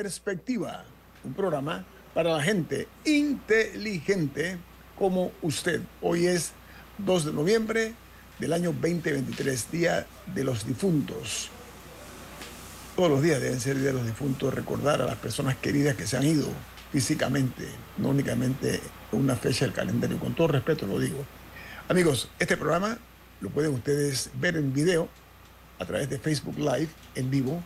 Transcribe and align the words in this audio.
Perspectiva, 0.00 0.84
un 1.24 1.34
programa 1.34 1.84
para 2.14 2.36
la 2.36 2.40
gente 2.40 2.86
inteligente 3.04 4.56
como 4.96 5.32
usted. 5.42 5.80
Hoy 6.00 6.28
es 6.28 6.52
2 6.98 7.24
de 7.24 7.32
noviembre 7.32 7.94
del 8.38 8.52
año 8.52 8.70
2023, 8.70 9.72
Día 9.72 10.06
de 10.32 10.44
los 10.44 10.64
Difuntos. 10.64 11.48
Todos 12.94 13.10
los 13.10 13.22
días 13.22 13.40
deben 13.40 13.58
ser 13.58 13.76
Día 13.76 13.88
de 13.88 13.94
los 13.94 14.06
Difuntos, 14.06 14.54
recordar 14.54 15.02
a 15.02 15.06
las 15.06 15.16
personas 15.16 15.56
queridas 15.56 15.96
que 15.96 16.06
se 16.06 16.16
han 16.16 16.22
ido 16.24 16.46
físicamente, 16.92 17.66
no 17.96 18.10
únicamente 18.10 18.80
una 19.10 19.34
fecha 19.34 19.64
del 19.64 19.74
calendario, 19.74 20.20
con 20.20 20.32
todo 20.32 20.46
respeto 20.46 20.86
lo 20.86 21.00
digo. 21.00 21.24
Amigos, 21.88 22.30
este 22.38 22.56
programa 22.56 22.98
lo 23.40 23.50
pueden 23.50 23.74
ustedes 23.74 24.30
ver 24.34 24.58
en 24.58 24.72
video 24.72 25.08
a 25.80 25.84
través 25.84 26.08
de 26.08 26.20
Facebook 26.20 26.56
Live 26.56 26.90
en 27.16 27.32
vivo, 27.32 27.60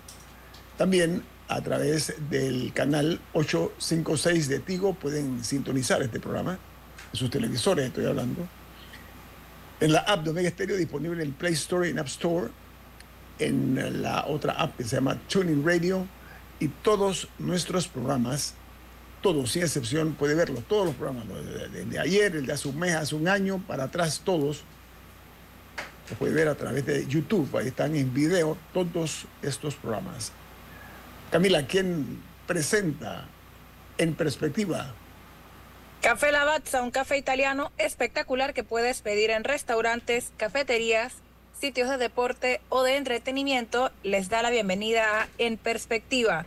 también 0.78 1.22
a 1.55 1.61
través 1.62 2.14
del 2.31 2.72
canal 2.72 3.20
856 3.33 4.48
de 4.48 4.58
Tigo. 4.61 4.95
Pueden 4.95 5.45
sintonizar 5.45 6.03
este 6.03 6.20
programa 6.20 6.59
en 7.12 7.19
sus 7.19 7.31
televisores 7.31 7.86
estoy 7.86 8.06
hablando, 8.06 8.47
en 9.81 9.92
la 9.92 10.00
app 10.00 10.25
de 10.25 10.31
Omega 10.31 10.48
Stereo 10.50 10.77
disponible 10.77 11.22
en 11.22 11.33
Play 11.33 11.55
Store 11.55 11.86
y 11.86 11.91
en 11.91 11.98
App 11.98 12.06
Store, 12.06 12.48
en 13.39 14.03
la 14.03 14.27
otra 14.27 14.53
app 14.55 14.77
que 14.77 14.84
se 14.84 14.97
llama 14.97 15.19
Tuning 15.28 15.67
Radio. 15.67 16.06
Y 16.61 16.69
todos 16.69 17.27
nuestros 17.41 17.89
programas, 17.89 18.55
todos 19.20 19.50
sin 19.50 19.62
excepción, 19.62 20.12
puede 20.14 20.37
verlos, 20.37 20.62
todos 20.69 20.87
los 20.87 20.94
programas, 20.94 21.25
de, 21.72 21.84
de, 21.84 21.98
ayer, 21.98 22.37
el 22.37 22.47
de 22.47 22.53
hace 22.53 22.69
un 22.69 22.78
mes, 22.78 22.94
hace 22.94 23.16
un 23.16 23.27
año, 23.27 23.59
para 23.66 23.84
atrás, 23.84 24.22
todos, 24.25 24.62
se 26.09 26.14
puede 26.14 26.33
ver 26.33 26.47
a 26.47 26.55
través 26.55 26.87
de 26.87 27.05
YouTube, 27.09 27.56
ahí 27.56 27.66
están 27.66 27.97
en 27.97 28.14
video 28.14 28.56
todos 28.72 29.27
estos 29.42 29.75
programas. 29.75 30.31
Camila, 31.32 31.66
¿quién 31.66 32.22
presenta 32.47 33.26
en 33.97 34.15
perspectiva 34.15 34.94
Café 36.03 36.31
Lavazza, 36.31 36.82
un 36.82 36.91
café 36.91 37.16
italiano 37.16 37.72
espectacular 37.78 38.53
que 38.53 38.65
puedes 38.65 39.00
pedir 39.00 39.31
en 39.31 39.43
restaurantes, 39.43 40.31
cafeterías, 40.37 41.15
sitios 41.59 41.88
de 41.88 41.97
deporte 41.97 42.60
o 42.69 42.82
de 42.82 42.97
entretenimiento, 42.97 43.91
les 44.03 44.28
da 44.28 44.43
la 44.43 44.50
bienvenida 44.50 45.22
a 45.22 45.28
En 45.38 45.56
Perspectiva. 45.56 46.44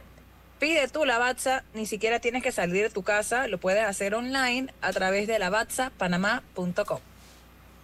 Pide 0.59 0.87
tu 0.87 1.03
Lavazza, 1.03 1.63
ni 1.73 1.87
siquiera 1.87 2.19
tienes 2.19 2.43
que 2.43 2.51
salir 2.51 2.83
de 2.83 2.89
tu 2.91 3.01
casa, 3.01 3.47
lo 3.47 3.57
puedes 3.57 3.85
hacer 3.85 4.13
online 4.13 4.71
a 4.81 4.91
través 4.91 5.25
de 5.25 5.39
lavazzapanamá.com. 5.39 6.99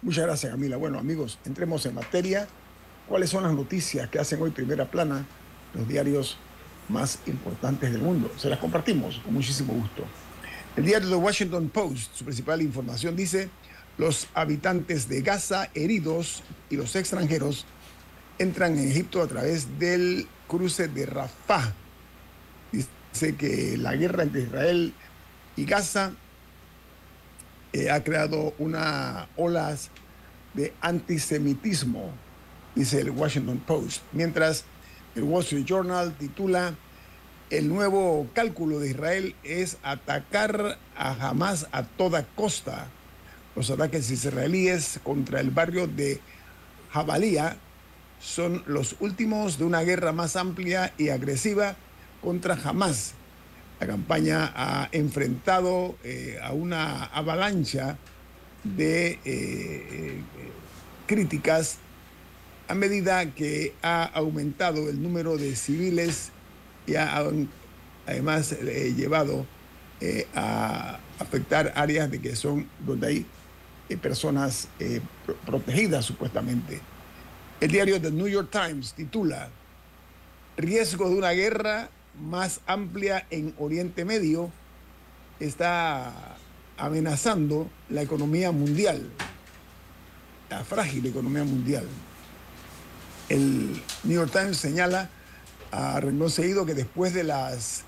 Muchas 0.02 0.24
gracias, 0.24 0.52
Camila. 0.52 0.76
Bueno, 0.76 1.00
amigos, 1.00 1.38
entremos 1.46 1.84
en 1.86 1.94
materia. 1.94 2.46
¿Cuáles 3.08 3.30
son 3.30 3.42
las 3.42 3.54
noticias 3.54 4.08
que 4.08 4.20
hacen 4.20 4.40
hoy 4.40 4.50
primera 4.50 4.84
plana 4.84 5.26
los 5.74 5.88
diarios 5.88 6.38
más 6.92 7.18
importantes 7.26 7.90
del 7.92 8.02
mundo? 8.02 8.30
Se 8.36 8.48
las 8.48 8.58
compartimos 8.58 9.18
con 9.24 9.34
muchísimo 9.34 9.72
gusto. 9.72 10.04
El 10.76 10.84
diario 10.84 11.08
The 11.08 11.16
Washington 11.16 11.68
Post, 11.68 12.14
su 12.14 12.24
principal 12.24 12.62
información 12.62 13.16
dice, 13.16 13.50
los 13.98 14.28
habitantes 14.34 15.08
de 15.08 15.20
Gaza 15.20 15.68
heridos 15.74 16.42
y 16.70 16.76
los 16.76 16.94
extranjeros 16.96 17.66
entran 18.38 18.78
en 18.78 18.90
Egipto 18.90 19.22
a 19.22 19.26
través 19.26 19.78
del 19.78 20.26
cruce 20.48 20.88
de 20.88 21.06
Rafah. 21.06 21.72
Dice 22.72 23.36
que 23.36 23.76
la 23.76 23.94
guerra 23.96 24.22
entre 24.22 24.42
Israel 24.42 24.94
y 25.56 25.64
Gaza 25.66 26.12
eh, 27.72 27.90
ha 27.90 28.02
creado 28.02 28.54
una 28.58 29.28
olas 29.36 29.90
de 30.54 30.72
antisemitismo, 30.80 32.10
dice 32.74 33.00
el 33.00 33.10
Washington 33.10 33.58
Post. 33.66 34.02
Mientras 34.12 34.64
el 35.14 35.24
Wall 35.24 35.42
Street 35.42 35.64
Journal 35.66 36.14
titula 36.18 36.74
el 37.52 37.68
nuevo 37.68 38.26
cálculo 38.32 38.80
de 38.80 38.88
Israel 38.88 39.34
es 39.44 39.76
atacar 39.82 40.78
a 40.96 41.28
Hamas 41.28 41.66
a 41.70 41.82
toda 41.82 42.24
costa. 42.34 42.86
Los 43.54 43.68
ataques 43.68 44.10
israelíes 44.10 44.98
contra 45.04 45.38
el 45.40 45.50
barrio 45.50 45.86
de 45.86 46.18
Jabalía 46.90 47.58
son 48.20 48.62
los 48.66 48.96
últimos 49.00 49.58
de 49.58 49.64
una 49.64 49.82
guerra 49.82 50.12
más 50.12 50.34
amplia 50.36 50.94
y 50.96 51.10
agresiva 51.10 51.76
contra 52.22 52.54
Hamas. 52.54 53.12
La 53.80 53.86
campaña 53.86 54.50
ha 54.56 54.88
enfrentado 54.90 55.96
eh, 56.04 56.38
a 56.42 56.52
una 56.52 57.04
avalancha 57.04 57.98
de 58.64 59.10
eh, 59.10 59.20
eh, 59.26 60.22
críticas 61.06 61.76
a 62.66 62.74
medida 62.74 63.34
que 63.34 63.74
ha 63.82 64.04
aumentado 64.04 64.88
el 64.88 65.02
número 65.02 65.36
de 65.36 65.54
civiles 65.54 66.32
y 66.86 66.96
han 66.96 67.48
además 68.06 68.52
eh, 68.52 68.94
llevado 68.96 69.46
eh, 70.00 70.26
a 70.34 70.98
afectar 71.18 71.72
áreas 71.76 72.10
de 72.10 72.20
que 72.20 72.34
son 72.34 72.68
donde 72.80 73.06
hay 73.06 73.26
eh, 73.88 73.96
personas 73.96 74.68
protegidas 75.46 76.04
supuestamente. 76.04 76.80
El 77.60 77.70
diario 77.70 78.00
The 78.00 78.10
New 78.10 78.28
York 78.28 78.48
Times 78.50 78.94
titula 78.94 79.48
Riesgo 80.56 81.08
de 81.08 81.16
una 81.16 81.30
guerra 81.30 81.88
más 82.20 82.60
amplia 82.66 83.26
en 83.30 83.54
Oriente 83.58 84.04
Medio 84.04 84.50
está 85.40 86.12
amenazando 86.76 87.70
la 87.88 88.02
economía 88.02 88.50
mundial, 88.50 89.08
la 90.50 90.64
frágil 90.64 91.06
economía 91.06 91.44
mundial. 91.44 91.86
El 93.28 93.80
New 94.04 94.14
York 94.14 94.32
Times 94.32 94.56
señala 94.56 95.08
a 95.72 95.98
renglón 96.00 96.30
que 96.66 96.74
después 96.74 97.14
de 97.14 97.24
las 97.24 97.84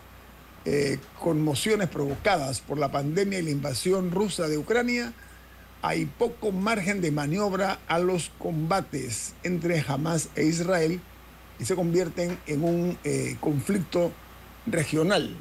eh, 0.65 0.99
conmociones 1.21 1.89
provocadas 1.89 2.61
por 2.61 2.79
la 2.79 2.91
pandemia 2.91 3.39
y 3.39 3.43
la 3.43 3.51
invasión 3.51 4.11
rusa 4.11 4.49
de 4.49 4.57
Ucrania, 4.57 5.13
hay 5.83 6.07
poco 6.07 6.51
margen 6.51 7.03
de 7.03 7.13
maniobra 7.13 7.79
a 7.87 7.99
los 7.99 8.33
combates 8.39 9.35
entre 9.43 9.85
Hamas 9.87 10.31
e 10.35 10.45
Israel 10.45 11.01
y 11.59 11.67
se 11.67 11.77
convierten 11.77 12.39
en 12.47 12.65
un 12.65 12.99
eh, 13.05 13.37
conflicto 13.41 14.11
regional, 14.65 15.37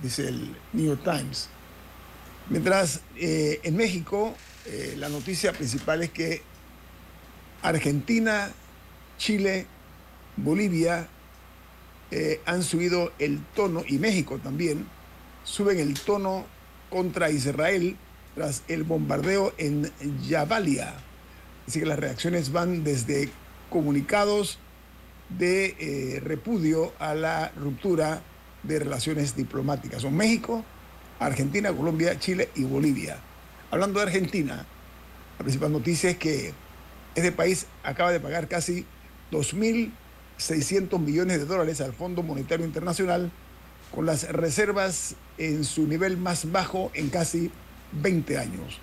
dice 0.00 0.28
el 0.28 0.56
New 0.72 0.86
York 0.86 1.02
Times. 1.02 1.48
Mientras 2.48 3.00
eh, 3.16 3.60
en 3.64 3.76
México 3.76 4.34
la 4.98 5.08
noticia 5.08 5.52
principal 5.52 6.02
es 6.02 6.10
que 6.10 6.42
Argentina, 7.62 8.52
Chile, 9.18 9.66
Bolivia 10.36 11.08
eh, 12.10 12.40
han 12.44 12.62
subido 12.62 13.12
el 13.18 13.40
tono, 13.54 13.84
y 13.86 13.98
México 13.98 14.38
también, 14.42 14.86
suben 15.44 15.78
el 15.78 15.98
tono 16.00 16.46
contra 16.88 17.30
Israel 17.30 17.96
tras 18.34 18.62
el 18.68 18.84
bombardeo 18.84 19.54
en 19.58 19.90
Jabalia. 20.28 20.94
Así 21.66 21.80
que 21.80 21.86
las 21.86 21.98
reacciones 21.98 22.52
van 22.52 22.84
desde 22.84 23.30
comunicados 23.68 24.58
de 25.28 25.76
eh, 25.78 26.20
repudio 26.20 26.92
a 26.98 27.14
la 27.14 27.52
ruptura 27.56 28.22
de 28.64 28.80
relaciones 28.80 29.36
diplomáticas. 29.36 30.02
Son 30.02 30.14
México, 30.16 30.64
Argentina, 31.20 31.72
Colombia, 31.72 32.18
Chile 32.18 32.48
y 32.56 32.64
Bolivia. 32.64 33.18
Hablando 33.70 34.00
de 34.00 34.06
Argentina, 34.06 34.66
la 35.38 35.44
principal 35.44 35.72
noticia 35.72 36.10
es 36.10 36.16
que 36.16 36.52
Este 37.14 37.32
país 37.32 37.66
acaba 37.82 38.12
de 38.12 38.20
pagar 38.20 38.46
casi 38.46 38.86
2.600 40.40 40.98
millones 40.98 41.38
de 41.38 41.46
dólares 41.46 41.80
al 41.80 41.92
Fondo 41.92 42.22
Monetario 42.22 42.64
Internacional 42.64 43.30
con 43.94 44.06
las 44.06 44.28
reservas 44.30 45.16
en 45.38 45.64
su 45.64 45.86
nivel 45.86 46.16
más 46.16 46.50
bajo 46.50 46.90
en 46.94 47.08
casi 47.08 47.50
20 47.92 48.38
años. 48.38 48.78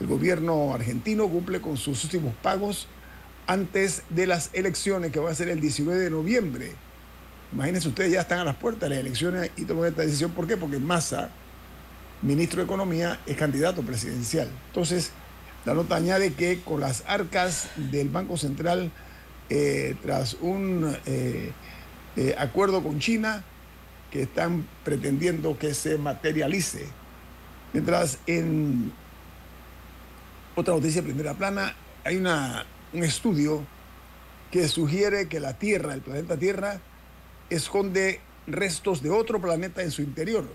El 0.00 0.06
gobierno 0.06 0.74
argentino 0.74 1.28
cumple 1.28 1.60
con 1.60 1.76
sus 1.76 2.04
últimos 2.04 2.34
pagos 2.36 2.86
antes 3.46 4.02
de 4.10 4.26
las 4.26 4.50
elecciones 4.52 5.10
que 5.10 5.18
va 5.18 5.30
a 5.30 5.34
ser 5.34 5.48
el 5.48 5.60
19 5.60 6.00
de 6.00 6.10
noviembre. 6.10 6.72
Imagínense 7.52 7.88
ustedes, 7.88 8.12
ya 8.12 8.20
están 8.20 8.40
a 8.40 8.44
las 8.44 8.56
puertas 8.56 8.88
de 8.88 8.96
las 8.96 9.04
elecciones 9.04 9.50
y 9.56 9.64
toman 9.64 9.86
esta 9.88 10.02
decisión. 10.02 10.32
¿Por 10.32 10.46
qué? 10.46 10.56
Porque 10.56 10.78
Massa, 10.78 11.30
ministro 12.22 12.58
de 12.58 12.66
Economía, 12.66 13.18
es 13.26 13.36
candidato 13.36 13.82
presidencial. 13.82 14.48
Entonces, 14.68 15.10
la 15.64 15.74
nota 15.74 15.96
añade 15.96 16.34
que 16.34 16.60
con 16.60 16.80
las 16.80 17.02
arcas 17.06 17.70
del 17.76 18.10
Banco 18.10 18.36
Central, 18.36 18.92
eh, 19.50 19.96
tras 20.02 20.34
un 20.34 20.94
eh, 21.06 21.52
eh, 22.16 22.34
acuerdo 22.38 22.82
con 22.82 22.98
China, 22.98 23.44
que 24.10 24.22
están 24.22 24.66
pretendiendo 24.84 25.58
que 25.58 25.74
se 25.74 25.98
materialice. 25.98 26.86
Mientras 27.72 28.18
en 28.26 28.92
otra 30.54 30.74
noticia 30.74 31.02
de 31.02 31.08
primera 31.08 31.34
plana, 31.34 31.74
hay 32.04 32.16
una, 32.16 32.66
un 32.92 33.04
estudio 33.04 33.64
que 34.50 34.68
sugiere 34.68 35.28
que 35.28 35.40
la 35.40 35.58
Tierra, 35.58 35.94
el 35.94 36.00
planeta 36.00 36.36
Tierra, 36.36 36.80
esconde 37.50 38.20
restos 38.46 39.02
de 39.02 39.10
otro 39.10 39.40
planeta 39.40 39.82
en 39.82 39.90
su 39.90 40.02
interior. 40.02 40.46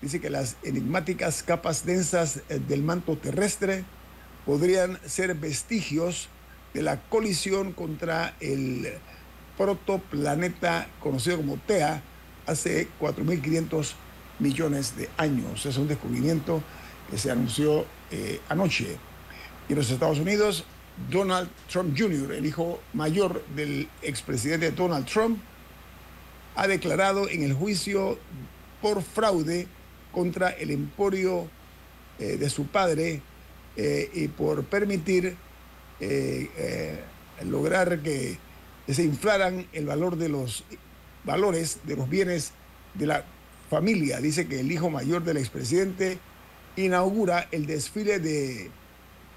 Dice 0.00 0.20
que 0.20 0.30
las 0.30 0.56
enigmáticas 0.62 1.42
capas 1.42 1.84
densas 1.84 2.40
del 2.48 2.82
manto 2.82 3.16
terrestre 3.16 3.84
podrían 4.44 4.98
ser 5.06 5.34
vestigios 5.34 6.28
de 6.74 6.82
la 6.82 7.00
colisión 7.00 7.72
contra 7.72 8.34
el 8.40 8.92
protoplaneta 9.56 10.88
conocido 11.00 11.36
como 11.36 11.56
TEA, 11.58 12.02
hace 12.46 12.88
4.500 13.00 13.92
millones 14.38 14.96
de 14.96 15.08
años. 15.16 15.66
Es 15.66 15.76
un 15.76 15.88
descubrimiento 15.88 16.62
que 17.10 17.18
se 17.18 17.30
anunció 17.30 17.86
eh, 18.10 18.40
anoche. 18.48 18.96
Y 19.68 19.72
en 19.72 19.78
los 19.78 19.90
Estados 19.90 20.18
Unidos, 20.18 20.64
Donald 21.10 21.48
Trump 21.70 21.96
Jr., 21.96 22.32
el 22.32 22.46
hijo 22.46 22.80
mayor 22.92 23.44
del 23.54 23.88
expresidente 24.02 24.70
Donald 24.72 25.06
Trump, 25.06 25.38
ha 26.54 26.66
declarado 26.66 27.28
en 27.28 27.42
el 27.42 27.54
juicio 27.54 28.18
por 28.80 29.02
fraude 29.02 29.66
contra 30.10 30.50
el 30.50 30.70
emporio 30.70 31.48
eh, 32.18 32.36
de 32.36 32.50
su 32.50 32.66
padre 32.66 33.22
eh, 33.76 34.10
y 34.12 34.28
por 34.28 34.64
permitir 34.64 35.36
lograr 37.44 38.00
que 38.00 38.38
se 38.88 39.02
inflaran 39.02 39.66
el 39.72 39.86
valor 39.86 40.16
de 40.16 40.28
los 40.28 40.64
valores 41.24 41.80
de 41.84 41.96
los 41.96 42.08
bienes 42.08 42.52
de 42.94 43.06
la 43.06 43.24
familia. 43.70 44.20
Dice 44.20 44.46
que 44.46 44.60
el 44.60 44.70
hijo 44.70 44.90
mayor 44.90 45.24
del 45.24 45.36
expresidente 45.36 46.18
inaugura 46.76 47.48
el 47.52 47.66
desfile 47.66 48.18
de 48.18 48.70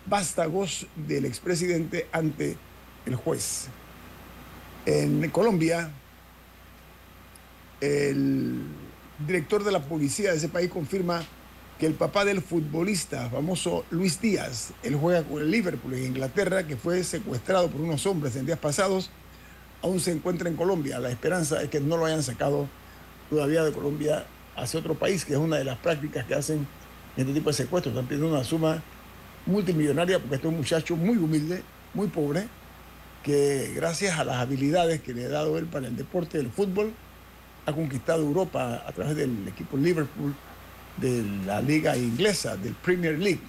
vástagos 0.06 0.88
del 0.96 1.26
expresidente 1.26 2.08
ante 2.12 2.58
el 3.06 3.16
juez. 3.16 3.68
En 4.86 5.30
Colombia, 5.30 5.92
el 7.82 8.64
director 9.26 9.64
de 9.64 9.72
la 9.72 9.82
policía 9.82 10.32
de 10.32 10.38
ese 10.38 10.50
país 10.50 10.70
confirma 10.70 11.26
que 11.80 11.86
el 11.86 11.94
papá 11.94 12.24
del 12.24 12.42
futbolista 12.42 13.30
famoso 13.30 13.86
Luis 13.90 14.22
Díaz, 14.22 14.72
él 14.84 14.96
juega 14.96 15.24
con 15.24 15.42
el 15.42 15.52
Liverpool 15.52 15.94
en 15.94 16.06
Inglaterra, 16.06 16.66
que 16.66 16.78
fue 16.78 17.04
secuestrado 17.04 17.70
por 17.70 17.82
unos 17.82 18.06
hombres 18.06 18.36
en 18.36 18.46
días 18.46 18.60
pasados, 18.60 19.12
aún 19.82 20.00
se 20.00 20.12
encuentra 20.12 20.48
en 20.50 20.56
Colombia. 20.56 21.00
La 21.00 21.10
esperanza 21.10 21.62
es 21.62 21.70
que 21.70 21.82
no 21.82 21.98
lo 21.98 22.06
hayan 22.06 22.24
sacado 22.24 22.68
todavía 23.30 23.64
de 23.64 23.74
Colombia 23.74 24.26
hacia 24.56 24.80
otro 24.80 24.96
país, 24.96 25.26
que 25.26 25.34
es 25.34 25.40
una 25.40 25.58
de 25.58 25.66
las 25.66 25.78
prácticas 25.78 26.26
que 26.26 26.36
hacen 26.36 26.66
este 27.18 27.34
tipo 27.34 27.50
de 27.50 27.54
secuestros. 27.54 27.94
Están 27.94 28.08
pidiendo 28.08 28.34
una 28.34 28.44
suma 28.44 28.82
multimillonaria 29.46 30.20
porque 30.20 30.36
este 30.36 30.48
es 30.48 30.52
un 30.52 30.58
muchacho 30.58 30.96
muy 30.96 31.18
humilde, 31.18 31.62
muy 31.94 32.08
pobre, 32.08 32.48
que 33.22 33.74
gracias 33.76 34.18
a 34.18 34.24
las 34.24 34.38
habilidades 34.38 35.02
que 35.02 35.14
le 35.14 35.26
ha 35.26 35.30
dado 35.30 35.58
él 35.58 35.66
para 35.66 35.88
el 35.88 35.96
deporte 35.98 36.38
del 36.38 36.52
fútbol, 36.52 36.94
ha 37.66 37.74
conquistado 37.74 38.22
Europa 38.22 38.84
a 38.88 38.92
través 38.92 39.16
del 39.16 39.48
equipo 39.48 39.76
Liverpool, 39.76 40.36
de 40.98 41.24
la 41.46 41.62
liga 41.62 41.98
inglesa, 41.98 42.56
del 42.58 42.74
Premier 42.74 43.18
League. 43.18 43.42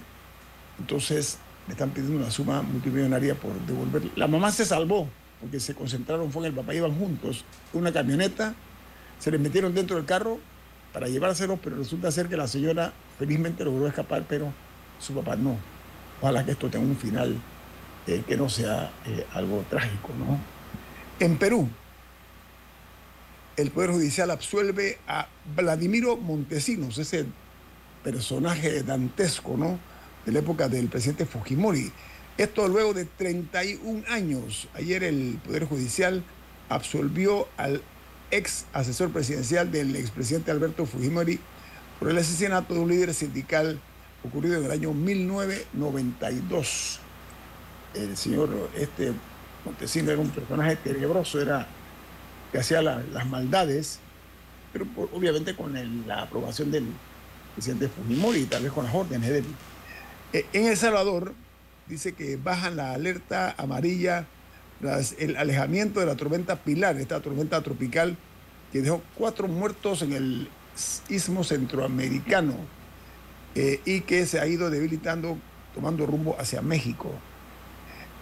Entonces 0.79 1.37
le 1.67 1.73
están 1.73 1.89
pidiendo 1.89 2.17
una 2.17 2.31
suma 2.31 2.61
multimillonaria 2.61 3.35
por 3.35 3.53
devolver. 3.65 4.03
La 4.15 4.27
mamá 4.27 4.51
se 4.51 4.65
salvó, 4.65 5.07
porque 5.41 5.59
se 5.59 5.75
concentraron, 5.75 6.31
fue 6.31 6.43
en 6.43 6.47
el 6.47 6.53
papá, 6.53 6.73
iban 6.73 6.97
juntos, 6.97 7.45
una 7.73 7.91
camioneta, 7.91 8.53
se 9.19 9.31
les 9.31 9.39
metieron 9.39 9.73
dentro 9.73 9.97
del 9.97 10.05
carro 10.05 10.39
para 10.93 11.07
llevárselos, 11.07 11.59
pero 11.61 11.77
resulta 11.77 12.11
ser 12.11 12.27
que 12.27 12.37
la 12.37 12.47
señora 12.47 12.93
felizmente 13.19 13.63
logró 13.65 13.87
escapar, 13.87 14.23
pero 14.27 14.53
su 14.99 15.13
papá 15.13 15.35
no. 15.35 15.57
Ojalá 16.21 16.43
que 16.45 16.51
esto 16.51 16.69
tenga 16.69 16.85
un 16.85 16.97
final 16.97 17.35
eh, 18.07 18.23
que 18.27 18.37
no 18.37 18.49
sea 18.49 18.91
eh, 19.05 19.25
algo 19.33 19.63
trágico, 19.69 20.09
¿no? 20.17 20.39
En 21.19 21.37
Perú, 21.37 21.67
el 23.57 23.71
Poder 23.71 23.91
Judicial 23.91 24.31
absuelve 24.31 24.99
a 25.07 25.27
Vladimiro 25.55 26.15
Montesinos, 26.15 26.97
ese 26.99 27.25
personaje 28.03 28.83
dantesco, 28.83 29.57
¿no? 29.57 29.79
De 30.25 30.31
la 30.31 30.39
época 30.39 30.69
del 30.69 30.87
presidente 30.87 31.25
Fujimori. 31.25 31.91
Esto 32.37 32.65
luego 32.67 32.93
de 32.93 33.05
31 33.05 34.03
años. 34.09 34.67
Ayer 34.75 35.03
el 35.03 35.39
Poder 35.43 35.65
Judicial 35.65 36.23
absolvió 36.69 37.47
al 37.57 37.81
ex 38.29 38.65
asesor 38.73 39.09
presidencial 39.11 39.71
del 39.71 39.95
expresidente 39.95 40.51
Alberto 40.51 40.85
Fujimori 40.85 41.39
por 41.99 42.11
el 42.11 42.19
asesinato 42.19 42.75
de 42.75 42.81
un 42.81 42.89
líder 42.89 43.15
sindical 43.15 43.79
ocurrido 44.23 44.59
en 44.59 44.65
el 44.65 44.71
año 44.71 44.93
1992. 44.93 46.99
El 47.95 48.15
señor 48.15 48.69
este 48.75 49.13
Montesino 49.65 50.11
era 50.11 50.21
un 50.21 50.29
personaje 50.29 50.75
tenebroso, 50.75 51.41
era 51.41 51.67
que 52.51 52.59
hacía 52.59 52.81
las 52.81 53.27
maldades, 53.27 53.99
pero 54.73 54.85
obviamente 55.13 55.55
con 55.55 55.73
la 56.07 56.23
aprobación 56.23 56.71
del 56.71 56.85
presidente 57.55 57.89
Fujimori 57.89 58.41
y 58.41 58.45
tal 58.45 58.63
vez 58.63 58.71
con 58.71 58.85
las 58.85 58.93
órdenes 58.93 59.29
de 59.29 59.37
él. 59.39 59.45
Eh, 60.33 60.45
en 60.53 60.67
El 60.67 60.77
Salvador, 60.77 61.33
dice 61.87 62.13
que 62.13 62.37
bajan 62.37 62.75
la 62.75 62.93
alerta 62.93 63.55
amarilla 63.57 64.25
tras 64.79 65.15
el 65.19 65.37
alejamiento 65.37 65.99
de 65.99 66.05
la 66.05 66.15
tormenta 66.15 66.57
Pilar, 66.57 66.97
esta 66.97 67.21
tormenta 67.21 67.61
tropical 67.61 68.17
que 68.71 68.81
dejó 68.81 69.01
cuatro 69.15 69.47
muertos 69.47 70.01
en 70.01 70.13
el 70.13 70.49
istmo 71.09 71.43
centroamericano 71.43 72.53
eh, 73.55 73.81
y 73.85 74.01
que 74.01 74.25
se 74.25 74.39
ha 74.39 74.45
ido 74.45 74.69
debilitando, 74.69 75.37
tomando 75.73 76.05
rumbo 76.05 76.35
hacia 76.39 76.61
México. 76.61 77.11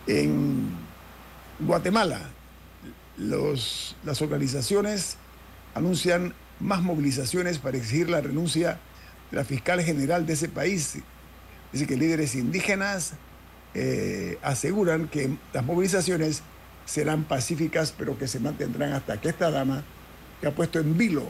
En 0.08 0.70
Guatemala, 1.60 2.22
los, 3.18 3.96
las 4.04 4.22
organizaciones 4.22 5.18
anuncian 5.74 6.34
más 6.60 6.82
movilizaciones 6.82 7.60
para 7.60 7.78
exigir 7.78 8.10
la 8.10 8.22
renuncia 8.22 8.80
de 9.32 9.38
la 9.38 9.44
fiscal 9.44 9.82
general 9.82 10.26
de 10.26 10.34
ese 10.34 10.50
país. 10.50 10.98
Dice 11.72 11.88
que 11.88 11.98
líderes 11.98 12.36
indígenas, 12.36 13.14
eh, 13.78 14.40
aseguran 14.42 15.10
que 15.10 15.36
las 15.52 15.66
movilizaciones 15.66 16.44
serán 16.86 17.26
pacíficas, 17.26 17.94
pero 17.98 18.18
que 18.18 18.28
se 18.28 18.40
mantendrán 18.40 18.94
hasta 18.94 19.20
que 19.20 19.28
esta 19.28 19.52
dama, 19.52 19.84
que 20.40 20.48
ha 20.48 20.56
puesto 20.56 20.80
en 20.80 20.98
vilo 20.98 21.24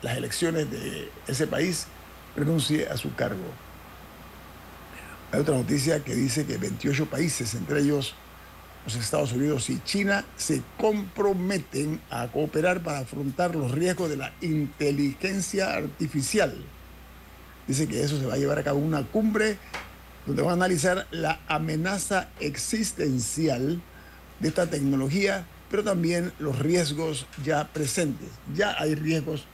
las 0.00 0.16
elecciones 0.16 0.70
de 0.70 1.10
ese 1.26 1.46
país, 1.46 1.86
renuncie 2.36 2.88
a 2.88 2.96
su 2.96 3.14
cargo. 3.14 3.44
Hay 5.30 5.40
otra 5.40 5.56
noticia 5.56 6.02
que 6.02 6.14
dice 6.14 6.46
que 6.46 6.56
28 6.56 7.04
países, 7.06 7.54
entre 7.54 7.80
ellos 7.80 8.14
los 8.94 9.04
Estados 9.04 9.32
Unidos 9.32 9.68
y 9.68 9.78
China, 9.84 10.24
se 10.38 10.62
comprometen 10.78 12.00
a 12.08 12.26
cooperar 12.28 12.82
para 12.82 13.00
afrontar 13.00 13.54
los 13.54 13.70
riesgos 13.72 14.08
de 14.08 14.16
la 14.16 14.32
inteligencia 14.40 15.74
artificial. 15.74 16.56
Dice 17.66 17.86
que 17.86 18.02
eso 18.02 18.18
se 18.18 18.24
va 18.24 18.34
a 18.34 18.38
llevar 18.38 18.58
a 18.58 18.64
cabo 18.64 18.78
una 18.78 19.02
cumbre 19.02 19.58
donde 20.24 20.40
van 20.40 20.52
a 20.52 20.54
analizar 20.54 21.06
la 21.10 21.38
amenaza 21.48 22.30
existencial 22.40 23.82
de 24.40 24.48
esta 24.48 24.66
tecnología, 24.68 25.46
pero 25.70 25.84
también 25.84 26.32
los 26.38 26.58
riesgos 26.58 27.26
ya 27.44 27.68
presentes. 27.68 28.30
Ya 28.54 28.74
hay 28.78 28.94
riesgos 28.94 29.44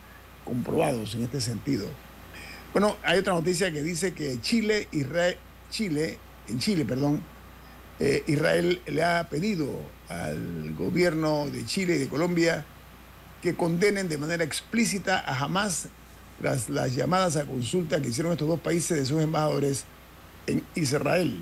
comprobados 0.44 1.16
en 1.16 1.24
este 1.24 1.40
sentido. 1.40 1.88
Bueno, 2.72 2.96
hay 3.02 3.18
otra 3.18 3.32
noticia 3.32 3.72
que 3.72 3.82
dice 3.82 4.14
que 4.14 4.40
Chile, 4.40 4.86
Israel, 4.92 5.36
Chile, 5.70 6.20
en 6.46 6.60
Chile, 6.60 6.84
perdón, 6.84 7.33
eh, 8.00 8.24
Israel 8.26 8.80
le 8.86 9.04
ha 9.04 9.28
pedido 9.28 9.80
al 10.08 10.74
gobierno 10.74 11.46
de 11.46 11.64
Chile 11.64 11.96
y 11.96 11.98
de 11.98 12.08
Colombia 12.08 12.64
que 13.42 13.54
condenen 13.54 14.08
de 14.08 14.18
manera 14.18 14.42
explícita 14.42 15.18
a 15.20 15.38
Hamas 15.38 15.88
tras 16.40 16.68
las 16.68 16.94
llamadas 16.94 17.36
a 17.36 17.44
consulta 17.44 18.00
que 18.00 18.08
hicieron 18.08 18.32
estos 18.32 18.48
dos 18.48 18.60
países 18.60 18.98
de 18.98 19.06
sus 19.06 19.22
embajadores 19.22 19.84
en 20.46 20.62
Israel. 20.74 21.40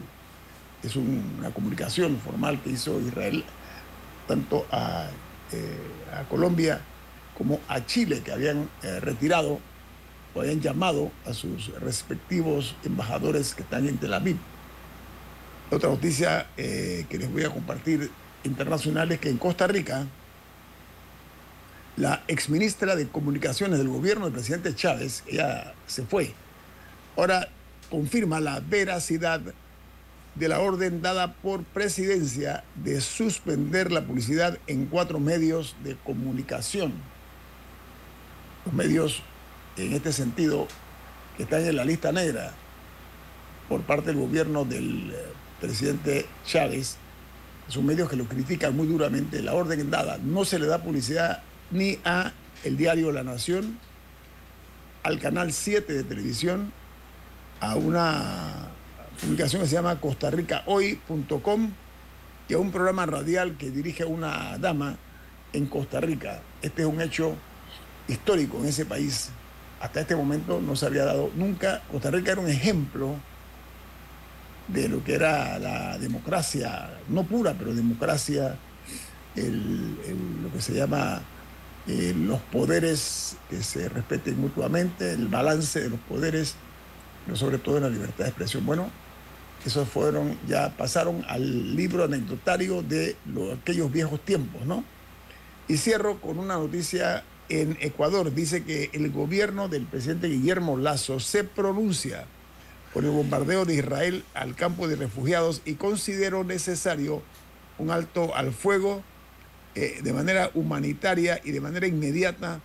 es 0.82 0.97
una 0.97 1.50
comunicación 1.52 2.18
formal 2.18 2.61
que 2.61 2.71
hizo 2.71 3.00
Israel 3.00 3.44
tanto 4.26 4.66
a, 4.71 5.09
eh, 5.52 5.76
Colombia 6.28 6.80
como 7.37 7.61
a 7.68 7.85
Chile, 7.87 8.23
que 8.25 8.32
habían 8.32 8.68
eh, 8.82 9.00
retirado 9.00 9.61
o 10.35 10.40
habían 10.40 10.61
llamado 10.61 11.11
a 11.26 11.32
sus 11.32 11.68
respectivos 11.80 12.75
embajadores 12.85 13.54
que 13.54 13.62
están 13.62 13.88
en 13.88 13.99
Tel 13.99 14.14
Aviv. 14.14 14.37
Otra 15.73 15.88
noticia 15.88 16.49
eh, 16.59 17.07
que 17.09 17.17
les 17.17 17.33
voy 17.33 17.45
a 17.45 17.50
compartir 17.50 18.11
internacional 18.45 19.11
es 19.11 19.19
que 19.19 19.31
en 19.31 19.38
Costa 19.38 19.67
Rica, 19.67 20.07
la 21.97 22.23
exministra 22.29 22.95
de 22.95 23.09
Comunicaciones 23.09 23.79
del 23.79 23.88
gobierno 23.88 24.26
del 24.26 24.35
presidente 24.35 24.75
Chávez, 24.75 25.25
ella 25.26 25.73
se 25.87 26.02
fue, 26.05 26.35
ahora 27.17 27.49
confirma 27.91 28.38
la 28.38 28.61
veracidad 28.61 29.41
de 30.35 30.49
la 30.49 30.61
orden 30.61 31.00
dada 31.00 31.33
por 31.33 31.64
presidencia 31.64 32.64
de 32.75 33.00
suspender 33.00 33.93
la 33.93 34.02
publicidad 34.02 34.59
en 34.67 34.85
cuatro 34.85 35.21
medios 35.21 35.75
de 35.83 35.97
comunicación. 35.97 36.93
Los 38.67 38.75
medios, 38.75 39.23
en 39.79 39.95
este 39.95 40.12
sentido, 40.12 40.69
que 41.38 41.45
están 41.45 41.64
en 41.64 41.76
la 41.76 41.85
lista 41.87 42.12
negra 42.12 42.52
por 43.71 43.81
parte 43.83 44.09
del 44.09 44.21
gobierno 44.21 44.67
del 44.67 45.12
eh, 45.12 45.42
presidente 45.62 46.26
Chávez, 46.45 46.97
son 47.69 47.87
medios 47.87 48.11
que 48.11 48.16
lo 48.16 48.25
critican 48.25 48.76
muy 48.76 48.88
duramente. 48.88 49.40
La 49.40 49.54
orden 49.54 49.90
dada 49.90 50.19
no 50.23 50.45
se 50.45 50.59
le 50.59 50.66
da 50.66 50.83
publicidad 50.83 51.42
ni 51.71 51.99
a 52.04 52.33
el 52.64 52.76
diario 52.76 53.12
La 53.12 53.23
Nación, 53.23 53.78
al 55.04 55.19
canal 55.21 55.52
7 55.52 55.92
de 55.92 56.02
televisión, 56.02 56.73
a 57.61 57.76
una 57.76 58.69
publicación 59.21 59.62
que 59.62 59.69
se 59.69 59.75
llama 59.76 60.00
costarricahoy.com 60.00 61.71
y 62.49 62.54
a 62.54 62.59
un 62.59 62.73
programa 62.73 63.07
radial 63.07 63.57
que 63.57 63.71
dirige 63.71 64.04
una 64.04 64.59
dama 64.59 64.97
en 65.52 65.66
Costa 65.66 66.00
Rica. 66.00 66.42
Este 66.61 66.83
es 66.83 66.88
un 66.88 67.00
hecho 67.00 67.37
histórico 68.09 68.59
en 68.59 68.66
ese 68.66 68.85
país. 68.85 69.31
Hasta 69.81 70.00
este 70.00 70.16
momento 70.16 70.61
no 70.61 70.75
se 70.76 70.87
había 70.87 71.04
dado 71.04 71.31
nunca. 71.37 71.83
Costa 71.90 72.11
Rica 72.11 72.33
era 72.33 72.40
un 72.40 72.49
ejemplo 72.49 73.16
de 74.69 74.88
lo 74.88 75.02
que 75.04 75.14
era 75.14 75.59
la 75.59 75.99
democracia, 75.99 76.90
no 77.09 77.25
pura, 77.25 77.54
pero 77.59 77.75
democracia, 77.75 78.57
lo 79.35 80.52
que 80.52 80.61
se 80.61 80.75
llama 80.75 81.23
eh, 81.87 82.14
los 82.16 82.40
poderes 82.40 83.37
que 83.50 83.62
se 83.62 83.88
respeten 83.88 84.40
mutuamente, 84.40 85.12
el 85.12 85.28
balance 85.28 85.81
de 85.81 85.90
los 85.90 86.00
poderes, 86.00 86.54
pero 87.25 87.37
sobre 87.37 87.59
todo 87.59 87.78
en 87.78 87.85
la 87.85 87.90
libertad 87.90 88.25
de 88.25 88.31
expresión. 88.31 88.64
Bueno, 88.64 88.90
esos 89.66 89.88
fueron, 89.88 90.38
ya 90.47 90.71
pasaron 90.76 91.25
al 91.28 91.76
libro 91.76 92.04
anecdotario 92.04 92.83
de 92.83 93.16
aquellos 93.61 93.90
viejos 93.90 94.21
tiempos, 94.21 94.64
¿no? 94.66 94.85
Y 95.69 95.76
cierro 95.76 96.21
con 96.21 96.38
una 96.38 96.54
noticia 96.54 97.25
en 97.49 97.76
Ecuador. 97.81 98.33
Dice 98.35 98.64
que 98.64 98.90
el 98.92 99.11
gobierno 99.11 99.69
del 99.69 99.87
presidente 99.87 100.28
Guillermo 100.28 100.76
Lazo 100.76 101.21
se 101.21 101.45
pronuncia 101.45 102.26
por 102.93 103.05
el 103.05 103.11
bombardeo 103.11 103.65
de 103.65 103.77
Israel 103.77 104.25
al 104.35 104.55
campo 104.55 104.89
de 104.89 104.97
refugiados 104.97 105.63
y 105.65 105.75
consideró 105.75 106.45
necesario 106.45 107.23
un 107.79 107.91
alto 107.91 108.35
al 108.35 108.53
fuego 108.53 109.03
eh, 109.75 110.01
de 110.03 110.13
manera 110.13 110.51
humanitaria 110.55 111.41
y 111.43 111.53
de 111.53 111.61
manera 111.61 111.87
inmediata 111.87 112.61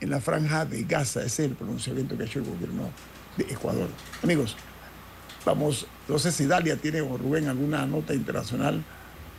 en 0.00 0.10
la 0.10 0.20
franja 0.20 0.64
de 0.64 0.82
Gaza. 0.84 1.20
Ese 1.20 1.44
es 1.44 1.50
el 1.50 1.56
pronunciamiento 1.56 2.16
que 2.16 2.24
ha 2.24 2.26
hecho 2.26 2.40
el 2.40 2.46
gobierno 2.46 2.90
de 3.36 3.44
Ecuador. 3.44 3.88
Amigos, 4.22 4.56
vamos, 5.44 5.86
no 6.08 6.18
sé 6.18 6.32
si 6.32 6.46
Dalia 6.46 6.76
tiene 6.76 7.00
o 7.00 7.16
Rubén 7.16 7.48
alguna 7.48 7.86
nota 7.86 8.14
internacional. 8.14 8.84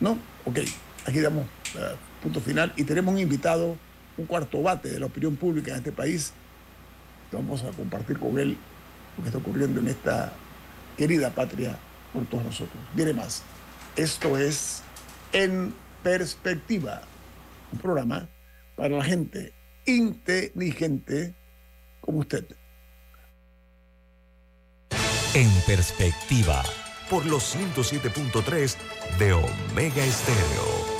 ¿No? 0.00 0.16
Ok, 0.46 0.60
aquí 1.06 1.20
damos 1.20 1.44
eh, 1.74 1.94
punto 2.22 2.40
final 2.40 2.72
y 2.76 2.84
tenemos 2.84 3.12
un 3.12 3.20
invitado, 3.20 3.76
un 4.16 4.24
cuarto 4.24 4.62
bate 4.62 4.88
de 4.88 4.98
la 4.98 5.06
opinión 5.06 5.36
pública 5.36 5.72
en 5.72 5.78
este 5.78 5.92
país. 5.92 6.32
Vamos 7.30 7.62
a 7.62 7.70
compartir 7.70 8.18
con 8.18 8.38
él 8.38 8.56
lo 9.20 9.26
está 9.26 9.38
ocurriendo 9.38 9.80
en 9.80 9.88
esta 9.88 10.32
querida 10.96 11.30
patria 11.30 11.78
por 12.12 12.26
todos 12.26 12.44
nosotros. 12.44 12.82
Viene 12.94 13.12
más. 13.12 13.42
Esto 13.96 14.38
es 14.38 14.82
En 15.32 15.74
Perspectiva, 16.02 17.02
un 17.72 17.78
programa 17.78 18.26
para 18.74 18.96
la 18.96 19.04
gente 19.04 19.52
inteligente 19.84 21.34
como 22.00 22.20
usted. 22.20 22.44
En 25.34 25.50
Perspectiva, 25.66 26.62
por 27.10 27.26
los 27.26 27.54
107.3 27.54 28.76
de 29.18 29.32
Omega 29.34 30.04
Estéreo. 30.04 30.99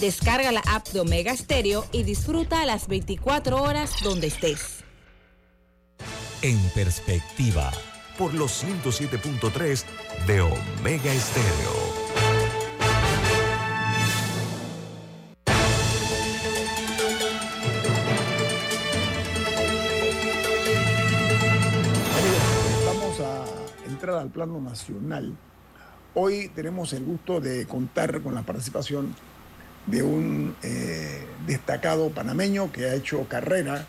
Descarga 0.00 0.52
la 0.52 0.60
app 0.60 0.88
de 0.88 1.00
Omega 1.00 1.34
Stereo 1.34 1.86
y 1.90 2.02
disfruta 2.02 2.66
las 2.66 2.86
24 2.86 3.62
horas 3.62 3.94
donde 4.04 4.26
estés. 4.26 4.84
En 6.42 6.58
Perspectiva, 6.74 7.72
por 8.18 8.34
los 8.34 8.62
107.3 8.62 9.84
de 10.26 10.42
Omega 10.42 11.12
Estéreo. 11.14 11.72
Vamos 22.84 23.20
a 23.20 23.46
entrar 23.88 24.18
al 24.18 24.28
plano 24.28 24.60
nacional. 24.60 25.34
Hoy 26.12 26.50
tenemos 26.54 26.92
el 26.92 27.02
gusto 27.06 27.40
de 27.40 27.66
contar 27.66 28.20
con 28.20 28.34
la 28.34 28.42
participación 28.42 29.14
de 29.86 30.02
un 30.02 30.56
eh, 30.62 31.24
destacado 31.46 32.10
panameño 32.10 32.72
que 32.72 32.86
ha 32.86 32.94
hecho 32.94 33.26
carrera, 33.28 33.86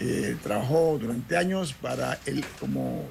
eh, 0.00 0.36
trabajó 0.42 0.98
durante 1.00 1.36
años 1.36 1.72
para 1.72 2.18
él 2.26 2.44
como 2.60 3.06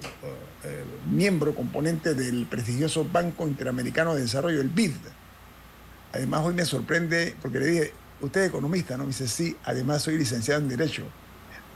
eh, 0.64 0.84
miembro, 1.10 1.56
componente 1.56 2.14
del 2.14 2.46
prestigioso 2.46 3.08
Banco 3.10 3.48
Interamericano 3.48 4.16
de 4.16 4.22
Desarrollo, 4.22 4.62
el 4.62 4.70
BID. 4.70 4.92
Además, 6.12 6.42
hoy 6.46 6.54
me 6.54 6.66
sorprende 6.66 7.36
porque 7.42 7.60
le 7.60 7.66
dije, 7.66 7.94
usted 8.22 8.42
es 8.42 8.50
economista, 8.50 8.98
¿no? 8.98 9.04
Me 9.04 9.08
dice, 9.08 9.28
sí, 9.28 9.56
además 9.64 10.04
soy 10.04 10.18
licenciado 10.18 10.62
en 10.62 10.68
Derecho. 10.68 11.04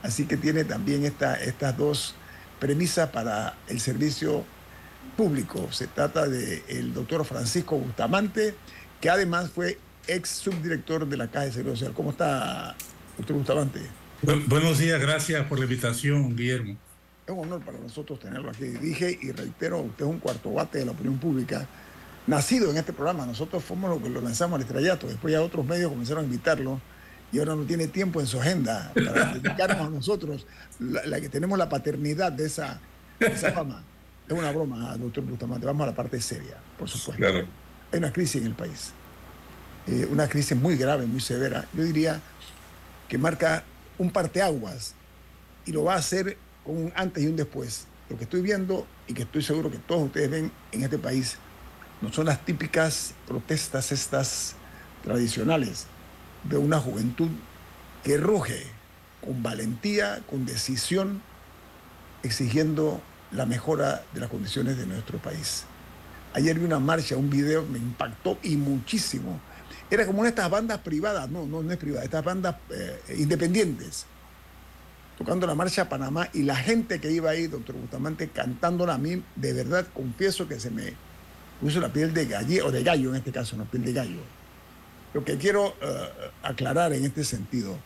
Así 0.02 0.26
que 0.26 0.36
tiene 0.36 0.64
también 0.64 1.04
esta, 1.04 1.34
estas 1.34 1.76
dos 1.76 2.14
premisas 2.60 3.10
para 3.10 3.56
el 3.66 3.80
servicio 3.80 4.44
público. 5.16 5.72
Se 5.72 5.88
trata 5.88 6.28
del 6.28 6.94
doctor 6.94 7.24
Francisco 7.24 7.76
Bustamante, 7.76 8.54
que 9.00 9.10
además 9.10 9.50
fue 9.50 9.78
ex 10.08 10.30
subdirector 10.30 11.06
de 11.06 11.16
la 11.16 11.28
Caja 11.28 11.46
de 11.46 11.52
Seguro 11.52 11.76
Social. 11.76 11.92
¿Cómo 11.94 12.10
está, 12.10 12.74
doctor 13.16 13.36
Bustamante? 13.36 13.80
buenos 14.48 14.78
días, 14.78 15.00
gracias 15.00 15.46
por 15.46 15.58
la 15.58 15.64
invitación, 15.64 16.34
Guillermo. 16.34 16.76
Es 17.26 17.32
un 17.32 17.40
honor 17.40 17.60
para 17.60 17.78
nosotros 17.78 18.18
tenerlo 18.18 18.50
aquí. 18.50 18.64
Dije 18.64 19.16
y 19.20 19.30
reitero, 19.32 19.80
usted 19.80 20.04
es 20.06 20.10
un 20.10 20.18
cuarto 20.18 20.50
bate 20.52 20.78
de 20.78 20.86
la 20.86 20.92
opinión 20.92 21.18
pública, 21.18 21.68
nacido 22.26 22.70
en 22.70 22.78
este 22.78 22.92
programa. 22.92 23.26
Nosotros 23.26 23.62
fuimos 23.62 23.90
los 23.90 24.02
que 24.02 24.08
lo 24.08 24.20
lanzamos 24.22 24.56
al 24.56 24.62
estrellato. 24.62 25.06
Después 25.06 25.32
ya 25.32 25.42
otros 25.42 25.64
medios 25.64 25.90
comenzaron 25.90 26.24
a 26.24 26.26
invitarlo 26.26 26.80
y 27.30 27.38
ahora 27.38 27.54
no 27.54 27.64
tiene 27.64 27.86
tiempo 27.86 28.20
en 28.20 28.26
su 28.26 28.40
agenda 28.40 28.90
para 28.94 29.34
dedicarnos 29.38 29.86
a 29.86 29.90
nosotros, 29.90 30.46
la, 30.80 31.20
que 31.20 31.28
tenemos 31.28 31.58
la 31.58 31.68
paternidad 31.68 32.32
de 32.32 32.46
esa, 32.46 32.80
esa 33.20 33.52
fama. 33.52 33.84
es 34.26 34.32
una 34.32 34.50
broma, 34.50 34.96
doctor 34.96 35.24
Bustamante. 35.24 35.66
Vamos 35.66 35.82
a 35.84 35.90
la 35.90 35.94
parte 35.94 36.20
seria, 36.20 36.56
por 36.78 36.88
supuesto. 36.88 37.22
Claro. 37.22 37.46
Hay 37.92 37.98
una 37.98 38.12
crisis 38.12 38.40
en 38.40 38.48
el 38.48 38.54
país. 38.54 38.92
Eh, 39.88 40.06
una 40.10 40.28
crisis 40.28 40.56
muy 40.56 40.76
grave, 40.76 41.06
muy 41.06 41.20
severa. 41.20 41.66
Yo 41.72 41.82
diría 41.82 42.20
que 43.08 43.16
marca 43.16 43.64
un 43.96 44.10
parteaguas 44.10 44.94
y 45.64 45.72
lo 45.72 45.84
va 45.84 45.94
a 45.94 45.96
hacer 45.96 46.36
con 46.64 46.76
un 46.76 46.92
antes 46.94 47.24
y 47.24 47.26
un 47.26 47.36
después. 47.36 47.86
Lo 48.10 48.18
que 48.18 48.24
estoy 48.24 48.42
viendo 48.42 48.86
y 49.06 49.14
que 49.14 49.22
estoy 49.22 49.42
seguro 49.42 49.70
que 49.70 49.78
todos 49.78 50.02
ustedes 50.02 50.30
ven 50.30 50.52
en 50.72 50.82
este 50.82 50.98
país 50.98 51.38
no 52.02 52.12
son 52.12 52.26
las 52.26 52.44
típicas 52.44 53.14
protestas 53.26 53.90
estas 53.90 54.54
tradicionales 55.02 55.86
de 56.44 56.58
una 56.58 56.78
juventud 56.78 57.30
que 58.04 58.18
ruge 58.18 58.66
con 59.24 59.42
valentía, 59.42 60.20
con 60.28 60.44
decisión, 60.44 61.22
exigiendo 62.22 63.00
la 63.32 63.46
mejora 63.46 64.04
de 64.12 64.20
las 64.20 64.28
condiciones 64.28 64.76
de 64.76 64.86
nuestro 64.86 65.18
país. 65.18 65.64
Ayer 66.34 66.58
vi 66.58 66.66
una 66.66 66.78
marcha, 66.78 67.16
un 67.16 67.30
video, 67.30 67.64
me 67.64 67.78
impactó 67.78 68.38
y 68.42 68.56
muchísimo. 68.56 69.40
Era 69.90 70.06
como 70.06 70.20
una 70.20 70.26
de 70.26 70.30
estas 70.30 70.50
bandas 70.50 70.78
privadas, 70.78 71.30
no, 71.30 71.46
no, 71.46 71.62
no 71.62 71.72
es 71.72 71.78
privada, 71.78 72.04
estas 72.04 72.24
bandas 72.24 72.56
eh, 72.70 73.16
independientes, 73.16 74.04
tocando 75.16 75.46
la 75.46 75.54
marcha 75.54 75.82
a 75.82 75.88
Panamá 75.88 76.28
y 76.34 76.42
la 76.42 76.56
gente 76.56 77.00
que 77.00 77.10
iba 77.10 77.30
ahí, 77.30 77.46
doctor 77.46 77.74
Bustamante, 77.74 78.28
cantándola 78.28 78.94
a 78.94 78.98
mí, 78.98 79.22
de 79.36 79.52
verdad 79.52 79.86
confieso 79.94 80.46
que 80.46 80.60
se 80.60 80.70
me 80.70 80.92
puso 81.60 81.80
la 81.80 81.88
piel 81.88 82.12
de 82.12 82.26
gallo, 82.26 82.66
o 82.66 82.70
de 82.70 82.82
gallo 82.82 83.10
en 83.10 83.16
este 83.16 83.32
caso, 83.32 83.56
no 83.56 83.64
piel 83.64 83.84
de 83.84 83.92
gallo. 83.94 84.20
Lo 85.14 85.24
que 85.24 85.38
quiero 85.38 85.74
eh, 85.80 86.30
aclarar 86.42 86.92
en 86.92 87.04
este 87.04 87.24
sentido 87.24 87.78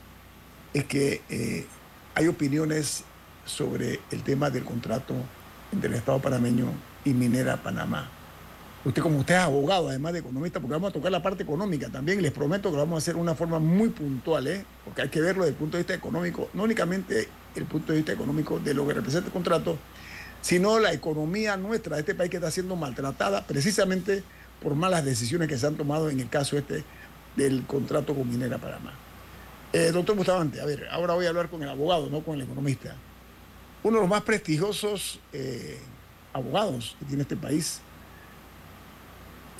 es 0.74 0.84
que 0.84 1.22
eh, 1.30 1.66
hay 2.14 2.26
opiniones 2.26 3.04
sobre 3.44 4.00
el 4.10 4.22
tema 4.22 4.50
del 4.50 4.64
contrato 4.64 5.14
entre 5.72 5.88
el 5.88 5.96
Estado 5.96 6.20
panameño 6.20 6.66
y 7.04 7.10
Minera 7.12 7.62
Panamá. 7.62 8.10
Usted, 8.84 9.00
como 9.00 9.20
usted 9.20 9.34
es 9.34 9.40
abogado, 9.40 9.88
además 9.88 10.12
de 10.12 10.18
economista, 10.18 10.58
porque 10.58 10.72
vamos 10.72 10.90
a 10.90 10.92
tocar 10.92 11.12
la 11.12 11.22
parte 11.22 11.44
económica 11.44 11.88
también, 11.88 12.18
y 12.18 12.22
les 12.22 12.32
prometo 12.32 12.68
que 12.70 12.76
lo 12.76 12.82
vamos 12.82 12.96
a 12.96 12.98
hacer 12.98 13.14
de 13.14 13.20
una 13.20 13.36
forma 13.36 13.60
muy 13.60 13.90
puntual, 13.90 14.48
¿eh? 14.48 14.64
porque 14.84 15.02
hay 15.02 15.08
que 15.08 15.20
verlo 15.20 15.44
desde 15.44 15.52
el 15.52 15.58
punto 15.58 15.76
de 15.76 15.84
vista 15.84 15.94
económico, 15.94 16.50
no 16.52 16.64
únicamente 16.64 17.28
el 17.54 17.64
punto 17.66 17.92
de 17.92 17.98
vista 17.98 18.12
económico 18.12 18.58
de 18.58 18.74
lo 18.74 18.86
que 18.86 18.94
representa 18.94 19.28
el 19.28 19.32
contrato, 19.32 19.78
sino 20.40 20.80
la 20.80 20.92
economía 20.92 21.56
nuestra 21.56 21.94
de 21.94 22.00
este 22.00 22.16
país 22.16 22.28
que 22.28 22.38
está 22.38 22.50
siendo 22.50 22.74
maltratada 22.74 23.46
precisamente 23.46 24.24
por 24.60 24.74
malas 24.74 25.04
decisiones 25.04 25.46
que 25.46 25.56
se 25.56 25.66
han 25.66 25.76
tomado 25.76 26.10
en 26.10 26.18
el 26.18 26.28
caso 26.28 26.58
este 26.58 26.82
del 27.36 27.64
contrato 27.66 28.14
con 28.14 28.28
Minera 28.28 28.58
Panamá. 28.58 28.92
Eh, 29.72 29.92
doctor 29.92 30.16
Bustamante, 30.16 30.60
a 30.60 30.66
ver, 30.66 30.88
ahora 30.90 31.14
voy 31.14 31.26
a 31.26 31.28
hablar 31.28 31.48
con 31.48 31.62
el 31.62 31.68
abogado, 31.68 32.10
no 32.10 32.22
con 32.22 32.34
el 32.34 32.42
economista. 32.42 32.96
Uno 33.84 33.96
de 33.96 34.02
los 34.02 34.10
más 34.10 34.22
prestigiosos 34.22 35.20
eh, 35.32 35.78
abogados 36.32 36.96
que 36.98 37.04
tiene 37.06 37.22
este 37.22 37.36
país, 37.36 37.80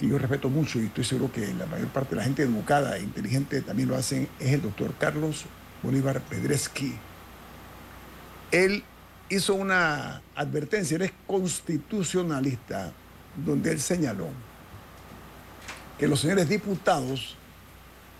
que 0.02 0.08
yo 0.08 0.18
respeto 0.18 0.48
mucho 0.48 0.80
y 0.80 0.86
estoy 0.86 1.04
seguro 1.04 1.30
que 1.32 1.54
la 1.54 1.64
mayor 1.66 1.86
parte 1.86 2.10
de 2.10 2.16
la 2.16 2.24
gente 2.24 2.42
educada 2.42 2.96
e 2.96 3.02
inteligente 3.02 3.62
también 3.62 3.88
lo 3.88 3.94
hacen, 3.94 4.28
es 4.40 4.52
el 4.52 4.60
doctor 4.60 4.92
Carlos 4.98 5.44
Bolívar 5.80 6.20
Pedreschi. 6.22 6.92
Él 8.50 8.82
hizo 9.28 9.54
una 9.54 10.20
advertencia, 10.34 10.96
él 10.96 11.02
es 11.02 11.12
constitucionalista, 11.24 12.92
donde 13.46 13.70
él 13.70 13.80
señaló 13.80 14.26
que 16.00 16.08
los 16.08 16.18
señores 16.18 16.48
diputados 16.48 17.36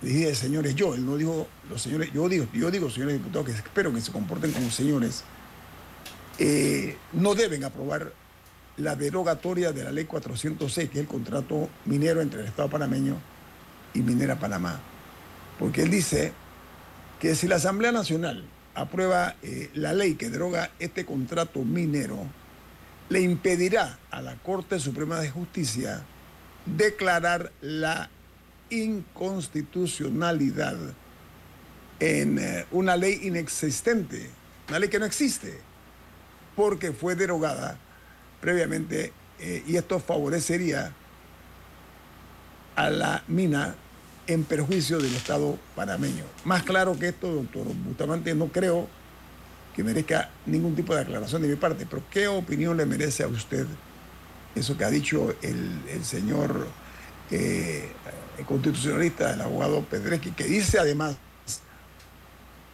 dije 0.01 0.37
señores 0.37 0.77
yo, 0.77 0.95
él 0.95 1.05
no 1.05 1.17
dijo 1.17 1.49
los 1.69 1.83
señores, 1.83 2.13
yo 2.13 2.29
digo, 2.29 2.47
yo 2.53 2.71
digo 2.71 2.91
señores 2.91 3.15
diputados 3.15 3.47
que 3.47 3.53
espero 3.55 3.93
que 3.93 4.01
se 4.01 4.13
comporten 4.13 4.53
como 4.53 4.71
señores, 4.71 5.25
eh, 6.39 6.97
no 7.13 7.35
deben 7.35 7.65
aprobar 7.65 8.13
la 8.77 8.97
derogatoria 8.97 9.73
de 9.73 9.85
la 9.85 9.93
ley 9.93 10.05
406, 10.05 10.91
que 10.91 10.99
es 10.99 11.03
el 11.03 11.09
contrato 11.09 11.69
minero 11.85 12.21
entre 12.21 12.41
el 12.41 12.47
Estado 12.47 12.71
panameño 12.71 13.17
y 13.95 14.01
Minera 14.01 14.39
Panamá. 14.39 14.81
Porque 15.59 15.83
él 15.83 15.91
dice 15.91 16.33
que 17.21 17.35
si 17.35 17.47
la 17.47 17.57
Asamblea 17.57 17.93
Nacional 17.93 18.45
aprueba 18.75 19.37
eh, 19.43 19.71
la 19.75 19.93
ley 19.93 20.15
que 20.15 20.31
deroga 20.31 20.71
este 20.79 21.05
contrato 21.05 21.63
minero, 21.63 22.27
le 23.11 23.21
impedirá 23.21 23.99
a 24.11 24.23
la 24.23 24.37
Corte 24.37 24.81
Suprema 24.81 25.21
de 25.21 25.31
Justicia 25.31 26.03
declarar 26.65 27.53
la 27.61 28.09
inconstitucionalidad 28.71 30.79
en 32.01 32.39
eh, 32.39 32.65
una 32.71 32.97
ley 32.97 33.21
inexistente, 33.23 34.31
una 34.69 34.79
ley 34.79 34.89
que 34.89 34.99
no 34.99 35.05
existe, 35.05 35.61
porque 36.57 36.93
fue 36.93 37.15
derogada 37.15 37.79
previamente 38.43 39.13
eh, 39.39 39.63
y 39.67 39.77
esto 39.77 39.99
favorecería 40.01 40.93
a 42.77 42.91
la 42.91 43.23
mina 43.29 43.75
en 44.27 44.45
perjuicio 44.45 44.99
del 44.99 45.15
Estado 45.15 45.59
panameño. 45.75 46.25
Más 46.45 46.63
claro 46.65 46.99
que 46.99 47.09
esto, 47.09 47.33
doctor 47.33 47.67
Bustamante, 47.87 48.35
no 48.35 48.49
creo 48.49 48.89
que 49.75 49.83
merezca 49.83 50.31
ningún 50.45 50.75
tipo 50.75 50.95
de 50.95 51.03
aclaración 51.03 51.43
de 51.43 51.49
mi 51.49 51.57
parte, 51.57 51.87
pero 51.89 52.03
¿qué 52.11 52.29
opinión 52.29 52.77
le 52.77 52.85
merece 52.85 53.23
a 53.23 53.29
usted 53.29 53.67
eso 54.55 54.77
que 54.77 54.85
ha 54.85 54.91
dicho 54.91 55.35
el, 55.41 56.05
señor 56.05 56.67
eh, 57.31 57.89
constitucionalista, 58.47 59.33
el 59.33 59.41
abogado 59.41 59.83
Pedreschi, 59.83 60.33
que 60.33 60.45
dice 60.45 60.79
además 60.79 61.17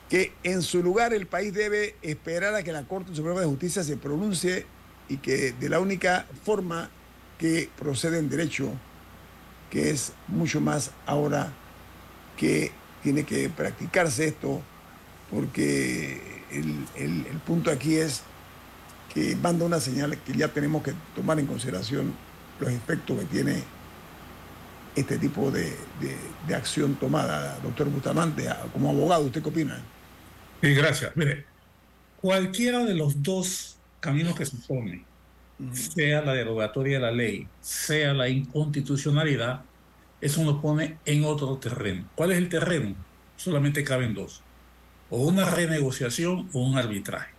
que 0.08 0.32
en 0.42 0.62
su 0.62 0.82
lugar 0.82 1.12
el 1.12 1.26
país 1.26 1.52
debe 1.52 1.94
esperar 2.02 2.54
a 2.54 2.62
que 2.62 2.72
la 2.72 2.84
Corte 2.84 3.14
Suprema 3.14 3.40
de 3.40 3.46
Justicia 3.46 3.84
se 3.84 3.96
pronuncie 3.96 4.66
y 5.08 5.18
que 5.18 5.52
de 5.52 5.68
la 5.68 5.80
única 5.80 6.26
forma 6.44 6.90
que 7.38 7.70
procede 7.78 8.18
en 8.18 8.28
derecho, 8.28 8.72
que 9.70 9.90
es 9.90 10.12
mucho 10.26 10.60
más 10.60 10.90
ahora 11.06 11.52
que 12.36 12.72
tiene 13.02 13.24
que 13.24 13.48
practicarse 13.48 14.28
esto, 14.28 14.62
porque 15.30 16.42
el, 16.50 16.86
el 16.96 17.24
punto 17.46 17.70
aquí 17.70 17.96
es 17.96 18.22
que 19.12 19.36
manda 19.36 19.64
una 19.64 19.80
señal 19.80 20.18
que 20.18 20.32
ya 20.32 20.48
tenemos 20.48 20.82
que 20.82 20.94
tomar 21.14 21.38
en 21.38 21.46
consideración 21.46 22.12
los 22.60 22.70
efectos 22.70 23.18
que 23.20 23.24
tiene 23.26 23.62
este 24.98 25.18
tipo 25.18 25.50
de, 25.50 25.74
acción 26.54 26.96
tomada, 26.96 27.58
doctor 27.62 27.88
Bustamante, 27.88 28.48
como 28.72 28.90
abogado, 28.90 29.24
¿usted 29.24 29.42
qué 29.42 29.48
opina? 29.48 29.80
Sí, 30.60 30.74
gracias. 30.74 31.16
Mire, 31.16 31.46
cualquiera 32.20 32.84
de 32.84 32.94
los 32.94 33.22
dos 33.22 33.77
caminos 34.00 34.36
que 34.36 34.46
se 34.46 34.56
pone, 34.56 35.04
sea 35.72 36.22
la 36.22 36.34
derogatoria 36.34 36.98
de 36.98 37.02
la 37.02 37.10
ley, 37.10 37.48
sea 37.60 38.14
la 38.14 38.28
inconstitucionalidad, 38.28 39.62
eso 40.20 40.42
nos 40.44 40.60
pone 40.60 40.98
en 41.04 41.24
otro 41.24 41.56
terreno. 41.58 42.08
¿Cuál 42.14 42.32
es 42.32 42.38
el 42.38 42.48
terreno? 42.48 42.94
Solamente 43.36 43.84
caben 43.84 44.14
dos, 44.14 44.42
o 45.10 45.22
una 45.26 45.44
renegociación 45.44 46.48
o 46.52 46.60
un 46.60 46.76
arbitraje. 46.76 47.38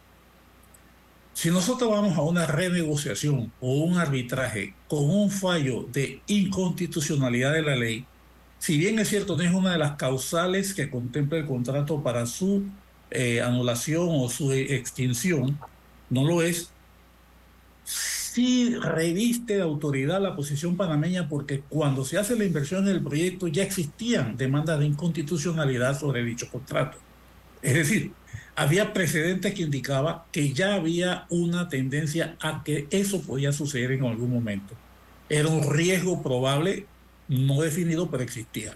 Si 1.33 1.49
nosotros 1.51 1.89
vamos 1.89 2.17
a 2.17 2.21
una 2.21 2.45
renegociación 2.45 3.51
o 3.61 3.83
un 3.83 3.97
arbitraje 3.97 4.73
con 4.89 5.09
un 5.09 5.31
fallo 5.31 5.83
de 5.83 6.21
inconstitucionalidad 6.27 7.53
de 7.53 7.61
la 7.61 7.75
ley, 7.75 8.05
si 8.57 8.77
bien 8.77 8.99
es 8.99 9.07
cierto, 9.07 9.37
no 9.37 9.43
es 9.43 9.53
una 9.53 9.71
de 9.71 9.77
las 9.77 9.95
causales 9.95 10.73
que 10.73 10.89
contempla 10.89 11.37
el 11.37 11.45
contrato 11.45 12.03
para 12.03 12.25
su 12.25 12.65
eh, 13.09 13.41
anulación 13.41 14.09
o 14.11 14.29
su 14.29 14.51
extinción, 14.51 15.57
no 16.09 16.25
lo 16.25 16.41
es, 16.41 16.71
sí 17.83 18.75
reviste 18.75 19.55
de 19.55 19.61
autoridad 19.61 20.21
la 20.21 20.35
posición 20.35 20.77
panameña 20.77 21.27
porque 21.27 21.61
cuando 21.67 22.05
se 22.05 22.17
hace 22.17 22.37
la 22.37 22.45
inversión 22.45 22.87
en 22.87 22.95
el 22.95 23.03
proyecto 23.03 23.47
ya 23.47 23.63
existían 23.63 24.37
demandas 24.37 24.79
de 24.79 24.85
inconstitucionalidad 24.85 25.99
sobre 25.99 26.23
dicho 26.23 26.49
contrato. 26.49 26.97
Es 27.61 27.73
decir, 27.73 28.11
había 28.55 28.93
precedentes 28.93 29.53
que 29.53 29.63
indicaba 29.63 30.25
que 30.31 30.53
ya 30.53 30.75
había 30.75 31.25
una 31.29 31.69
tendencia 31.69 32.35
a 32.39 32.63
que 32.63 32.87
eso 32.91 33.21
podía 33.21 33.51
suceder 33.51 33.91
en 33.91 34.05
algún 34.05 34.31
momento. 34.31 34.75
Era 35.27 35.47
un 35.47 35.69
riesgo 35.69 36.21
probable, 36.21 36.85
no 37.27 37.61
definido, 37.61 38.09
pero 38.09 38.23
existía. 38.23 38.75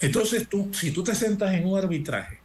Entonces, 0.00 0.48
tú, 0.48 0.70
si 0.72 0.90
tú 0.90 1.02
te 1.02 1.14
sentas 1.14 1.54
en 1.54 1.66
un 1.66 1.78
arbitraje 1.78 2.43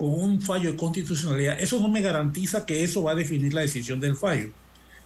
con 0.00 0.14
un 0.14 0.40
fallo 0.40 0.70
de 0.72 0.78
constitucionalidad, 0.78 1.60
eso 1.60 1.78
no 1.78 1.88
me 1.88 2.00
garantiza 2.00 2.64
que 2.64 2.82
eso 2.82 3.02
va 3.02 3.12
a 3.12 3.14
definir 3.14 3.52
la 3.52 3.60
decisión 3.60 4.00
del 4.00 4.16
fallo, 4.16 4.48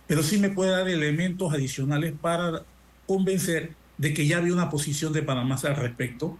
pero 0.07 0.23
sí 0.23 0.39
me 0.39 0.51
puede 0.51 0.71
dar 0.71 0.89
elementos 0.89 1.53
adicionales 1.53 2.15
para 2.21 2.63
convencer 3.05 3.73
de 3.99 4.15
que 4.15 4.25
ya 4.29 4.37
había 4.37 4.53
una 4.53 4.71
posición 4.71 5.13
de 5.13 5.25
Panamá 5.25 5.59
al 5.65 5.75
respecto 5.75 6.39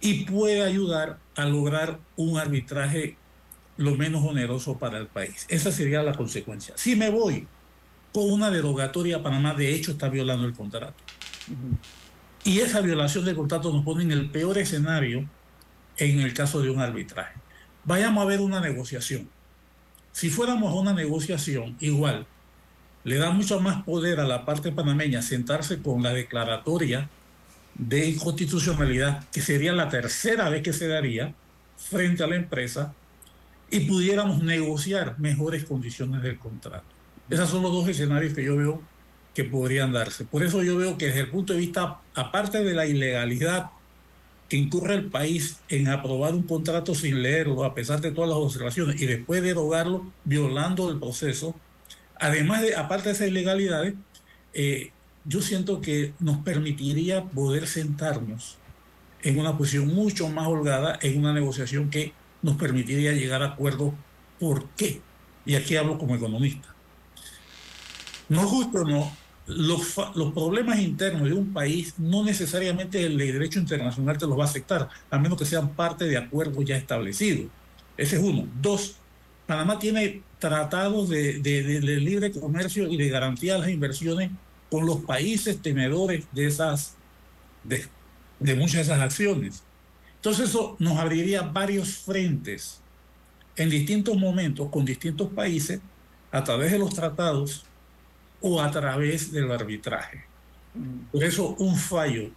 y 0.00 0.24
puede 0.24 0.62
ayudar 0.62 1.18
a 1.34 1.46
lograr 1.46 1.98
un 2.14 2.38
arbitraje 2.38 3.16
lo 3.76 3.96
menos 3.96 4.24
oneroso 4.24 4.78
para 4.78 4.98
el 4.98 5.08
país. 5.08 5.46
Esa 5.48 5.72
sería 5.72 6.04
la 6.04 6.14
consecuencia. 6.14 6.74
Si 6.76 6.94
me 6.94 7.10
voy 7.10 7.48
con 8.12 8.30
una 8.30 8.52
derogatoria, 8.52 9.20
Panamá 9.20 9.54
de 9.54 9.74
hecho 9.74 9.90
está 9.90 10.08
violando 10.08 10.46
el 10.46 10.52
contrato. 10.52 10.94
Y 12.44 12.60
esa 12.60 12.82
violación 12.82 13.24
del 13.24 13.34
contrato 13.34 13.72
nos 13.72 13.84
pone 13.84 14.04
en 14.04 14.12
el 14.12 14.30
peor 14.30 14.58
escenario 14.58 15.28
en 15.96 16.20
el 16.20 16.32
caso 16.34 16.62
de 16.62 16.70
un 16.70 16.78
arbitraje. 16.78 17.49
Vayamos 17.84 18.22
a 18.22 18.26
ver 18.26 18.40
una 18.40 18.60
negociación. 18.60 19.28
Si 20.12 20.30
fuéramos 20.30 20.72
a 20.72 20.76
una 20.76 20.92
negociación 20.92 21.76
igual, 21.80 22.26
le 23.04 23.16
da 23.16 23.30
mucho 23.30 23.60
más 23.60 23.82
poder 23.82 24.20
a 24.20 24.26
la 24.26 24.44
parte 24.44 24.72
panameña 24.72 25.22
sentarse 25.22 25.80
con 25.80 26.02
la 26.02 26.12
declaratoria 26.12 27.08
de 27.74 28.08
inconstitucionalidad, 28.10 29.24
que 29.30 29.40
sería 29.40 29.72
la 29.72 29.88
tercera 29.88 30.50
vez 30.50 30.62
que 30.62 30.72
se 30.72 30.88
daría 30.88 31.34
frente 31.76 32.22
a 32.22 32.26
la 32.26 32.36
empresa, 32.36 32.92
y 33.70 33.80
pudiéramos 33.80 34.42
negociar 34.42 35.18
mejores 35.18 35.64
condiciones 35.64 36.22
del 36.22 36.38
contrato. 36.38 36.84
Esos 37.30 37.48
son 37.48 37.62
los 37.62 37.72
dos 37.72 37.88
escenarios 37.88 38.34
que 38.34 38.44
yo 38.44 38.56
veo 38.56 38.82
que 39.32 39.44
podrían 39.44 39.92
darse. 39.92 40.24
Por 40.24 40.42
eso 40.42 40.62
yo 40.62 40.76
veo 40.76 40.98
que 40.98 41.06
desde 41.06 41.20
el 41.20 41.30
punto 41.30 41.52
de 41.52 41.60
vista, 41.60 42.00
aparte 42.14 42.64
de 42.64 42.74
la 42.74 42.84
ilegalidad 42.86 43.70
que 44.50 44.56
incurre 44.56 44.94
el 44.94 45.06
país 45.06 45.60
en 45.68 45.88
aprobar 45.88 46.34
un 46.34 46.42
contrato 46.42 46.92
sin 46.96 47.22
leerlo, 47.22 47.64
a 47.64 47.72
pesar 47.72 48.00
de 48.00 48.10
todas 48.10 48.28
las 48.28 48.38
observaciones, 48.38 49.00
y 49.00 49.06
después 49.06 49.42
derogarlo 49.42 50.12
violando 50.24 50.90
el 50.90 50.98
proceso, 50.98 51.54
además 52.18 52.62
de, 52.62 52.74
aparte 52.74 53.08
de 53.08 53.14
esas 53.14 53.28
ilegalidades, 53.28 53.94
eh, 54.52 54.90
yo 55.24 55.40
siento 55.40 55.80
que 55.80 56.14
nos 56.18 56.38
permitiría 56.38 57.24
poder 57.26 57.68
sentarnos 57.68 58.58
en 59.22 59.38
una 59.38 59.56
posición 59.56 59.86
mucho 59.94 60.28
más 60.28 60.48
holgada 60.48 60.98
en 61.00 61.20
una 61.20 61.32
negociación 61.32 61.88
que 61.88 62.12
nos 62.42 62.56
permitiría 62.56 63.12
llegar 63.12 63.42
a 63.42 63.52
acuerdos. 63.52 63.94
¿Por 64.40 64.68
qué? 64.70 65.00
Y 65.46 65.54
aquí 65.54 65.76
hablo 65.76 65.96
como 65.96 66.16
economista. 66.16 66.74
No 68.28 68.48
justo 68.48 68.84
no, 68.84 69.12
los, 69.56 69.96
los, 70.14 70.32
problemas 70.32 70.78
internos 70.78 71.28
de 71.28 71.34
un 71.34 71.52
país 71.52 71.94
no 71.98 72.24
necesariamente 72.24 73.04
el 73.04 73.18
derecho 73.18 73.58
internacional 73.58 74.18
te 74.18 74.26
los 74.26 74.38
va 74.38 74.44
a 74.44 74.46
aceptar, 74.46 74.88
a 75.10 75.18
menos 75.18 75.38
que 75.38 75.44
sean 75.44 75.70
parte 75.70 76.04
de 76.04 76.16
acuerdos 76.16 76.64
ya 76.64 76.76
establecidos. 76.76 77.50
Ese 77.96 78.16
es 78.16 78.22
uno. 78.22 78.48
Dos, 78.60 78.96
Panamá 79.46 79.78
tiene 79.78 80.22
tratados 80.38 81.08
de, 81.08 81.40
de, 81.40 81.80
libre 82.00 82.32
comercio 82.32 82.88
y 82.88 82.96
de 82.96 83.08
garantía 83.08 83.54
de 83.54 83.60
las 83.60 83.70
inversiones 83.70 84.30
con 84.70 84.86
los 84.86 85.00
países 85.00 85.60
tenedores 85.60 86.24
de 86.32 86.46
esas, 86.46 86.94
de, 87.64 87.84
de 88.38 88.54
muchas 88.54 88.74
de 88.74 88.80
esas 88.82 89.00
acciones. 89.00 89.62
Entonces 90.16 90.50
eso 90.50 90.76
nos 90.78 90.98
abriría 90.98 91.42
varios 91.42 91.98
frentes 91.98 92.80
en 93.56 93.70
distintos 93.70 94.16
momentos 94.16 94.68
con 94.70 94.84
distintos 94.84 95.28
países 95.32 95.80
a 96.30 96.44
través 96.44 96.72
de 96.72 96.78
los 96.78 96.94
tratados 96.94 97.64
o 98.40 98.60
a 98.60 98.70
través 98.70 99.32
del 99.32 99.50
arbitraje. 99.50 100.24
Por 101.12 101.24
eso 101.24 101.54
un 101.58 101.76
fallo 101.76 102.30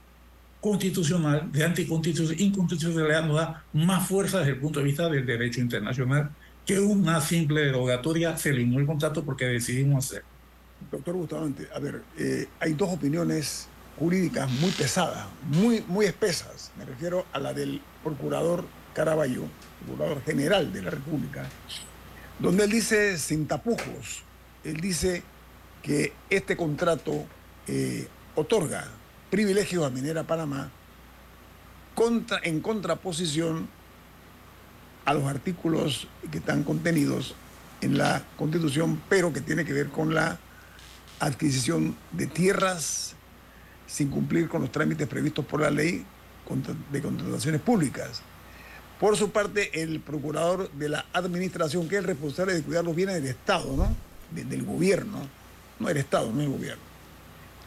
constitucional 0.59 1.51
de 1.51 1.63
anticonstitucionalidad 1.65 3.25
nos 3.25 3.35
da 3.35 3.63
más 3.73 4.07
fuerza 4.07 4.39
desde 4.39 4.53
el 4.53 4.59
punto 4.59 4.79
de 4.79 4.85
vista 4.85 5.09
del 5.09 5.25
derecho 5.25 5.59
internacional 5.59 6.31
que 6.65 6.79
una 6.79 7.19
simple 7.19 7.65
derogatoria 7.65 8.37
se 8.37 8.49
eliminó 8.49 8.79
el 8.79 8.85
contrato 8.85 9.23
porque 9.23 9.45
decidimos 9.45 10.05
hacer. 10.05 10.23
Doctor 10.89 11.15
Bustamante, 11.15 11.67
a 11.73 11.79
ver, 11.79 12.01
eh, 12.17 12.47
hay 12.59 12.73
dos 12.73 12.89
opiniones 12.93 13.67
jurídicas 13.99 14.49
muy 14.49 14.71
pesadas, 14.71 15.27
muy, 15.49 15.83
muy 15.87 16.05
espesas. 16.05 16.71
Me 16.77 16.85
refiero 16.85 17.25
a 17.33 17.39
la 17.39 17.53
del 17.53 17.81
procurador 18.03 18.65
Caraballo, 18.93 19.43
procurador 19.85 20.23
general 20.23 20.71
de 20.71 20.81
la 20.81 20.91
República, 20.91 21.45
donde 22.39 22.65
él 22.65 22.71
dice 22.71 23.17
sin 23.17 23.47
tapujos, 23.47 24.23
él 24.63 24.79
dice 24.79 25.23
que 25.83 26.13
este 26.29 26.57
contrato 26.57 27.25
eh, 27.67 28.07
otorga 28.35 28.87
privilegios 29.29 29.85
a 29.85 29.89
Minera 29.89 30.23
Panamá 30.23 30.71
contra, 31.93 32.39
en 32.43 32.61
contraposición 32.61 33.67
a 35.05 35.13
los 35.13 35.25
artículos 35.25 36.07
que 36.31 36.39
están 36.39 36.63
contenidos 36.63 37.35
en 37.81 37.97
la 37.97 38.23
Constitución, 38.37 39.01
pero 39.09 39.33
que 39.33 39.41
tiene 39.41 39.65
que 39.65 39.73
ver 39.73 39.89
con 39.89 40.15
la 40.15 40.39
adquisición 41.19 41.95
de 42.11 42.27
tierras 42.27 43.15
sin 43.85 44.09
cumplir 44.09 44.47
con 44.47 44.61
los 44.61 44.71
trámites 44.71 45.07
previstos 45.07 45.45
por 45.45 45.61
la 45.61 45.69
ley 45.69 46.05
de 46.91 47.01
contrataciones 47.01 47.61
públicas. 47.61 48.21
Por 48.99 49.17
su 49.17 49.31
parte, 49.31 49.81
el 49.81 49.99
procurador 49.99 50.71
de 50.71 50.89
la 50.89 51.05
administración, 51.11 51.89
que 51.89 51.97
es 51.97 52.05
responsable 52.05 52.53
de 52.53 52.63
cuidar 52.63 52.85
los 52.85 52.95
bienes 52.95 53.15
del 53.15 53.27
Estado, 53.27 53.75
¿no? 53.75 53.93
del 54.31 54.63
gobierno, 54.63 55.19
no 55.79 55.89
el 55.89 55.97
Estado, 55.97 56.31
no 56.31 56.41
el 56.41 56.49
gobierno. 56.49 56.83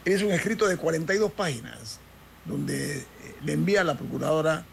Es 0.05 0.21
un 0.21 0.31
escrito 0.31 0.67
de 0.67 0.77
42 0.77 1.31
páginas 1.31 1.99
donde 2.45 2.99
eh, 2.99 3.05
le 3.43 3.53
envía 3.53 3.81
a 3.81 3.83
la 3.83 3.97
procuradora, 3.97 4.65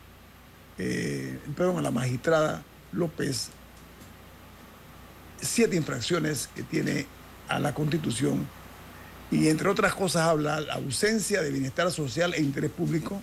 eh, 0.78 1.38
perdón, 1.56 1.78
a 1.78 1.82
la 1.82 1.90
magistrada 1.90 2.62
López 2.92 3.50
siete 5.40 5.76
infracciones 5.76 6.48
que 6.54 6.62
tiene 6.62 7.06
a 7.48 7.58
la 7.58 7.74
Constitución 7.74 8.46
y 9.30 9.48
entre 9.48 9.68
otras 9.68 9.94
cosas 9.94 10.22
habla 10.22 10.60
la 10.60 10.74
ausencia 10.74 11.42
de 11.42 11.50
bienestar 11.50 11.90
social 11.90 12.34
e 12.34 12.40
interés 12.40 12.70
público, 12.70 13.20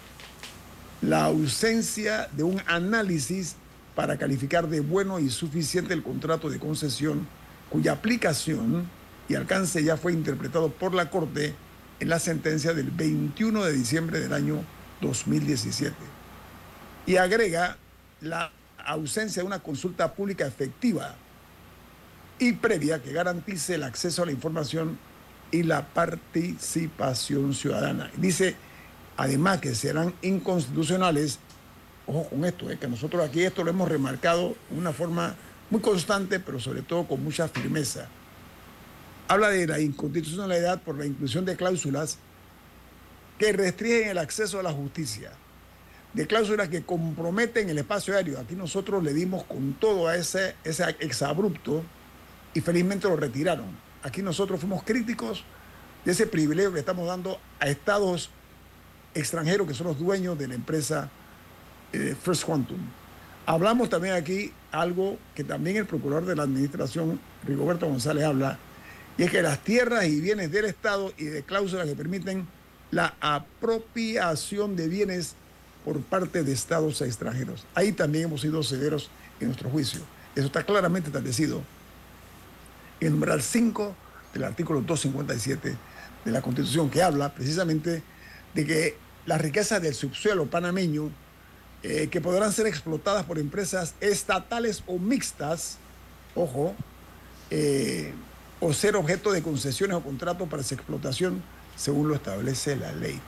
la 1.02 1.26
ausencia 1.26 2.28
de 2.32 2.44
un 2.44 2.62
análisis 2.68 3.56
para 3.96 4.18
calificar 4.18 4.68
de 4.68 4.82
bueno 4.82 5.20
y 5.20 5.30
suficiente 5.30 5.94
el 5.94 6.04
contrato 6.04 6.50
de 6.50 6.60
concesión 6.60 7.28
cuya 7.70 7.94
aplicación 7.94 8.90
y 9.32 9.36
alcance 9.36 9.82
ya 9.82 9.96
fue 9.96 10.12
interpretado 10.12 10.70
por 10.70 10.94
la 10.94 11.10
Corte 11.10 11.56
en 12.02 12.10
la 12.10 12.20
sentencia 12.20 12.74
del 12.74 12.92
21 12.92 13.64
de 13.64 13.72
diciembre 13.72 14.20
del 14.20 14.34
año 14.34 14.62
2017. 15.00 15.96
Y 17.06 17.16
agrega 17.16 17.78
la 18.20 18.52
ausencia 18.86 19.42
de 19.42 19.48
una 19.48 19.60
consulta 19.60 20.14
pública 20.14 20.46
efectiva 20.46 21.16
y 22.40 22.52
previa 22.54 23.02
que 23.02 23.14
garantice 23.14 23.76
el 23.76 23.84
acceso 23.84 24.24
a 24.24 24.26
la 24.26 24.34
información 24.34 25.00
y 25.50 25.64
la 25.64 25.88
participación 25.88 27.54
ciudadana. 27.54 28.12
Dice, 28.18 28.58
además, 29.16 29.62
que 29.62 29.76
serán 29.76 30.14
inconstitucionales, 30.22 31.40
ojo 32.06 32.28
con 32.28 32.44
esto, 32.44 32.70
es 32.70 32.76
eh, 32.76 32.80
que 32.82 32.88
nosotros 32.90 33.26
aquí 33.26 33.44
esto 33.44 33.64
lo 33.64 33.70
hemos 33.70 33.88
remarcado 33.88 34.56
de 34.70 34.78
una 34.78 34.92
forma 34.92 35.36
muy 35.70 35.80
constante, 35.80 36.42
pero 36.42 36.60
sobre 36.60 36.82
todo 36.82 37.08
con 37.08 37.24
mucha 37.24 37.48
firmeza 37.48 38.10
habla 39.28 39.50
de 39.50 39.68
la 39.68 39.80
inconstitucionalidad 39.80 40.82
por 40.82 40.98
la 40.98 41.06
inclusión 41.06 41.46
de 41.46 41.56
cláusulas 41.56 42.18
que 43.38 43.54
restringen 43.54 44.10
el 44.10 44.18
acceso 44.18 44.60
a 44.60 44.64
la 44.64 44.72
justicia, 44.72 45.32
de 46.14 46.28
cláusulas 46.28 46.70
que 46.70 46.84
comprometen 46.84 47.70
el 47.70 47.78
espacio 47.78 48.16
aéreo. 48.16 48.40
Aquí 48.40 48.56
nosotros 48.56 49.04
le 49.04 49.14
dimos 49.14 49.44
con 49.46 49.74
todo 49.74 50.08
a 50.08 50.16
ese, 50.16 50.56
ese 50.64 50.96
exabrupto 51.00 51.84
y 52.54 52.62
felizmente 52.62 53.08
lo 53.08 53.16
retiraron. 53.16 53.66
Aquí 54.04 54.22
nosotros 54.22 54.60
fuimos 54.60 54.84
críticos 54.84 55.44
de 56.06 56.12
ese 56.12 56.28
privilegio 56.28 56.74
que 56.74 56.80
estamos 56.80 57.08
dando 57.08 57.40
a 57.60 57.68
estados 57.68 58.30
extranjeros 59.14 59.68
que 59.68 59.74
son 59.74 59.88
los 59.88 60.00
dueños 60.00 60.38
de 60.38 60.48
la 60.48 60.56
empresa 60.56 61.10
eh, 61.94 62.16
First 62.22 62.46
Quantum. 62.46 62.80
Hablamos 63.46 63.90
también 63.90 64.14
aquí 64.14 64.54
algo 64.72 65.18
que 65.36 65.44
también 65.44 65.78
el 65.78 65.86
procurador 65.86 66.26
de 66.26 66.36
la 66.36 66.44
administración, 66.44 67.20
Rigoberto 67.46 67.88
González, 67.88 68.24
habla, 68.24 68.58
y 69.18 69.24
es 69.24 69.32
que 69.32 69.42
las 69.42 69.64
tierras 69.64 70.06
y 70.06 70.20
bienes 70.22 70.52
del 70.52 70.66
Estado 70.66 71.14
y 71.18 71.26
de 71.26 71.44
cláusulas 71.44 71.88
que 71.88 71.96
permiten 71.96 72.48
la 72.92 73.16
apropiación 73.20 74.76
de 74.76 74.88
bienes 74.88 75.36
por 75.86 76.02
parte 76.02 76.44
de 76.44 76.52
estados 76.52 77.02
extranjeros. 77.02 77.66
Ahí 77.74 77.92
también 77.92 78.26
hemos 78.26 78.42
sido 78.42 78.62
severos 78.64 79.10
en 79.40 79.48
nuestro 79.48 79.70
juicio. 79.70 80.02
Eso 80.36 80.48
está 80.48 80.64
claramente 80.64 81.10
establecido 81.10 81.62
en 83.00 83.08
el 83.08 83.14
numeral 83.14 83.42
5 83.42 83.96
del 84.34 84.44
artículo 84.44 84.82
257 84.82 85.76
de 86.26 86.32
la 86.32 86.42
Constitución, 86.42 86.90
que 86.90 87.02
habla 87.02 87.34
precisamente 87.34 88.04
de 88.54 88.66
que 88.66 88.98
las 89.26 89.42
riquezas 89.42 89.82
del 89.82 89.96
subsuelo 89.96 90.46
panameño, 90.46 91.10
eh, 91.84 92.10
que 92.12 92.22
podrán 92.22 92.52
ser 92.54 92.68
explotadas 92.68 93.26
por 93.26 93.40
empresas 93.40 93.96
estatales 94.00 94.84
o 94.88 95.00
mixtas, 95.00 95.78
ojo, 96.36 96.76
eh, 97.50 98.14
o 98.62 98.72
ser 98.74 98.96
objeto 98.96 99.32
de 99.32 99.42
concesiones 99.42 99.98
o 99.98 100.02
contratos 100.02 100.48
para 100.48 100.64
su 100.64 100.76
explotación 100.76 101.44
según 101.76 102.08
lo 102.08 102.16
establece 102.16 102.76
la 102.76 102.92
ley. 102.94 103.20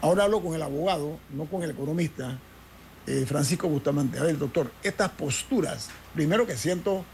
Ahora 0.00 0.24
hablo 0.24 0.42
con 0.42 0.54
el 0.54 0.62
abogado, 0.62 1.18
no 1.30 1.44
con 1.44 1.62
el 1.62 1.70
economista, 1.70 2.38
eh, 3.06 3.26
Francisco 3.26 3.68
Bustamante. 3.68 4.18
A 4.18 4.22
ver, 4.22 4.38
doctor, 4.38 4.70
estas 4.82 5.10
posturas, 5.10 5.90
primero 6.14 6.46
que 6.46 6.56
siento 6.56 7.04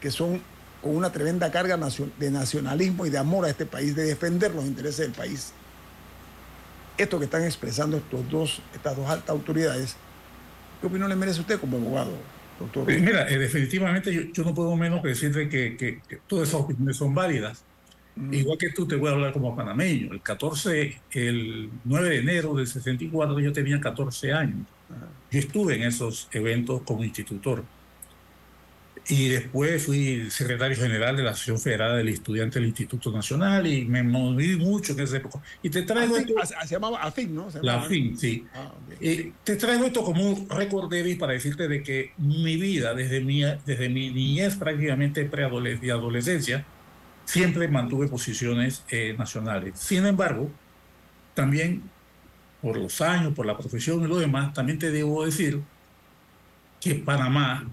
que 0.00 0.10
son 0.10 0.42
con 0.80 0.96
una 0.96 1.12
tremenda 1.12 1.50
carga 1.52 1.78
de 2.18 2.30
nacionalismo 2.30 3.06
y 3.06 3.10
de 3.10 3.18
amor 3.18 3.44
a 3.44 3.50
este 3.50 3.66
país, 3.66 3.94
de 3.94 4.04
defender 4.04 4.54
los 4.54 4.64
intereses 4.64 4.98
del 4.98 5.12
país. 5.12 5.52
Esto 6.96 7.18
que 7.18 7.26
están 7.26 7.44
expresando 7.44 7.98
estos 7.98 8.28
dos, 8.30 8.62
estas 8.74 8.96
dos 8.96 9.08
altas 9.08 9.30
autoridades, 9.30 9.96
¿qué 10.80 10.86
opinión 10.86 11.08
le 11.08 11.16
merece 11.16 11.40
usted 11.40 11.60
como 11.60 11.76
abogado? 11.76 12.12
Mira, 12.86 13.28
eh, 13.28 13.38
definitivamente 13.38 14.30
yo, 14.32 14.44
no 14.44 14.54
puedo 14.54 14.76
menos 14.76 15.02
que 15.02 15.08
decirte 15.08 15.48
que, 15.48 16.00
todas 16.26 16.48
esas 16.48 16.60
opiniones 16.60 16.96
son 16.96 17.14
válidas. 17.14 17.64
Mm. 18.14 18.34
Igual 18.34 18.58
que 18.58 18.70
tú 18.70 18.86
te 18.86 18.96
voy 18.96 19.10
a 19.10 19.12
hablar 19.12 19.32
como 19.32 19.56
panameño. 19.56 20.12
El 20.12 20.20
14, 20.20 21.00
el 21.12 21.70
9 21.84 22.08
de 22.08 22.18
enero 22.18 22.54
del 22.54 22.66
64 22.66 23.40
yo 23.40 23.52
tenía 23.52 23.80
14 23.80 24.32
años. 24.32 24.66
Yo 25.30 25.38
estuve 25.38 25.76
en 25.76 25.82
esos 25.84 26.28
eventos 26.32 26.82
como 26.82 27.02
institutor. 27.02 27.64
Y 29.08 29.28
después 29.28 29.84
fui 29.84 30.30
secretario 30.30 30.76
general 30.76 31.16
de 31.16 31.24
la 31.24 31.30
Asociación 31.30 31.58
Federal 31.58 31.96
del 31.96 32.08
Estudiante 32.08 32.60
del 32.60 32.68
Instituto 32.68 33.10
Nacional 33.10 33.66
y 33.66 33.84
me 33.84 34.02
moví 34.02 34.56
mucho 34.56 34.92
en 34.92 35.00
esa 35.00 35.16
época. 35.16 35.40
Y 35.62 35.70
te 35.70 35.82
traigo 35.82 36.16
esto, 36.16 36.34
se 36.44 36.74
llamaba 36.74 37.02
AFIN, 37.02 37.34
¿no? 37.34 37.48
la 37.62 37.80
AFIN, 37.80 38.16
sí. 38.16 38.46
Ah, 38.54 38.72
te 39.42 39.56
traigo 39.56 39.84
esto 39.84 40.04
como 40.04 40.24
un 40.24 40.48
récord 40.48 40.88
débil 40.88 41.18
para 41.18 41.32
decirte 41.32 41.66
de 41.66 41.82
que 41.82 42.12
mi 42.18 42.56
vida, 42.56 42.94
desde 42.94 43.20
mi, 43.20 43.42
desde 43.42 43.88
mi 43.88 44.10
niñez 44.10 44.54
prácticamente 44.56 45.24
preadolescencia 45.24 45.88
y 45.88 45.90
adolescencia, 45.90 46.64
siempre 47.24 47.66
mantuve 47.66 48.06
posiciones 48.06 48.84
eh, 48.88 49.16
nacionales. 49.18 49.80
Sin 49.80 50.06
embargo, 50.06 50.48
también 51.34 51.82
por 52.60 52.76
los 52.76 53.00
años, 53.00 53.34
por 53.34 53.46
la 53.46 53.58
profesión 53.58 54.04
y 54.04 54.06
lo 54.06 54.18
demás, 54.18 54.54
también 54.54 54.78
te 54.78 54.92
debo 54.92 55.24
decir 55.24 55.60
que 56.80 56.94
Panamá 56.94 57.66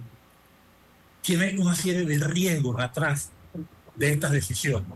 tiene 1.21 1.55
una 1.59 1.75
serie 1.75 2.05
de 2.05 2.27
riesgos 2.27 2.79
atrás 2.79 3.31
de 3.95 4.11
estas 4.11 4.31
decisiones. 4.31 4.87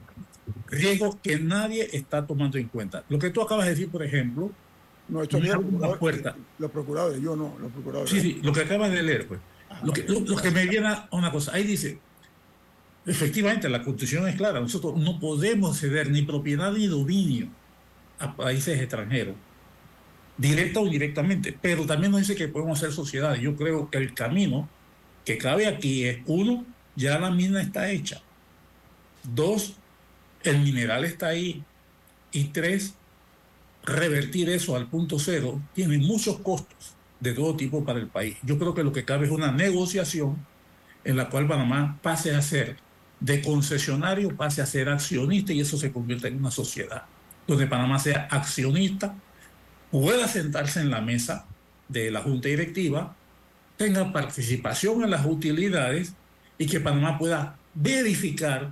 Riesgos 0.68 1.18
que 1.22 1.40
nadie 1.40 1.90
está 1.94 2.26
tomando 2.26 2.58
en 2.58 2.68
cuenta. 2.68 3.04
Lo 3.10 3.20
que 3.20 3.30
tú 3.30 3.42
acabas 3.42 3.66
de 3.66 3.72
decir, 3.72 3.90
por 3.90 4.04
ejemplo, 4.04 4.52
no, 5.10 5.22
esto 5.22 5.38
es 5.38 5.56
una 5.56 5.94
puerta. 5.96 6.36
Los 6.58 6.72
procuradores, 6.72 7.22
yo 7.22 7.36
no, 7.36 7.56
los 7.60 7.72
procuradores. 7.72 8.10
Sí, 8.10 8.22
sí, 8.22 8.40
lo 8.42 8.54
que 8.54 8.62
acabas 8.62 8.92
de 8.92 9.04
leer, 9.04 9.28
pues. 9.28 9.40
Ah, 9.70 9.82
lo, 9.84 9.92
que, 9.92 10.04
lo, 10.04 10.36
que 10.36 10.52
me 10.52 10.66
viene 10.66 10.88
a 10.88 11.08
una 11.12 11.32
cosa, 11.32 11.54
ahí 11.54 11.64
dice, 11.64 12.00
efectivamente, 13.06 13.70
la 13.70 13.84
constitución 13.84 14.28
es 14.28 14.36
clara, 14.36 14.60
nosotros 14.60 14.98
no 14.98 15.20
podemos 15.20 15.78
ceder 15.78 16.10
ni 16.10 16.22
propiedad 16.22 16.72
ni 16.72 16.88
dominio 16.88 17.48
a 18.20 18.36
países 18.36 18.80
extranjeros, 18.80 19.36
directa 20.38 20.80
o 20.80 20.86
indirectamente, 20.86 21.58
pero 21.62 21.86
también 21.86 22.12
nos 22.12 22.22
dice 22.22 22.36
que 22.36 22.48
podemos 22.48 22.80
hacer 22.80 22.94
sociedades. 22.94 23.42
Yo 23.42 23.56
creo 23.56 23.90
que 23.90 23.98
el 23.98 24.14
camino 24.14 24.70
que 25.26 25.38
cabe 25.38 25.68
aquí 25.68 26.06
es, 26.06 26.20
uno, 26.26 26.66
ya 26.96 27.20
la 27.20 27.32
mina 27.32 27.62
está 27.62 27.90
hecha. 27.92 28.22
Dos, 29.24 29.76
el 30.44 30.60
mineral 30.60 31.06
está 31.06 31.28
ahí. 31.28 31.64
Y 32.32 32.46
tres, 32.46 32.96
revertir 33.84 34.50
eso 34.50 34.76
al 34.76 34.88
punto 34.88 35.20
cero 35.20 35.62
tiene 35.74 35.98
muchos 35.98 36.40
costos 36.40 36.96
de 37.20 37.34
todo 37.34 37.56
tipo 37.56 37.86
para 37.86 38.00
el 38.00 38.08
país. 38.08 38.38
Yo 38.44 38.58
creo 38.58 38.74
que 38.74 38.84
lo 38.84 38.92
que 38.92 39.06
cabe 39.06 39.26
es 39.26 39.32
una 39.32 39.52
negociación 39.52 40.46
en 41.04 41.16
la 41.16 41.30
cual 41.30 41.48
Panamá 41.48 42.00
pase 42.02 42.36
a 42.36 42.42
ser 42.42 42.78
de 43.20 43.42
concesionario, 43.42 44.36
pase 44.36 44.62
a 44.62 44.66
ser 44.66 44.90
accionista 44.90 45.54
y 45.54 45.62
eso 45.62 45.78
se 45.78 45.92
convierte 45.92 46.28
en 46.28 46.38
una 46.38 46.52
sociedad 46.52 47.06
donde 47.48 47.68
Panamá 47.68 48.00
sea 48.00 48.28
accionista, 48.32 49.16
pueda 49.92 50.28
sentarse 50.28 50.80
en 50.80 50.90
la 50.90 51.02
mesa 51.02 51.46
de 51.88 52.10
la 52.12 52.22
junta 52.22 52.48
directiva 52.48 53.16
tenga 53.84 54.14
participación 54.14 55.04
en 55.04 55.12
las 55.12 55.26
utilidades 55.26 56.14
y 56.58 56.68
que 56.68 56.80
Panamá 56.80 57.18
pueda 57.18 57.58
verificar 57.74 58.72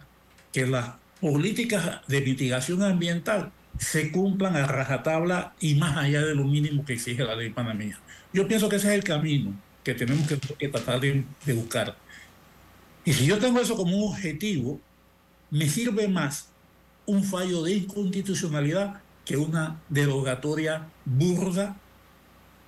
que 0.54 0.66
las 0.66 0.92
políticas 1.20 2.00
de 2.08 2.22
mitigación 2.22 2.82
ambiental 2.82 3.52
se 3.78 4.10
cumplan 4.10 4.56
a 4.56 4.66
rajatabla 4.66 5.54
y 5.60 5.76
más 5.76 5.98
allá 5.98 6.22
de 6.22 6.34
lo 6.34 6.46
mínimo 6.46 6.86
que 6.86 6.94
exige 6.94 7.26
la 7.26 7.36
ley 7.36 7.50
panameña. 7.50 8.00
Yo 8.32 8.48
pienso 8.48 8.70
que 8.70 8.78
ese 8.78 8.88
es 8.88 8.94
el 8.94 9.04
camino 9.04 9.54
que 9.84 9.94
tenemos 9.96 10.26
que, 10.30 10.70
tratar 10.70 11.02
de, 11.02 11.26
de 11.46 11.54
buscar. 11.54 11.98
Y 13.04 13.12
si 13.12 13.26
yo 13.26 13.38
tengo 13.38 13.60
eso 13.60 13.76
como 13.76 13.98
un 13.98 14.14
objetivo, 14.14 14.80
me 15.50 15.68
sirve 15.68 16.08
más 16.08 16.48
un 17.06 17.26
fallo 17.26 17.64
de 17.64 17.74
inconstitucionalidad 17.74 19.02
que 19.26 19.36
una 19.36 19.82
derogatoria 19.90 20.88
burda 21.04 21.76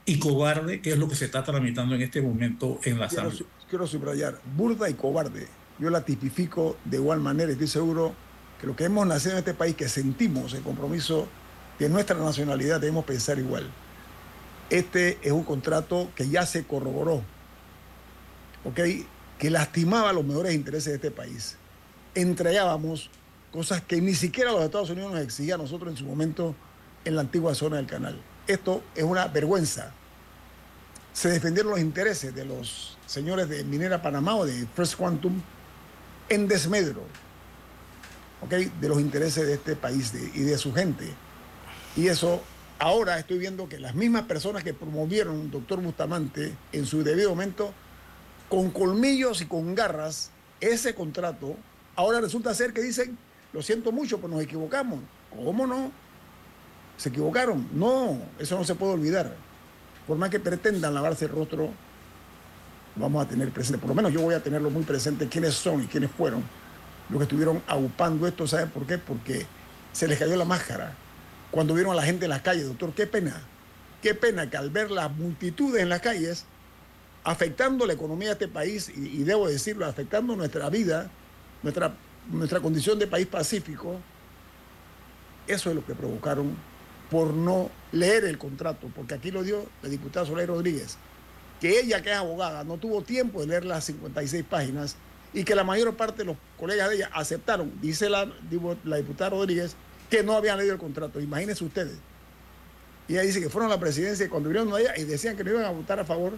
y 0.06 0.20
cobarde, 0.20 0.82
que 0.82 0.92
es 0.92 0.98
lo 0.98 1.08
que 1.08 1.16
se 1.16 1.26
está 1.26 1.44
tramitando 1.44 1.96
en 1.96 2.02
este 2.02 2.22
momento 2.22 2.80
en 2.84 3.00
la 3.00 3.08
quiero, 3.08 3.30
Asamblea. 3.30 3.50
Quiero 3.70 3.88
subrayar, 3.88 4.40
burda 4.56 4.90
y 4.90 4.94
cobarde. 4.96 5.48
Yo 5.80 5.90
la 5.90 6.04
tipifico 6.04 6.78
de 6.86 6.98
igual 6.98 7.20
manera 7.20 7.52
estoy 7.52 7.68
seguro 7.68 8.14
que 8.60 8.68
lo 8.68 8.76
que 8.76 8.86
hemos 8.86 9.08
nacido 9.08 9.34
en 9.34 9.40
este 9.40 9.54
país, 9.54 9.76
que 9.76 9.88
sentimos 9.88 10.54
el 10.54 10.62
compromiso 10.62 11.28
de 11.80 11.90
nuestra 11.90 12.18
nacionalidad, 12.18 12.80
debemos 12.80 13.06
pensar 13.06 13.40
igual. 13.40 13.70
Este 14.70 15.18
es 15.22 15.32
un 15.32 15.44
contrato 15.44 16.12
que 16.16 16.28
ya 16.28 16.46
se 16.46 16.66
corroboró, 16.66 17.24
¿ok? 18.66 18.80
Que 19.38 19.50
lastimaba 19.50 20.14
los 20.14 20.26
mejores 20.26 20.54
intereses 20.54 20.92
de 20.92 20.96
este 20.96 21.12
país. 21.12 21.58
Entregábamos 22.16 23.10
cosas 23.52 23.82
que 23.82 24.02
ni 24.02 24.16
siquiera 24.16 24.52
los 24.52 24.64
Estados 24.64 24.90
Unidos 24.90 25.14
nos 25.14 25.22
exigían 25.22 25.60
a 25.60 25.64
nosotros 25.64 25.92
en 25.92 25.98
su 25.98 26.06
momento 26.06 26.56
en 27.06 27.16
la 27.16 27.22
antigua 27.22 27.56
zona 27.56 27.78
del 27.78 27.86
canal. 27.86 28.20
Esto 28.48 28.84
es 28.96 29.04
una 29.04 29.28
vergüenza. 29.28 29.92
Se 31.14 31.30
defendieron 31.30 31.72
los 31.72 31.80
intereses 31.80 32.34
de 32.34 32.46
los 32.46 32.98
señores 33.06 33.48
de 33.48 33.64
Minera 33.64 34.02
Panamá 34.02 34.36
o 34.36 34.46
de 34.46 34.66
First 34.76 34.96
Quantum 34.96 35.42
en 36.30 36.48
desmedro 36.48 37.04
de 38.50 38.90
los 38.90 39.00
intereses 39.00 39.48
de 39.48 39.54
este 39.54 39.76
país 39.76 40.12
y 40.34 40.42
de 40.42 40.58
su 40.58 40.74
gente. 40.74 41.06
Y 41.96 42.08
eso, 42.08 42.42
ahora 42.80 43.20
estoy 43.20 43.38
viendo 43.38 43.70
que 43.70 43.80
las 43.80 43.96
mismas 43.96 44.24
personas 44.24 44.64
que 44.64 44.74
promovieron 44.74 45.52
doctor 45.52 45.82
Bustamante 45.82 46.54
en 46.72 46.86
su 46.86 47.04
debido 47.04 47.30
momento, 47.30 47.74
con 48.50 48.72
colmillos 48.72 49.42
y 49.42 49.46
con 49.46 49.76
garras, 49.76 50.32
ese 50.60 50.94
contrato, 50.94 51.56
ahora 51.96 52.22
resulta 52.22 52.54
ser 52.54 52.74
que 52.74 52.82
dicen, 52.82 53.18
lo 53.54 53.62
siento 53.62 53.92
mucho, 53.92 54.20
pues 54.20 54.32
nos 54.32 54.42
equivocamos. 54.42 55.00
¿Cómo 55.30 55.66
no? 55.68 55.92
Se 56.98 57.10
equivocaron. 57.10 57.68
No, 57.74 58.20
eso 58.40 58.58
no 58.58 58.64
se 58.64 58.76
puede 58.76 58.94
olvidar. 58.94 59.36
Por 60.08 60.18
más 60.18 60.30
que 60.30 60.40
pretendan 60.40 60.94
lavarse 60.94 61.26
el 61.26 61.32
rostro, 61.32 61.72
vamos 62.96 63.26
a 63.26 63.30
tener 63.30 63.50
presente, 63.52 63.80
por 63.80 63.90
lo 63.90 63.96
menos 63.96 64.12
yo 64.12 64.22
voy 64.22 64.36
a 64.36 64.44
tenerlo 64.44 64.70
muy 64.70 64.84
presente, 64.84 65.28
quiénes 65.28 65.54
son 65.54 65.84
y 65.84 65.88
quiénes 65.88 66.12
fueron 66.12 66.44
los 67.10 67.20
que 67.20 67.24
estuvieron 67.24 67.62
agupando 67.68 68.28
esto. 68.28 68.48
¿Saben 68.48 68.70
por 68.70 68.86
qué? 68.86 68.98
Porque 68.98 69.46
se 69.92 70.08
les 70.08 70.20
cayó 70.20 70.36
la 70.36 70.46
máscara. 70.46 70.96
Cuando 71.52 71.74
vieron 71.74 71.94
a 71.94 71.96
la 71.96 72.04
gente 72.04 72.26
en 72.26 72.30
las 72.32 72.42
calles, 72.42 72.68
doctor, 72.68 72.94
qué 72.94 73.08
pena. 73.08 73.42
Qué 74.02 74.16
pena 74.16 74.50
que 74.50 74.58
al 74.58 74.70
ver 74.70 74.92
las 74.92 75.12
multitudes 75.12 75.82
en 75.82 75.90
las 75.90 76.02
calles, 76.02 76.46
afectando 77.24 77.86
la 77.86 77.94
economía 77.94 78.30
de 78.30 78.34
este 78.34 78.48
país, 78.48 78.92
y, 78.94 79.22
y 79.22 79.24
debo 79.24 79.48
decirlo, 79.48 79.86
afectando 79.86 80.36
nuestra 80.36 80.70
vida, 80.70 81.10
nuestra, 81.62 81.96
nuestra 82.30 82.60
condición 82.60 83.00
de 83.00 83.08
país 83.08 83.28
pacífico, 83.28 84.00
eso 85.48 85.70
es 85.70 85.76
lo 85.76 85.86
que 85.86 85.94
provocaron 85.94 86.56
por 87.14 87.32
no 87.32 87.70
leer 87.92 88.26
el 88.26 88.40
contrato, 88.40 88.90
porque 88.96 89.14
aquí 89.14 89.30
lo 89.30 89.44
dio 89.44 89.68
la 89.84 89.90
diputada 89.90 90.26
Soledad 90.26 90.48
Rodríguez, 90.48 90.98
que 91.62 91.80
ella 91.80 92.02
que 92.02 92.10
es 92.10 92.18
abogada 92.18 92.64
no 92.64 92.78
tuvo 92.78 93.04
tiempo 93.04 93.42
de 93.42 93.48
leer 93.48 93.66
las 93.66 93.86
56 93.86 94.44
páginas 94.50 94.96
y 95.32 95.44
que 95.44 95.54
la 95.54 95.64
mayor 95.64 95.96
parte 95.96 96.24
de 96.24 96.26
los 96.26 96.38
colegas 96.60 96.90
de 96.90 96.96
ella 96.96 97.12
aceptaron, 97.14 97.72
dice 97.80 98.10
la, 98.10 98.26
diputada 98.84 99.30
Rodríguez, 99.30 99.76
que 100.10 100.24
no 100.24 100.34
habían 100.34 100.58
leído 100.58 100.74
el 100.74 100.80
contrato. 100.80 101.22
Imagínense 101.22 101.64
ustedes. 101.64 101.98
Y 103.08 103.14
ella 103.14 103.22
dice 103.22 103.40
que 103.40 103.50
fueron 103.50 103.72
a 103.72 103.76
la 103.76 103.80
presidencia 103.80 104.26
y 104.26 104.30
cuando 104.30 104.50
vinieron 104.50 104.74
a 104.74 104.80
ella 104.80 104.98
y 104.98 105.04
decían 105.04 105.38
que 105.38 105.44
no 105.44 105.52
iban 105.52 105.66
a 105.66 105.70
votar 105.70 106.00
a 106.00 106.06
favor, 106.06 106.34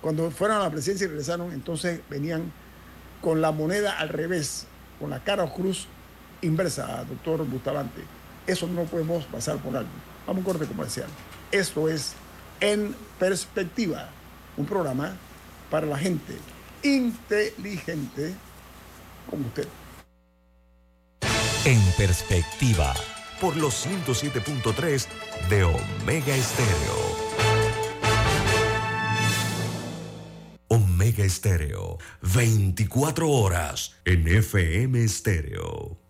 cuando 0.00 0.30
fueron 0.30 0.56
a 0.56 0.60
la 0.60 0.70
presidencia 0.70 1.04
y 1.04 1.08
regresaron, 1.08 1.52
entonces 1.52 2.00
venían 2.08 2.50
con 3.20 3.42
la 3.42 3.52
moneda 3.52 3.98
al 3.98 4.08
revés, 4.08 4.66
con 4.98 5.10
la 5.10 5.22
cara 5.22 5.44
o 5.44 5.52
cruz 5.52 5.88
inversa, 6.40 7.04
doctor 7.04 7.44
Bustamante. 7.44 8.19
Eso 8.50 8.66
no 8.66 8.82
podemos 8.82 9.24
pasar 9.26 9.58
por 9.58 9.76
algo. 9.76 9.90
Vamos 10.26 10.44
a 10.44 10.48
un 10.48 10.58
corte 10.58 10.66
comercial. 10.66 11.06
Esto 11.52 11.88
es 11.88 12.14
En 12.58 12.96
Perspectiva, 13.16 14.08
un 14.56 14.66
programa 14.66 15.16
para 15.70 15.86
la 15.86 15.96
gente 15.96 16.34
inteligente 16.82 18.34
como 19.30 19.46
usted. 19.46 19.68
En 21.64 21.80
Perspectiva, 21.96 22.92
por 23.40 23.56
los 23.56 23.86
107.3 23.86 25.06
de 25.48 25.62
Omega 25.62 26.34
Estéreo. 26.34 27.20
Omega 30.66 31.24
Estéreo, 31.24 31.98
24 32.22 33.30
horas 33.30 33.94
en 34.04 34.26
FM 34.26 35.04
Estéreo. 35.04 36.09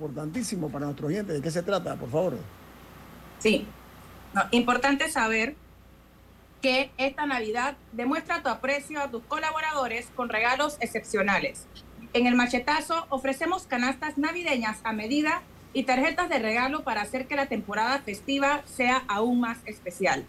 Importantísimo 0.00 0.70
para 0.70 0.86
nuestros 0.86 1.08
oyentes. 1.08 1.36
¿De 1.36 1.42
qué 1.42 1.50
se 1.50 1.62
trata, 1.62 1.94
por 1.96 2.10
favor? 2.10 2.38
Sí. 3.38 3.66
Importante 4.50 5.10
saber 5.10 5.54
que 6.62 6.90
esta 6.96 7.26
Navidad 7.26 7.76
demuestra 7.92 8.42
tu 8.42 8.48
aprecio 8.48 9.00
a 9.00 9.10
tus 9.10 9.22
colaboradores 9.24 10.08
con 10.14 10.28
regalos 10.28 10.78
excepcionales. 10.80 11.66
En 12.12 12.26
el 12.26 12.34
machetazo 12.34 13.06
ofrecemos 13.10 13.64
canastas 13.64 14.16
navideñas 14.18 14.78
a 14.84 14.92
medida 14.92 15.42
y 15.72 15.84
tarjetas 15.84 16.28
de 16.28 16.38
regalo 16.38 16.82
para 16.82 17.02
hacer 17.02 17.26
que 17.26 17.36
la 17.36 17.46
temporada 17.46 18.00
festiva 18.00 18.62
sea 18.66 19.04
aún 19.06 19.40
más 19.40 19.58
especial. 19.66 20.24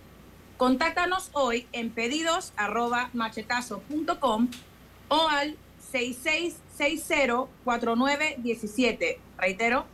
Contáctanos 0.58 1.32
hoy 1.34 1.68
en 1.72 1.90
pedidos 1.90 2.54
machetazo.com 3.14 4.50
o 5.08 5.28
al 5.28 5.58
6660-4917. 6.82 9.18
Reitero, 9.38 9.86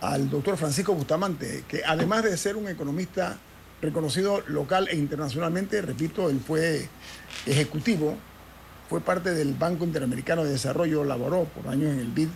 al 0.00 0.30
doctor 0.30 0.56
Francisco 0.56 0.94
Bustamante, 0.94 1.64
que 1.68 1.82
además 1.84 2.24
de 2.24 2.36
ser 2.36 2.56
un 2.56 2.68
economista 2.68 3.38
reconocido 3.82 4.42
local 4.46 4.88
e 4.90 4.96
internacionalmente, 4.96 5.82
repito, 5.82 6.30
él 6.30 6.40
fue 6.40 6.88
ejecutivo, 7.46 8.16
fue 8.88 9.00
parte 9.00 9.32
del 9.32 9.54
Banco 9.54 9.84
Interamericano 9.84 10.44
de 10.44 10.50
Desarrollo, 10.50 11.04
laboró 11.04 11.44
por 11.44 11.68
años 11.68 11.92
en 11.92 12.00
el 12.00 12.08
BID, 12.08 12.28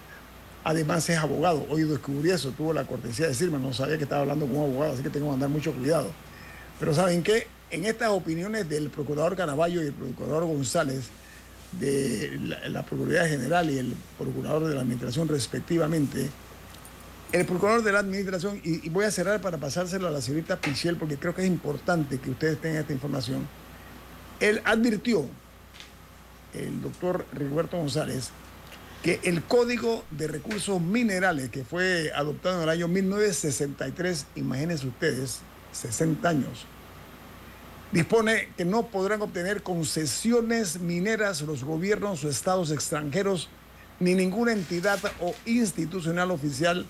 además 0.64 1.09
es 1.11 1.18
abogado, 1.18 1.66
hoy 1.68 1.83
descubrí 1.83 2.31
eso, 2.31 2.50
tuvo 2.50 2.72
la 2.72 2.85
cortesía 2.85 3.27
de 3.27 3.33
decirme, 3.33 3.59
no 3.59 3.72
sabía 3.72 3.98
que 3.98 4.05
estaba 4.05 4.22
hablando 4.22 4.46
con 4.46 4.57
un 4.57 4.62
abogado, 4.70 4.94
así 4.94 5.03
que 5.03 5.11
tengo 5.11 5.29
que 5.29 5.35
andar 5.35 5.50
mucho 5.50 5.72
cuidado. 5.72 6.11
Pero 6.81 6.94
¿saben 6.94 7.22
qué? 7.22 7.46
En 7.70 7.85
estas 7.85 8.09
opiniones 8.09 8.68
del 8.68 8.88
procurador 8.88 9.37
Caraballo 9.37 9.83
y 9.83 9.87
el 9.87 9.92
procurador 9.92 10.46
González, 10.46 11.11
de 11.72 12.38
la, 12.68 12.83
Procuraduría 12.85 13.29
General 13.29 13.68
y 13.68 13.79
el 13.79 13.94
procurador 14.16 14.68
de 14.68 14.74
la 14.74 14.83
Administración 14.83 15.29
respectivamente, 15.29 16.31
el 17.33 17.46
procurador 17.46 17.83
de 17.83 17.92
la 17.92 17.98
Administración, 17.98 18.61
y, 18.62 18.87
y, 18.87 18.90
voy 18.90 19.05
a 19.05 19.11
cerrar 19.11 19.40
para 19.40 19.59
pasárselo 19.59 20.07
a 20.07 20.11
la 20.11 20.20
señorita 20.20 20.57
Pichel, 20.57 20.96
porque 20.96 21.16
creo 21.16 21.35
que 21.35 21.42
es 21.42 21.48
importante 21.48 22.18
que 22.18 22.31
ustedes 22.31 22.61
tengan 22.61 22.83
esta 22.83 22.92
información, 22.92 23.46
él 24.40 24.62
advirtió, 24.64 25.27
el 26.55 26.81
doctor 26.81 27.27
Rigoberto 27.33 27.77
González, 27.77 28.31
que 29.04 29.20
el 29.24 29.42
Código 29.42 30.02
de 30.10 30.28
Recursos 30.28 30.80
Minerales, 30.80 31.50
que 31.50 31.62
fue 31.62 32.10
adoptado 32.14 32.56
en 32.56 32.62
el 32.62 32.68
año 32.70 32.88
1963, 32.88 34.28
imagínense 34.34 34.86
ustedes, 34.86 35.40
60 35.72 36.26
años, 36.26 36.64
dispone 37.92 38.48
que 38.56 38.64
no 38.64 38.86
podrán 38.86 39.20
obtener 39.20 39.62
concesiones 39.62 40.80
mineras 40.80 41.42
los 41.42 41.64
gobiernos 41.64 42.24
o 42.24 42.30
estados 42.30 42.70
extranjeros 42.70 43.50
ni 44.00 44.14
ninguna 44.14 44.52
entidad 44.52 44.98
o 45.20 45.34
institucional 45.44 46.30
oficial 46.30 46.86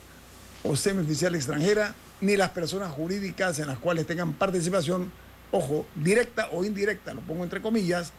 o 0.63 0.77
semioficial 0.77 1.35
extranjera, 1.35 1.97
ni 2.21 2.37
las 2.37 2.51
personas 2.51 2.93
jurídicas 2.93 3.59
en 3.59 3.67
las 3.67 3.79
cuales 3.81 4.07
tengan 4.07 4.35
participación, 4.35 5.11
ojo, 5.51 5.85
directa 5.97 6.49
o 6.53 6.65
indirecta, 6.65 7.13
lo 7.13 7.23
pongo 7.23 7.43
entre 7.43 7.61
comillas, 7.61 8.13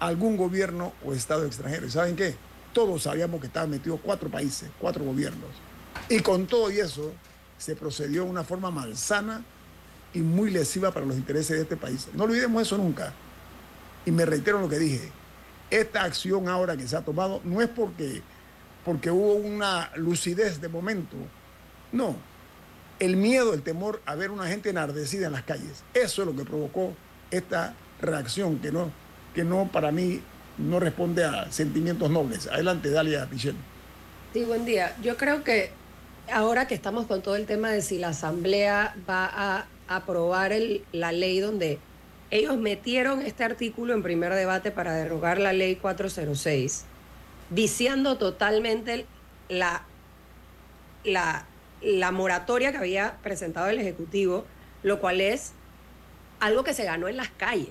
algún 0.00 0.36
gobierno 0.36 0.92
o 1.02 1.14
estado 1.14 1.46
extranjero. 1.46 1.86
¿Y 1.86 1.90
saben 1.90 2.14
qué? 2.14 2.36
Todos 2.72 3.02
sabíamos 3.02 3.40
que 3.40 3.46
estaban 3.46 3.70
metidos 3.70 4.00
cuatro 4.02 4.28
países, 4.28 4.70
cuatro 4.78 5.04
gobiernos. 5.04 5.50
Y 6.08 6.20
con 6.20 6.46
todo 6.46 6.70
y 6.70 6.78
eso, 6.78 7.12
se 7.58 7.74
procedió 7.74 8.24
de 8.24 8.30
una 8.30 8.44
forma 8.44 8.70
malsana 8.70 9.42
y 10.14 10.20
muy 10.20 10.50
lesiva 10.50 10.92
para 10.92 11.04
los 11.04 11.16
intereses 11.16 11.56
de 11.56 11.62
este 11.62 11.76
país. 11.76 12.08
No 12.14 12.24
olvidemos 12.24 12.62
eso 12.62 12.78
nunca. 12.78 13.12
Y 14.06 14.10
me 14.10 14.24
reitero 14.24 14.60
lo 14.60 14.68
que 14.68 14.78
dije. 14.78 15.10
Esta 15.70 16.04
acción 16.04 16.48
ahora 16.48 16.76
que 16.76 16.88
se 16.88 16.96
ha 16.96 17.02
tomado 17.02 17.42
no 17.44 17.60
es 17.60 17.68
porque, 17.68 18.22
porque 18.84 19.10
hubo 19.10 19.34
una 19.34 19.90
lucidez 19.96 20.60
de 20.60 20.68
momento. 20.68 21.16
No. 21.92 22.16
El 22.98 23.16
miedo, 23.16 23.52
el 23.54 23.62
temor 23.62 24.00
a 24.06 24.14
ver 24.14 24.30
una 24.30 24.46
gente 24.46 24.70
enardecida 24.70 25.26
en 25.26 25.32
las 25.32 25.42
calles. 25.42 25.82
Eso 25.92 26.22
es 26.22 26.28
lo 26.28 26.34
que 26.34 26.44
provocó 26.44 26.94
esta 27.30 27.74
reacción 28.00 28.58
que 28.60 28.72
no, 28.72 28.90
que 29.34 29.44
no 29.44 29.68
para 29.70 29.92
mí 29.92 30.22
no 30.58 30.80
responde 30.80 31.24
a 31.24 31.50
sentimientos 31.50 32.10
nobles. 32.10 32.46
Adelante, 32.48 32.90
Dalia 32.90 33.26
Pichel. 33.26 33.54
Sí, 34.32 34.44
buen 34.44 34.64
día. 34.64 34.94
Yo 35.02 35.16
creo 35.16 35.44
que 35.44 35.70
ahora 36.32 36.66
que 36.66 36.74
estamos 36.74 37.06
con 37.06 37.22
todo 37.22 37.36
el 37.36 37.46
tema 37.46 37.70
de 37.70 37.80
si 37.82 37.98
la 37.98 38.08
Asamblea 38.08 38.94
va 39.08 39.26
a 39.26 39.66
aprobar 39.88 40.52
la 40.92 41.12
ley 41.12 41.40
donde 41.40 41.78
ellos 42.30 42.58
metieron 42.58 43.22
este 43.22 43.44
artículo 43.44 43.94
en 43.94 44.02
primer 44.02 44.34
debate 44.34 44.70
para 44.70 44.94
derogar 44.94 45.38
la 45.38 45.52
ley 45.52 45.76
406, 45.76 46.84
viciando 47.48 48.18
totalmente 48.18 49.06
la, 49.48 49.84
la, 51.04 51.46
la 51.80 52.12
moratoria 52.12 52.70
que 52.70 52.78
había 52.78 53.16
presentado 53.22 53.68
el 53.68 53.78
Ejecutivo, 53.78 54.44
lo 54.82 55.00
cual 55.00 55.22
es 55.22 55.52
algo 56.40 56.64
que 56.64 56.74
se 56.74 56.84
ganó 56.84 57.08
en 57.08 57.16
las 57.16 57.30
calles. 57.30 57.70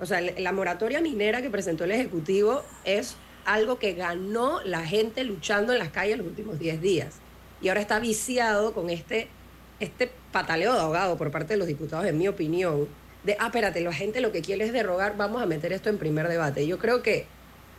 O 0.00 0.06
sea, 0.06 0.20
la 0.20 0.52
moratoria 0.52 1.00
minera 1.00 1.42
que 1.42 1.50
presentó 1.50 1.84
el 1.84 1.92
Ejecutivo 1.92 2.62
es 2.84 3.16
algo 3.44 3.78
que 3.78 3.92
ganó 3.94 4.62
la 4.64 4.86
gente 4.86 5.24
luchando 5.24 5.72
en 5.72 5.78
las 5.78 5.90
calles 5.90 6.18
los 6.18 6.26
últimos 6.26 6.58
10 6.58 6.80
días. 6.80 7.14
Y 7.60 7.68
ahora 7.68 7.80
está 7.80 7.98
viciado 7.98 8.72
con 8.72 8.88
este, 8.88 9.28
este 9.78 10.10
pataleo 10.32 10.72
de 10.72 10.80
ahogado 10.80 11.18
por 11.18 11.30
parte 11.30 11.54
de 11.54 11.58
los 11.58 11.66
diputados, 11.66 12.06
en 12.06 12.16
mi 12.16 12.28
opinión, 12.28 12.88
de, 13.24 13.36
ah, 13.38 13.46
espérate, 13.46 13.80
la 13.82 13.92
gente 13.92 14.22
lo 14.22 14.32
que 14.32 14.40
quiere 14.40 14.64
es 14.64 14.72
derogar, 14.72 15.16
vamos 15.16 15.42
a 15.42 15.46
meter 15.46 15.72
esto 15.72 15.90
en 15.90 15.98
primer 15.98 16.28
debate. 16.28 16.66
Yo 16.66 16.78
creo 16.78 17.02
que, 17.02 17.26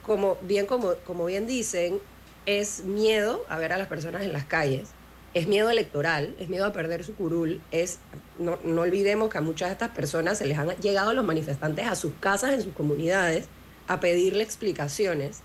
como 0.04 0.38
bien, 0.42 0.68
como, 0.68 0.94
como 1.06 1.26
bien 1.26 1.48
dicen, 1.48 2.00
es 2.46 2.84
miedo 2.84 3.44
a 3.50 3.58
ver 3.58 3.74
a 3.74 3.78
las 3.78 3.88
personas 3.88 4.22
en 4.22 4.34
las 4.34 4.46
calles, 4.46 4.90
es 5.34 5.48
miedo 5.48 5.70
electoral, 5.70 6.36
es 6.40 6.50
miedo 6.50 6.66
a 6.66 6.74
perder 6.74 7.04
su 7.04 7.16
curul, 7.16 7.62
es, 7.72 8.00
no, 8.38 8.60
no 8.64 8.82
olvidemos 8.82 9.30
que 9.30 9.38
a 9.38 9.42
muchas 9.42 9.70
de 9.70 9.74
estas 9.74 9.90
personas 9.90 10.38
se 10.38 10.46
les 10.46 10.58
han 10.58 10.70
llegado 10.78 11.14
los 11.14 11.26
manifestantes 11.26 11.88
a 11.88 11.96
sus 11.96 12.14
casas, 12.20 12.54
en 12.54 12.62
sus 12.62 12.74
comunidades, 12.74 13.46
a 13.88 14.00
pedirle 14.00 14.44
explicaciones, 14.44 15.42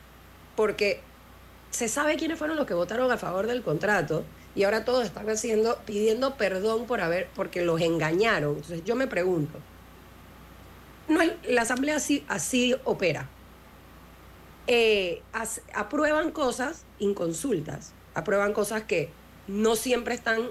porque 0.57 1.01
se 1.71 1.89
sabe 1.89 2.17
quiénes 2.17 2.39
fueron 2.39 2.57
los 2.57 2.67
que 2.67 2.75
votaron 2.75 3.11
a 3.11 3.19
favor 3.19 3.47
del 3.47 3.63
contrato 3.63 4.25
y 4.55 4.65
ahora 4.65 4.85
todos 4.85 5.05
están 5.05 5.29
haciendo, 5.29 5.79
pidiendo 5.85 6.37
perdón 6.37 6.87
por 6.87 7.01
haber, 7.01 7.29
porque 7.35 7.65
los 7.65 7.81
engañaron. 7.81 8.57
Entonces 8.57 8.83
yo 8.85 8.97
me 8.97 9.07
pregunto, 9.07 9.59
no, 11.09 11.21
la 11.49 11.63
asamblea 11.63 11.97
así, 11.97 12.25
así 12.29 12.75
opera. 12.85 13.29
Eh, 14.67 15.23
aprueban 15.75 16.33
cosas 16.33 16.85
inconsultas, 16.99 17.93
aprueban 18.15 18.53
cosas 18.53 18.83
que 18.83 19.11
no 19.49 19.77
siempre 19.77 20.15
están, 20.15 20.43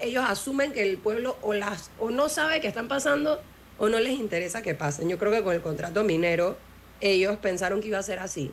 ellos 0.00 0.24
asumen 0.26 0.72
que 0.72 0.82
el 0.88 0.98
pueblo 0.98 1.36
o, 1.42 1.52
las, 1.54 1.90
o 1.98 2.10
no 2.10 2.28
sabe 2.28 2.60
que 2.60 2.68
están 2.68 2.88
pasando 2.88 3.40
o 3.78 3.88
no 3.88 3.98
les 4.00 4.18
interesa 4.18 4.62
que 4.62 4.74
pasen. 4.74 5.08
Yo 5.08 5.18
creo 5.18 5.32
que 5.32 5.42
con 5.42 5.54
el 5.54 5.60
contrato 5.62 6.04
minero 6.04 6.56
ellos 7.00 7.36
pensaron 7.38 7.80
que 7.80 7.88
iba 7.88 7.98
a 7.98 8.02
ser 8.02 8.18
así, 8.20 8.52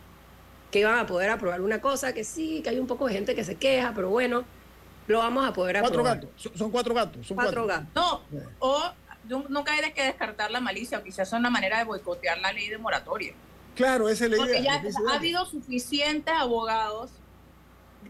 que 0.72 0.80
iban 0.80 0.98
a 1.00 1.06
poder 1.08 1.30
aprobar 1.30 1.62
una 1.62 1.80
cosa, 1.82 2.14
que 2.14 2.24
sí, 2.24 2.62
que 2.64 2.70
hay 2.70 2.80
un 2.80 2.88
poco 2.88 3.08
de 3.08 3.14
gente 3.14 3.36
que 3.36 3.44
se 3.44 3.56
queja, 3.56 3.94
pero 3.96 4.10
bueno, 4.10 4.44
lo 5.08 5.20
vamos 5.20 5.48
a 5.48 5.54
poder 5.54 5.80
cuatro 5.80 6.00
aprobar. 6.02 6.22
gatos, 6.22 6.52
son, 6.58 6.72
cuatro 6.72 6.94
gatos. 6.94 7.28
Son 7.28 7.36
Cuatro 7.36 7.66
cuatro. 7.66 7.86
gatos. 7.94 8.22
No, 8.32 8.42
o 8.60 8.82
nunca 9.50 9.74
hay 9.74 9.92
que 9.94 10.04
descartar 10.04 10.52
la 10.52 10.60
malicia, 10.60 10.98
o 11.00 11.04
quizás 11.04 11.28
es 11.28 11.34
una 11.34 11.50
manera 11.50 11.78
de 11.78 11.84
boicotear 11.86 12.40
la 12.40 12.52
ley 12.52 12.68
de 12.70 12.78
moratoria. 12.78 13.34
Claro, 13.76 14.10
esa 14.10 14.26
es 14.26 14.32
la 14.32 14.38
Porque 14.38 14.60
idea. 14.60 14.82
ya 14.84 14.91
ha 15.12 15.16
habido 15.16 15.45
suficientes 15.45 16.34
abogados 16.34 17.12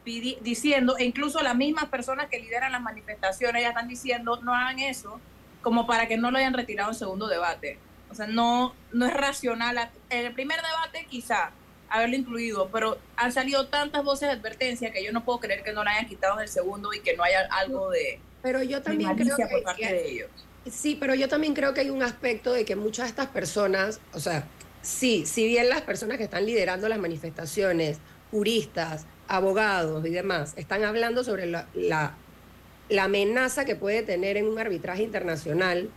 diciendo, 0.06 0.98
e 0.98 1.04
incluso 1.06 1.42
las 1.42 1.56
mismas 1.56 1.86
personas 1.86 2.28
que 2.30 2.40
lideran 2.40 2.72
las 2.72 2.82
manifestaciones 2.82 3.62
ya 3.62 3.70
están 3.70 3.88
diciendo, 3.88 4.40
no 4.42 4.54
hagan 4.56 4.80
eso, 4.80 5.20
como 5.62 5.86
para 5.86 6.08
que 6.08 6.18
no 6.18 6.32
lo 6.32 6.38
hayan 6.38 6.54
retirado 6.54 6.92
en 6.92 6.96
segundo 6.96 7.28
debate. 7.28 7.78
O 8.10 8.16
sea, 8.16 8.28
no, 8.28 8.74
no 8.92 9.06
es 9.06 9.14
racional. 9.14 9.78
En 10.10 10.26
el 10.26 10.34
primer 10.34 10.58
debate 10.62 11.06
quizá 11.10 11.52
haberlo 11.90 12.16
incluido, 12.16 12.70
pero 12.72 12.98
han 13.16 13.32
salido 13.32 13.68
tantas 13.68 14.04
voces 14.04 14.30
de 14.30 14.34
advertencia 14.36 14.92
que 14.92 15.04
yo 15.04 15.12
no 15.12 15.24
puedo 15.24 15.40
creer 15.40 15.64
que 15.64 15.74
no 15.74 15.84
la 15.84 15.92
hayan 15.92 16.08
quitado 16.08 16.36
en 16.36 16.42
el 16.42 16.48
segundo 16.48 16.94
y 16.94 17.02
que 17.02 17.16
no 17.16 17.24
haya 17.24 17.48
algo 17.52 17.90
de, 17.90 18.20
Pero 18.42 18.64
yo 18.64 18.82
también 18.82 19.16
creo 19.16 19.38
malicia 19.38 19.48
por 19.50 19.60
que, 19.60 19.64
parte 19.64 19.82
que- 19.82 19.94
de 19.94 20.10
ellos. 20.12 20.30
Sí, 20.70 20.96
pero 21.00 21.16
yo 21.16 21.28
también 21.28 21.54
creo 21.56 21.74
que 21.74 21.82
hay 21.82 21.90
un 21.90 22.04
aspecto 22.04 22.54
de 22.54 22.66
que 22.66 22.76
muchas 22.76 23.06
de 23.06 23.10
estas 23.10 23.28
personas, 23.28 24.00
o 24.14 24.20
sea, 24.20 24.44
sí, 24.84 25.26
si 25.26 25.46
bien 25.48 25.70
las 25.70 25.82
personas 25.82 26.18
que 26.18 26.24
están 26.26 26.46
liderando 26.46 26.88
las 26.88 27.00
manifestaciones, 27.00 27.98
juristas, 28.30 29.06
abogados 29.36 30.06
y 30.06 30.10
demás, 30.10 30.54
están 30.58 30.84
hablando 30.84 31.24
sobre 31.24 31.46
la, 31.46 31.66
la, 31.74 32.16
la 32.90 33.04
amenaza 33.06 33.64
que 33.66 33.76
puede 33.76 34.04
tener 34.04 34.36
en 34.38 34.46
un 34.48 34.60
arbitraje 34.60 35.04
internacional 35.04 35.90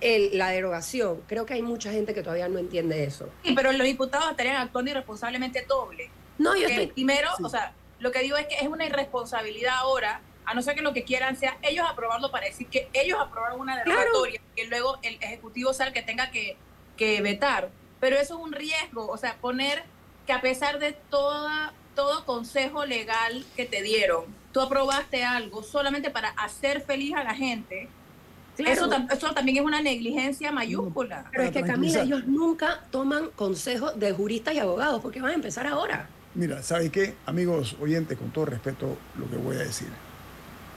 el- 0.00 0.36
la 0.38 0.48
derogación, 0.50 1.20
creo 1.26 1.44
que 1.44 1.54
hay 1.54 1.62
mucha 1.62 1.90
gente 1.92 2.14
que 2.14 2.22
todavía 2.22 2.48
no 2.48 2.58
entiende 2.58 3.04
eso. 3.04 3.28
Sí, 3.44 3.52
pero 3.54 3.72
los 3.72 3.84
diputados 3.86 4.30
estarían 4.30 4.56
actuando 4.56 4.90
irresponsablemente 4.90 5.64
doble. 5.68 6.10
No, 6.38 6.54
yo 6.56 6.66
Que 6.68 6.72
estoy... 6.72 6.86
primero, 6.88 7.28
Sí. 7.36 7.42
o 7.44 7.48
sea, 7.48 7.72
lo 7.98 8.12
que 8.12 8.20
digo 8.20 8.36
es 8.36 8.46
que 8.46 8.54
es 8.56 8.68
una 8.68 8.86
irresponsabilidad 8.86 9.74
ahora 9.78 10.20
a 10.46 10.54
no 10.54 10.62
ser 10.62 10.74
que 10.76 10.82
lo 10.82 10.94
que 10.94 11.04
quieran 11.04 11.36
sea 11.36 11.58
ellos 11.62 11.84
aprobarlo 11.86 12.30
para 12.30 12.46
decir 12.46 12.68
que 12.68 12.88
ellos 12.94 13.18
aprobaron 13.20 13.60
una 13.60 13.76
derogatoria, 13.76 14.40
que 14.56 14.64
luego 14.66 14.98
el 15.02 15.16
Ejecutivo 15.20 15.74
sea 15.74 15.88
el 15.88 15.92
que 15.92 16.00
tenga 16.02 16.30
que, 16.30 16.56
que 16.96 17.20
vetar. 17.20 17.68
Pero 18.00 18.16
eso 18.16 18.36
es 18.38 18.40
un 18.40 18.52
riesgo, 18.52 19.06
o 19.08 19.18
sea, 19.18 19.36
poner 19.40 19.82
que 20.26 20.32
a 20.32 20.40
pesar 20.40 20.78
de 20.78 20.92
toda, 21.10 21.74
todo 21.98 22.24
consejo 22.24 22.86
legal 22.86 23.44
que 23.56 23.66
te 23.66 23.82
dieron, 23.82 24.26
tú 24.52 24.60
aprobaste 24.60 25.24
algo 25.24 25.64
solamente 25.64 26.10
para 26.10 26.28
hacer 26.28 26.80
feliz 26.80 27.12
a 27.16 27.24
la 27.24 27.34
gente, 27.34 27.88
eso, 28.56 28.88
eso, 29.12 29.34
también 29.34 29.58
es 29.58 29.64
una 29.64 29.82
negligencia 29.82 30.52
mayúscula. 30.52 31.24
Pero 31.32 31.42
es 31.42 31.50
que 31.50 31.62
Camila, 31.62 32.02
ellos 32.02 32.24
nunca 32.24 32.84
toman 32.92 33.30
consejos 33.34 33.98
de 33.98 34.12
juristas 34.12 34.54
y 34.54 34.60
abogados 34.60 35.02
porque 35.02 35.20
van 35.20 35.32
a 35.32 35.34
empezar 35.34 35.66
ahora. 35.66 36.08
Mira, 36.36 36.62
¿sabe 36.62 36.88
qué? 36.90 37.16
Amigos 37.26 37.74
oyentes, 37.80 38.16
con 38.16 38.30
todo 38.30 38.44
respeto 38.44 38.96
lo 39.18 39.28
que 39.28 39.36
voy 39.36 39.56
a 39.56 39.60
decir. 39.60 39.88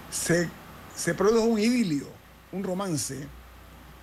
Se, 0.09 0.49
se 0.95 1.13
produjo 1.13 1.45
un 1.45 1.59
idilio, 1.59 2.07
un 2.51 2.63
romance 2.63 3.27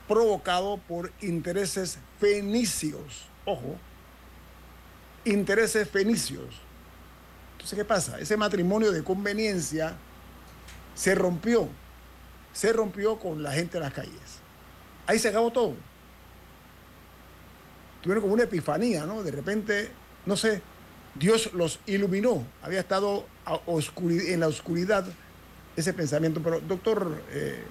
provocado 0.07 0.77
por 0.87 1.11
intereses 1.21 1.99
fenicios. 2.21 3.27
Ojo, 3.45 3.77
intereses 5.25 5.89
fenicios. 5.91 6.68
Entonces, 7.71 7.79
¿qué 7.79 7.85
pasa? 7.85 8.19
Ese 8.19 8.37
matrimonio 8.37 8.93
de 8.93 9.05
conveniencia 9.05 9.95
se 10.95 11.15
rompió 11.15 11.69
se 12.59 12.73
rompió 12.73 13.21
con 13.21 13.43
la 13.43 13.53
gente 13.53 13.77
en 13.77 13.85
las 13.85 13.93
calles. 13.93 14.41
Ahí 15.07 15.21
se 15.21 15.29
acabó 15.29 15.53
todo. 15.53 15.75
Tuvieron 18.03 18.23
como 18.23 18.35
una 18.35 18.43
epifanía, 18.43 19.07
¿no? 19.07 19.23
De 19.23 19.31
repente, 19.31 19.91
no 20.27 20.37
sé, 20.37 20.61
Dios 21.15 21.53
los 21.53 21.79
iluminó. 21.87 22.45
Había 22.63 22.81
estado 22.81 23.27
en 23.47 24.41
la 24.41 24.49
oscuridad 24.49 25.05
ese 25.77 25.93
pensamiento. 25.93 26.41
Pero, 26.43 26.61
doctor 26.61 27.23
eh, 27.31 27.63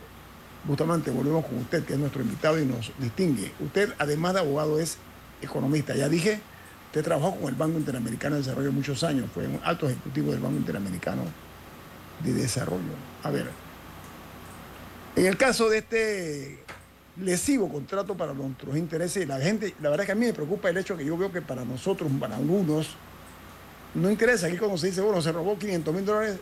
Bustamante, 0.64 1.12
volvemos 1.12 1.46
con 1.46 1.58
usted, 1.58 1.84
que 1.84 1.94
es 1.94 2.00
nuestro 2.00 2.22
invitado 2.22 2.58
y 2.58 2.66
nos 2.66 2.94
distingue. 2.98 3.52
Usted, 3.60 3.94
además 3.98 4.36
de 4.36 4.40
abogado, 4.40 4.80
es 4.80 4.98
economista. 5.42 5.96
Ya 5.96 6.08
dije, 6.08 6.40
usted 6.88 7.04
trabajó 7.04 7.36
con 7.36 7.50
el 7.50 7.56
Banco 7.56 7.78
Interamericano 7.78 8.36
de 8.36 8.42
Desarrollo 8.42 8.72
muchos 8.72 9.04
años, 9.04 9.30
fue 9.34 9.48
un 9.48 9.60
alto 9.64 9.88
ejecutivo 9.88 10.32
del 10.32 10.40
Banco 10.40 10.58
Interamericano 10.58 11.24
de 12.24 12.34
Desarrollo. 12.34 12.82
A 13.24 13.30
ver, 13.30 13.48
en 15.16 15.26
el 15.26 15.38
caso 15.38 15.70
de 15.70 15.80
este 15.80 16.60
lesivo 17.20 17.70
contrato 17.70 18.16
para 18.16 18.34
nuestros 18.34 18.78
intereses, 18.78 19.28
la 19.28 19.40
gente, 19.40 19.74
la 19.82 19.90
verdad 19.90 20.04
es 20.04 20.06
que 20.08 20.12
a 20.12 20.16
mí 20.16 20.26
me 20.26 20.34
preocupa 20.34 20.70
el 20.70 20.78
hecho 20.78 20.96
que 20.96 21.06
yo 21.06 21.18
veo 21.18 21.32
que 21.32 21.42
para 21.42 21.66
nosotros, 21.66 22.12
para 22.20 22.36
algunos, 22.36 22.96
no 23.96 24.10
interesa. 24.10 24.48
Aquí 24.48 24.58
cuando 24.58 24.78
se 24.78 24.88
dice, 24.88 25.02
bueno, 25.02 25.22
se 25.22 25.32
robó 25.32 25.58
500 25.58 25.94
mil 25.94 26.06
dólares, 26.06 26.40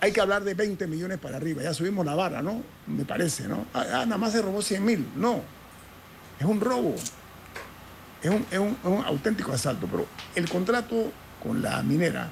hay 0.00 0.12
que 0.12 0.20
hablar 0.20 0.44
de 0.44 0.54
20 0.54 0.86
millones 0.86 1.18
para 1.18 1.36
arriba. 1.36 1.62
Ya 1.62 1.74
subimos 1.74 2.04
la 2.06 2.14
vara, 2.14 2.42
¿no? 2.42 2.62
Me 2.86 3.04
parece, 3.04 3.48
¿no? 3.48 3.66
Ah, 3.74 3.84
ah 3.92 4.04
nada 4.04 4.18
más 4.18 4.32
se 4.32 4.42
robó 4.42 4.62
100 4.62 4.84
mil. 4.84 5.06
No, 5.16 5.40
es 6.38 6.46
un 6.46 6.60
robo. 6.60 6.94
Es 8.24 8.58
un, 8.58 9.04
auténtico 9.04 9.52
asalto. 9.52 9.86
Pero 9.86 10.06
el 10.34 10.48
contrato 10.48 11.12
con 11.42 11.60
la 11.60 11.82
minera, 11.82 12.30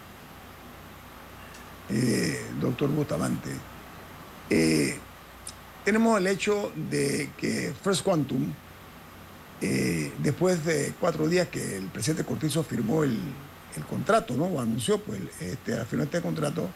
eh, 1.90 2.46
doctor 2.58 2.88
Bustamante, 2.88 3.50
eh, 4.48 4.96
tenemos 5.84 6.18
el 6.18 6.28
hecho 6.28 6.72
de 6.74 7.30
que 7.36 7.74
First 7.84 8.04
Quantum, 8.04 8.54
eh, 9.60 10.12
después 10.18 10.64
de 10.64 10.94
cuatro 10.98 11.28
días 11.28 11.48
que 11.48 11.76
el 11.76 11.88
presidente 11.88 12.24
Cortizo 12.24 12.64
firmó 12.64 13.04
el, 13.04 13.18
contrato, 13.88 14.34
¿no? 14.34 14.44
O 14.44 14.60
anunció, 14.60 14.98
pues, 15.00 15.20
este, 15.40 15.84
firmó 15.84 16.04
este 16.04 16.20
contrato, 16.22 16.68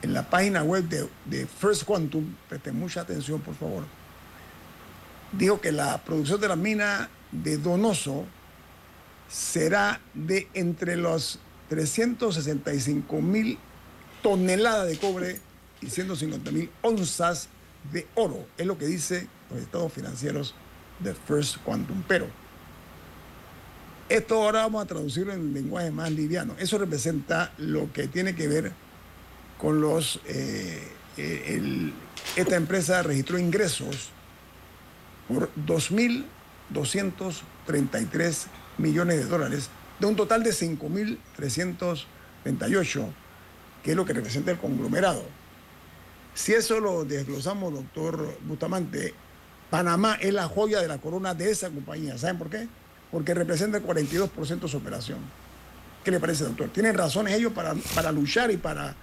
en 0.00 0.12
la 0.12 0.28
página 0.28 0.62
web 0.62 0.84
de, 1.24 1.46
First 1.46 1.84
Quantum, 1.84 2.34
presten 2.48 2.78
mucha 2.78 3.02
atención, 3.02 3.40
por 3.40 3.54
favor, 3.54 3.84
dijo 5.32 5.60
que 5.60 5.72
la 5.72 5.98
producción 5.98 6.40
de 6.40 6.48
la 6.48 6.56
mina 6.56 7.08
de 7.30 7.58
Donoso 7.58 8.26
será 9.28 10.00
de 10.14 10.48
entre 10.54 10.96
los 10.96 11.38
365 11.68 13.20
mil 13.20 13.58
toneladas 14.22 14.88
de 14.88 14.98
cobre 14.98 15.40
y 15.80 15.90
150 15.90 16.50
mil 16.50 16.70
onzas 16.82 17.48
de 17.92 18.06
oro. 18.14 18.46
Es 18.56 18.66
lo 18.66 18.78
que 18.78 18.86
dice 18.86 19.28
los 19.50 19.60
estados 19.60 19.92
financieros 19.92 20.54
de 21.00 21.14
First 21.14 21.58
Quantum. 21.58 22.02
Pero 22.08 22.26
esto 24.08 24.42
ahora 24.42 24.62
vamos 24.62 24.84
a 24.84 24.86
traducirlo 24.86 25.32
en 25.32 25.52
lenguaje 25.52 25.90
más 25.90 26.10
liviano. 26.10 26.54
Eso 26.58 26.78
representa 26.78 27.52
lo 27.58 27.92
que 27.92 28.08
tiene 28.08 28.34
que 28.34 28.48
ver 28.48 28.72
con 29.58 29.80
los... 29.80 30.20
Eh, 30.26 30.82
eh, 31.16 31.92
esta 32.36 32.56
empresa 32.56 33.02
registró 33.02 33.38
ingresos 33.38 34.10
por 35.28 35.50
2.233 35.66 38.46
millones 38.78 39.18
de 39.18 39.26
dólares, 39.26 39.68
de 39.98 40.06
un 40.06 40.16
total 40.16 40.42
de 40.42 40.50
5.338, 40.50 43.06
que 43.82 43.90
es 43.90 43.96
lo 43.96 44.04
que 44.04 44.12
representa 44.12 44.50
el 44.50 44.58
conglomerado. 44.58 45.22
Si 46.34 46.52
eso 46.52 46.80
lo 46.80 47.04
desglosamos, 47.04 47.72
doctor 47.72 48.36
Bustamante, 48.42 49.14
Panamá 49.70 50.18
es 50.20 50.32
la 50.32 50.48
joya 50.48 50.80
de 50.80 50.88
la 50.88 50.98
corona 50.98 51.34
de 51.34 51.50
esa 51.50 51.70
compañía. 51.70 52.18
¿Saben 52.18 52.38
por 52.38 52.50
qué? 52.50 52.68
Porque 53.10 53.34
representa 53.34 53.78
el 53.78 53.84
42% 53.84 54.60
de 54.60 54.68
su 54.68 54.76
operación. 54.76 55.18
¿Qué 56.02 56.10
le 56.10 56.20
parece, 56.20 56.44
doctor? 56.44 56.68
¿Tienen 56.70 56.94
razones 56.94 57.34
ellos 57.34 57.52
para, 57.52 57.74
para 57.94 58.12
luchar 58.12 58.50
y 58.50 58.56
para 58.56 58.94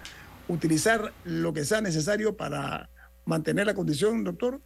utilizar 0.48 1.14
lo 1.24 1.54
que 1.54 1.66
sea 1.66 1.82
necesario 1.82 2.36
para 2.36 2.90
mantener 3.26 3.66
la 3.66 3.74
condición, 3.74 4.24
doctor? 4.24 4.62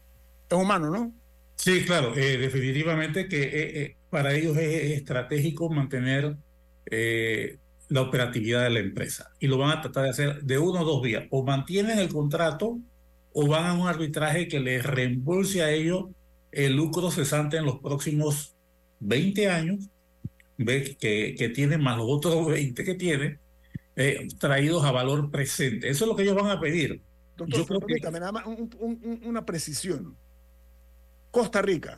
Es 0.50 0.58
humano, 0.58 0.90
¿no? 0.90 1.14
Sí, 1.56 1.84
claro, 1.86 2.16
eh, 2.16 2.38
definitivamente 2.38 3.28
que 3.28 3.44
eh, 3.44 3.82
eh, 3.82 3.98
para 4.10 4.34
ellos 4.34 4.58
es, 4.58 4.92
estratégico 4.92 5.70
mantener 5.70 6.38
la 7.88 8.02
operatividad 8.02 8.64
de 8.64 8.70
la 8.70 8.80
empresa. 8.80 9.32
Y 9.40 9.48
lo 9.48 9.58
van 9.58 9.78
a 9.78 9.82
tratar 9.82 10.04
de 10.04 10.10
hacer 10.10 10.44
de 10.44 10.58
uno 10.58 10.82
o 10.82 10.86
dos 10.86 11.02
vías. 11.02 11.26
O 11.30 11.44
mantienen 11.44 12.00
el 12.00 12.10
contrato 12.10 12.80
o 13.34 13.48
van 13.48 13.66
a 13.66 13.74
un 13.74 13.88
arbitraje 13.88 14.48
que 14.48 14.60
les 14.60 14.84
reembolse 14.84 15.64
a 15.64 15.72
ellos 15.72 16.06
el 16.52 16.76
lucro 16.76 17.12
cesante 17.12 17.58
en 17.58 17.66
los 17.66 17.80
próximos 17.80 18.56
20 19.00 19.50
años 19.50 19.90
que, 20.58 21.36
que 21.38 21.50
tienen 21.50 21.82
más 21.82 21.98
los 21.98 22.08
otros 22.08 22.48
20 22.48 22.84
que 22.84 22.96
tienen 22.96 23.40
eh, 23.96 24.28
traídos 24.40 24.84
a 24.84 24.92
valor 24.92 25.32
presente. 25.32 25.90
Eso 25.90 26.04
es 26.04 26.10
lo 26.10 26.16
que 26.16 26.24
ellos 26.24 26.36
van 26.36 26.52
a 26.52 26.60
pedir. 26.60 27.02
Doctor, 27.38 27.82
Yo 27.88 28.12
nada 28.12 28.32
más 28.32 28.44
una 29.24 29.46
precisión. 29.46 30.18
Costa 31.36 31.62
Rica 31.62 31.98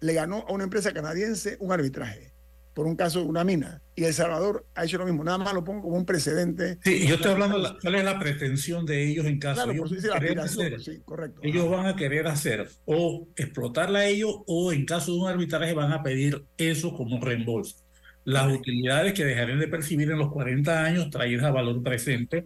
le 0.00 0.12
ganó 0.12 0.44
a 0.46 0.52
una 0.52 0.64
empresa 0.64 0.92
canadiense 0.92 1.56
un 1.58 1.72
arbitraje 1.72 2.34
por 2.74 2.86
un 2.86 2.96
caso 2.96 3.20
de 3.20 3.24
una 3.24 3.42
mina. 3.42 3.80
Y 3.94 4.04
El 4.04 4.12
Salvador 4.12 4.66
ha 4.74 4.84
hecho 4.84 4.98
lo 4.98 5.06
mismo. 5.06 5.24
Nada 5.24 5.38
más 5.38 5.54
lo 5.54 5.64
pongo 5.64 5.84
como 5.84 5.96
un 5.96 6.04
precedente. 6.04 6.78
Sí, 6.84 7.06
yo 7.06 7.14
estoy 7.14 7.30
hablando 7.30 7.58
de 7.58 7.78
cuál 7.80 7.94
es 7.94 8.04
la 8.04 8.18
pretensión 8.18 8.84
de 8.84 9.08
ellos 9.08 9.24
en 9.24 9.38
caso 9.38 9.66
de 9.66 9.72
ellos 9.72 10.84
sí, 10.84 11.00
correcto. 11.02 11.40
Ellos 11.42 11.70
van 11.70 11.86
a 11.86 11.96
querer 11.96 12.26
hacer 12.26 12.68
o 12.84 13.26
explotarla 13.36 14.00
a 14.00 14.06
ellos 14.06 14.42
o 14.46 14.70
en 14.70 14.84
caso 14.84 15.14
de 15.14 15.18
un 15.18 15.28
arbitraje 15.28 15.72
van 15.72 15.92
a 15.94 16.02
pedir 16.02 16.44
eso 16.58 16.94
como 16.94 17.24
reembolso. 17.24 17.76
Las 18.24 18.52
utilidades 18.52 19.14
que 19.14 19.24
dejarán 19.24 19.60
de 19.60 19.68
percibir 19.68 20.10
en 20.10 20.18
los 20.18 20.30
40 20.30 20.84
años 20.84 21.08
traídas 21.08 21.46
a 21.46 21.52
valor 21.52 21.82
presente, 21.82 22.44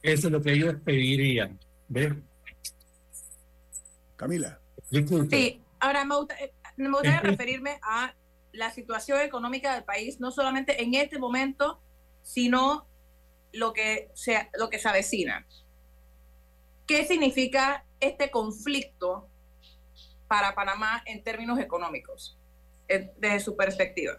eso 0.00 0.28
es 0.28 0.32
lo 0.32 0.40
que 0.40 0.54
ellos 0.54 0.76
pedirían. 0.82 1.58
¿Ves? 1.90 2.14
Camila. 4.16 4.58
Sí, 4.90 5.60
ahora 5.84 6.04
me 6.04 6.16
gustaría 6.16 7.20
referirme 7.20 7.78
a 7.82 8.14
la 8.52 8.70
situación 8.70 9.20
económica 9.20 9.74
del 9.74 9.84
país, 9.84 10.20
no 10.20 10.30
solamente 10.30 10.82
en 10.82 10.94
este 10.94 11.18
momento, 11.18 11.80
sino 12.22 12.86
lo 13.52 13.72
que 13.72 14.10
se, 14.14 14.48
lo 14.58 14.70
que 14.70 14.78
se 14.78 14.88
avecina. 14.88 15.46
¿Qué 16.86 17.06
significa 17.06 17.84
este 18.00 18.30
conflicto 18.30 19.28
para 20.28 20.54
Panamá 20.54 21.02
en 21.06 21.22
términos 21.22 21.58
económicos, 21.58 22.38
desde 22.88 23.40
su 23.40 23.56
perspectiva? 23.56 24.18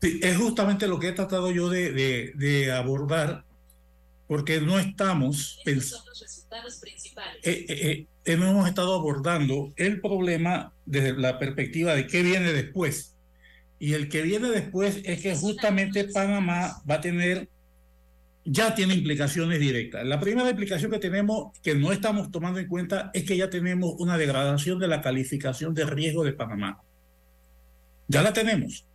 Sí, 0.00 0.18
es 0.22 0.36
justamente 0.36 0.88
lo 0.88 0.98
que 0.98 1.08
he 1.08 1.12
tratado 1.12 1.50
yo 1.50 1.68
de, 1.68 1.92
de, 2.34 2.72
abordar, 2.72 3.44
porque 4.26 4.60
no 4.60 4.78
estamos 4.78 5.60
pensando. 5.64 6.10
Eh, 7.44 7.66
eh, 7.68 7.90
eh, 7.90 8.06
no 8.06 8.11
hemos 8.24 8.68
estado 8.68 8.94
abordando 8.94 9.72
el 9.76 10.00
problema 10.00 10.72
desde 10.86 11.14
la 11.14 11.38
perspectiva 11.38 11.94
de 11.94 12.06
qué 12.06 12.22
viene 12.22 12.52
después. 12.52 13.16
Y 13.78 13.94
el 13.94 14.08
que 14.08 14.22
viene 14.22 14.48
después 14.48 15.00
es 15.04 15.20
que 15.20 15.34
justamente 15.34 16.04
Panamá 16.04 16.80
va 16.88 16.96
a 16.96 17.00
tener, 17.00 17.48
ya 18.44 18.74
tiene 18.74 18.94
implicaciones 18.94 19.58
directas. 19.58 20.06
La 20.06 20.20
primera 20.20 20.50
implicación 20.50 20.90
que 20.90 21.00
tenemos, 21.00 21.58
que 21.62 21.74
no 21.74 21.90
estamos 21.90 22.30
tomando 22.30 22.60
en 22.60 22.68
cuenta, 22.68 23.10
es 23.12 23.24
que 23.24 23.36
ya 23.36 23.50
tenemos 23.50 23.94
una 23.98 24.16
degradación 24.16 24.78
de 24.78 24.86
la 24.86 25.00
calificación 25.00 25.74
de 25.74 25.84
riesgo 25.84 26.22
de 26.22 26.32
Panamá. 26.32 26.80
Ya 28.06 28.22
la 28.22 28.32
tenemos. 28.32 28.86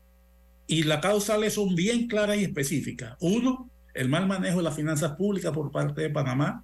Y 0.67 0.83
las 0.83 1.01
causales 1.01 1.53
son 1.53 1.75
bien 1.75 2.07
claras 2.07 2.37
y 2.37 2.43
específicas. 2.43 3.17
Uno, 3.19 3.69
el 3.93 4.09
mal 4.09 4.27
manejo 4.27 4.57
de 4.57 4.63
las 4.63 4.75
finanzas 4.75 5.13
públicas 5.13 5.51
por 5.51 5.71
parte 5.71 6.01
de 6.01 6.09
Panamá. 6.09 6.63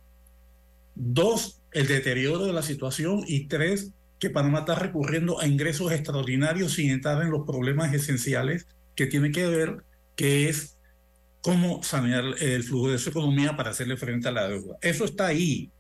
Dos, 0.95 1.59
el 1.73 1.87
deterioro 1.87 2.45
de 2.45 2.53
la 2.53 2.61
situación 2.61 3.23
y 3.27 3.47
tres, 3.47 3.91
que 4.19 4.29
Panamá 4.29 4.59
está 4.59 4.75
recurriendo 4.75 5.39
a 5.39 5.47
ingresos 5.47 5.91
extraordinarios 5.91 6.73
sin 6.73 6.91
entrar 6.91 7.21
en 7.21 7.31
los 7.31 7.45
problemas 7.45 7.93
esenciales 7.93 8.67
que 8.95 9.07
tiene 9.07 9.31
que 9.31 9.47
ver, 9.47 9.83
que 10.15 10.49
es 10.49 10.77
cómo 11.41 11.83
sanear 11.83 12.23
el 12.39 12.63
flujo 12.63 12.91
de 12.91 12.99
su 12.99 13.09
economía 13.09 13.57
para 13.57 13.71
hacerle 13.71 13.97
frente 13.97 14.29
a 14.29 14.31
la 14.31 14.47
deuda. 14.47 14.77
Eso 14.81 15.03
está 15.03 15.27
ahí. 15.27 15.71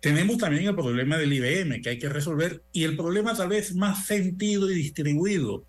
Tenemos 0.00 0.36
también 0.36 0.66
el 0.66 0.74
problema 0.74 1.16
del 1.16 1.32
IBM 1.32 1.80
que 1.80 1.90
hay 1.90 1.98
que 1.98 2.08
resolver 2.08 2.62
y 2.72 2.84
el 2.84 2.96
problema 2.96 3.34
tal 3.34 3.48
vez 3.48 3.74
más 3.74 4.04
sentido 4.04 4.70
y 4.70 4.74
distribuido, 4.74 5.64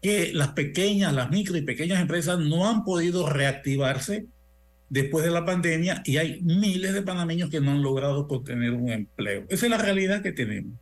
que 0.00 0.32
las 0.32 0.52
pequeñas, 0.52 1.12
las 1.12 1.30
micro 1.30 1.56
y 1.56 1.62
pequeñas 1.62 2.00
empresas 2.00 2.38
no 2.38 2.68
han 2.70 2.84
podido 2.84 3.28
reactivarse 3.28 4.26
después 4.90 5.24
de 5.24 5.30
la 5.30 5.46
pandemia 5.46 6.02
y 6.04 6.18
hay 6.18 6.42
miles 6.42 6.92
de 6.92 7.02
panameños 7.02 7.48
que 7.48 7.60
no 7.60 7.70
han 7.70 7.82
logrado 7.82 8.26
obtener 8.28 8.72
un 8.72 8.90
empleo. 8.90 9.46
Esa 9.48 9.66
es 9.66 9.70
la 9.70 9.78
realidad 9.78 10.20
que 10.20 10.32
tenemos. 10.32 10.74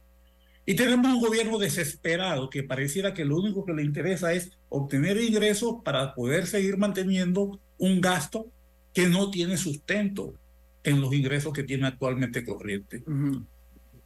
Y 0.66 0.74
tenemos 0.74 1.06
un 1.06 1.20
gobierno 1.20 1.59
desesperado 1.59 2.50
que 2.50 2.62
pareciera 2.62 3.14
que 3.14 3.24
lo 3.24 3.36
único 3.36 3.64
que 3.64 3.74
le 3.74 3.84
interesa 3.84 4.32
es 4.32 4.50
obtener 4.68 5.18
ingresos 5.18 5.76
para 5.84 6.14
poder 6.14 6.46
seguir 6.46 6.76
manteniendo 6.76 7.61
un 7.78 8.00
gasto 8.00 8.50
que 8.92 9.09
no 9.09 9.30
tiene 9.30 9.56
sustento 9.56 10.34
en 10.82 11.00
los 11.00 11.12
ingresos 11.12 11.52
que 11.52 11.62
tiene 11.62 11.86
actualmente 11.86 12.44
corriente. 12.44 13.02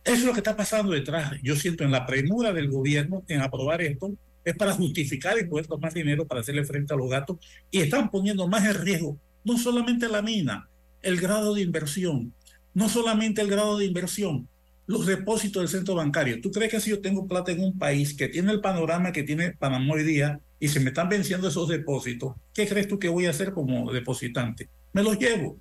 Eso 0.05 0.17
es 0.17 0.25
lo 0.25 0.33
que 0.33 0.41
está 0.41 0.57
pasando 0.57 0.93
detrás. 0.93 1.33
Yo 1.43 1.55
siento 1.57 1.85
en 1.85 1.93
la 1.93 2.07
premura 2.07 2.53
del 2.53 2.69
gobierno 2.69 3.25
en 3.29 3.41
aprobar 3.41 3.83
esto, 3.83 4.13
es 4.45 4.57
para 4.57 4.73
justificar 4.73 5.39
y 5.39 5.45
poder 5.45 5.69
tomar 5.69 5.93
dinero 5.93 6.27
para 6.27 6.41
hacerle 6.41 6.65
frente 6.65 6.93
a 6.93 6.97
los 6.97 7.09
gastos 7.09 7.39
y 7.71 7.79
están 7.79 8.11
poniendo 8.11 8.49
más 8.49 8.65
en 8.65 8.75
riesgo 8.83 9.19
no 9.45 9.59
solamente 9.59 10.09
la 10.09 10.23
mina, 10.23 10.69
el 11.03 11.21
grado 11.21 11.55
de 11.55 11.63
inversión, 11.63 12.33
no 12.75 12.89
solamente 12.89 13.43
el 13.43 13.49
grado 13.49 13.79
de 13.79 13.87
inversión, 13.87 14.49
los 14.87 15.07
depósitos 15.07 15.63
del 15.63 15.69
centro 15.69 15.95
bancario. 15.95 16.41
¿Tú 16.41 16.51
crees 16.51 16.71
que 16.71 16.81
si 16.81 16.91
yo 16.91 17.01
tengo 17.01 17.27
plata 17.27 17.53
en 17.53 17.63
un 17.63 17.79
país 17.79 18.15
que 18.15 18.29
tiene 18.29 18.53
el 18.53 18.61
panorama 18.61 19.13
que 19.13 19.23
tiene 19.23 19.53
Panamá 19.53 19.95
hoy 19.95 20.05
día 20.05 20.41
y 20.59 20.69
se 20.69 20.81
me 20.81 20.89
están 20.89 21.09
venciendo 21.09 21.49
esos 21.49 21.69
depósitos, 21.69 22.35
¿qué 22.55 22.67
crees 22.67 22.89
tú 22.89 22.99
que 22.99 23.09
voy 23.09 23.27
a 23.27 23.31
hacer 23.31 23.53
como 23.53 23.93
depositante? 23.93 24.69
Me 24.93 25.03
los 25.03 25.19
llevo. 25.19 25.59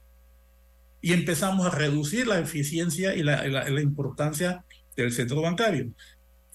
Y 1.01 1.13
empezamos 1.13 1.65
a 1.65 1.71
reducir 1.71 2.27
la 2.27 2.39
eficiencia 2.39 3.15
y 3.15 3.23
la, 3.23 3.82
importancia 3.82 4.63
del 4.95 5.11
centro 5.11 5.41
bancario. 5.41 5.91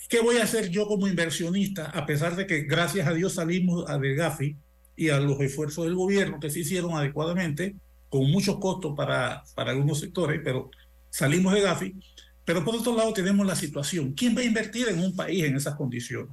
¿Qué 0.09 0.20
voy 0.20 0.37
a 0.37 0.45
hacer 0.45 0.70
yo 0.70 0.87
como 0.87 1.09
inversionista, 1.09 1.87
a 1.87 2.07
pesar 2.07 2.37
de 2.37 2.47
que 2.47 2.61
gracias 2.61 3.09
a 3.09 3.14
Dios 3.14 3.35
salimos 3.35 3.87
de 4.01 4.14
Gafi 4.14 4.57
y 4.97 5.11
a 5.11 5.20
los 5.20 5.40
esfuerzos 5.40 5.84
del 5.84 5.94
gobierno 5.94 6.40
que 6.40 6.51
se 6.51 6.61
hicieron 6.61 6.92
adecuadamente, 6.97 7.76
con 8.09 8.30
muchos 8.30 8.59
costos 8.59 8.94
para, 8.97 9.44
para 9.55 9.72
algunos 9.72 10.01
sectores, 10.01 10.40
pero 10.42 10.70
salimos 11.11 11.53
de 11.53 11.61
Gafi? 11.61 11.94
Pero 12.44 12.64
por 12.64 12.76
otro 12.76 12.97
lado 12.97 13.12
tenemos 13.12 13.47
la 13.47 13.57
situación. 13.57 14.12
¿Quién 14.12 14.36
va 14.36 14.40
a 14.40 14.44
invertir 14.44 14.88
en 14.88 15.01
un 15.01 15.14
país 15.14 15.44
en 15.44 15.57
esas 15.57 15.74
condiciones? 15.74 16.32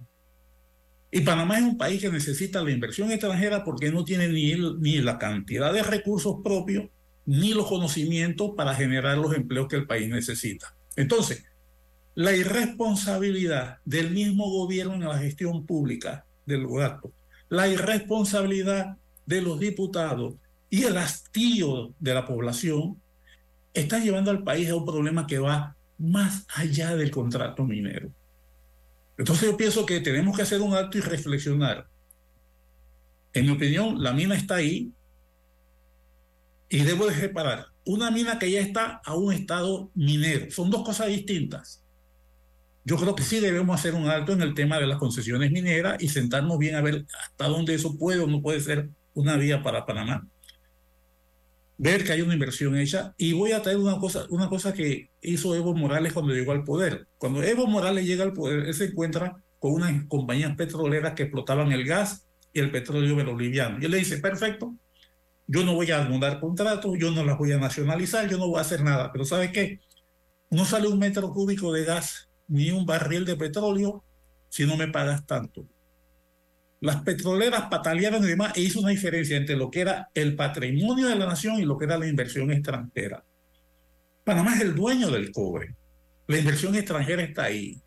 Y 1.11 1.21
Panamá 1.21 1.59
es 1.59 1.63
un 1.63 1.77
país 1.77 2.01
que 2.01 2.09
necesita 2.09 2.63
la 2.63 2.71
inversión 2.71 3.11
extranjera 3.11 3.63
porque 3.63 3.91
no 3.91 4.03
tiene 4.03 4.27
ni, 4.29 4.55
ni 4.79 4.97
la 4.99 5.19
cantidad 5.19 5.71
de 5.71 5.83
recursos 5.83 6.37
propios 6.43 6.85
ni 7.25 7.53
los 7.53 7.67
conocimientos 7.67 8.51
para 8.57 8.73
generar 8.73 9.17
los 9.17 9.35
empleos 9.35 9.67
que 9.67 9.75
el 9.75 9.85
país 9.85 10.09
necesita. 10.09 10.75
Entonces, 10.95 11.45
la 12.15 12.35
irresponsabilidad 12.35 13.77
del 13.85 14.11
mismo 14.11 14.49
gobierno 14.49 14.95
en 14.95 15.07
la 15.07 15.17
gestión 15.17 15.65
pública 15.65 16.25
del 16.45 16.67
gasto, 16.67 17.11
la 17.53 17.67
irresponsabilidad 17.67 18.97
de 19.27 19.41
los 19.43 19.59
diputados 19.59 20.33
y 20.71 20.85
el 20.85 20.97
hastío 20.97 21.93
de 21.99 22.15
la 22.15 22.25
población 22.25 22.99
están 23.75 24.03
llevando 24.03 24.31
al 24.31 24.43
país 24.43 24.71
a 24.71 24.75
un 24.75 24.87
problema 24.87 25.27
que 25.27 25.37
va 25.37 25.75
más 25.99 26.47
allá 26.55 26.95
del 26.95 27.11
contrato 27.11 27.63
minero. 27.63 28.09
Entonces 29.19 29.51
yo 29.51 29.55
pienso 29.55 29.85
que 29.85 29.99
tenemos 29.99 30.35
que 30.35 30.41
hacer 30.41 30.61
un 30.61 30.73
acto 30.73 30.97
y 30.97 31.01
reflexionar. 31.01 31.87
En 33.33 33.45
mi 33.45 33.51
opinión, 33.51 34.01
la 34.01 34.13
mina 34.13 34.33
está 34.33 34.55
ahí 34.55 34.91
y 36.69 36.79
debo 36.79 37.05
de 37.05 37.13
reparar. 37.13 37.67
Una 37.85 38.09
mina 38.09 38.39
que 38.39 38.49
ya 38.49 38.61
está 38.61 38.99
a 39.05 39.15
un 39.15 39.31
estado 39.31 39.91
minero. 39.93 40.49
Son 40.49 40.71
dos 40.71 40.83
cosas 40.83 41.09
distintas. 41.09 41.82
Yo 42.85 42.97
creo 42.97 43.15
que 43.15 43.23
sí 43.23 43.39
debemos 43.39 43.79
hacer 43.79 43.93
un 43.95 44.07
alto 44.07 44.33
en 44.33 44.41
el 44.41 44.53
tema 44.53 44.79
de 44.79 44.87
las 44.87 44.97
concesiones 44.97 45.51
mineras 45.51 46.01
y 46.01 46.09
sentarnos 46.09 46.57
bien 46.57 46.75
a 46.75 46.81
ver 46.81 47.05
hasta 47.21 47.47
dónde 47.47 47.75
eso 47.75 47.97
puede 47.97 48.19
o 48.19 48.27
no 48.27 48.41
puede 48.41 48.59
ser 48.59 48.89
una 49.13 49.37
vía 49.37 49.63
para 49.63 49.85
Panamá 49.85 50.27
ver 51.77 52.03
que 52.03 52.13
hay 52.13 52.21
una 52.21 52.33
inversión 52.33 52.77
hecha. 52.77 53.13
Y 53.17 53.33
voy 53.33 53.51
a 53.51 53.61
traer 53.61 53.77
una 53.77 53.97
cosa, 53.97 54.25
una 54.29 54.49
cosa 54.49 54.73
que 54.73 55.09
hizo 55.21 55.55
Evo 55.55 55.75
Morales 55.75 56.13
cuando 56.13 56.33
llegó 56.33 56.51
al 56.51 56.63
poder. 56.63 57.07
Cuando 57.17 57.43
Evo 57.43 57.67
Morales 57.67 58.05
llega 58.05 58.23
al 58.23 58.33
poder, 58.33 58.67
él 58.67 58.73
se 58.73 58.85
encuentra 58.85 59.35
con 59.59 59.73
unas 59.73 60.05
compañías 60.07 60.55
petroleras 60.55 61.13
que 61.13 61.23
explotaban 61.23 61.71
el 61.71 61.85
gas 61.85 62.25
y 62.53 62.59
el 62.59 62.71
petróleo 62.71 63.15
boliviano. 63.25 63.79
Y 63.81 63.85
él 63.85 63.91
le 63.91 63.97
dice, 63.97 64.17
perfecto, 64.17 64.75
yo 65.47 65.63
no 65.63 65.73
voy 65.73 65.91
a 65.91 66.05
anular 66.05 66.39
contratos, 66.39 66.95
yo 66.97 67.11
no 67.11 67.23
las 67.23 67.37
voy 67.37 67.51
a 67.51 67.57
nacionalizar, 67.57 68.29
yo 68.29 68.37
no 68.37 68.47
voy 68.47 68.59
a 68.59 68.61
hacer 68.61 68.81
nada. 68.81 69.11
Pero 69.11 69.25
¿sabe 69.25 69.51
qué? 69.51 69.79
No 70.49 70.65
sale 70.65 70.87
un 70.87 70.99
metro 70.99 71.31
cúbico 71.33 71.73
de 71.73 71.83
gas 71.83 72.29
ni 72.47 72.71
un 72.71 72.85
barril 72.85 73.25
de 73.25 73.35
petróleo 73.35 74.03
si 74.49 74.65
no 74.65 74.77
me 74.77 74.87
pagas 74.87 75.25
tanto 75.25 75.67
las 76.83 77.01
petroleras 77.01 77.69
patalearon 77.71 78.21
y 78.25 78.27
demás 78.27 78.51
e 78.57 78.61
hizo 78.61 78.81
una 78.81 78.89
diferencia 78.89 79.37
entre 79.37 79.55
lo 79.55 79.71
que 79.71 79.79
era 79.79 80.09
el 80.13 80.35
patrimonio 80.35 81.07
de 81.07 81.15
la 81.15 81.25
nación 81.27 81.57
y 81.57 81.63
lo 81.63 81.77
que 81.77 81.85
era 81.85 81.97
la 81.97 82.09
inversión 82.09 82.51
extranjera. 82.51 83.23
Panamá 84.25 84.53
es 84.55 84.61
el 84.63 84.75
dueño 84.75 85.09
del 85.09 85.31
cobre. 85.31 85.75
La 86.27 86.39
inversión 86.39 86.75
extranjera 86.75 87.23
está 87.23 87.45
ahí. 87.45 87.81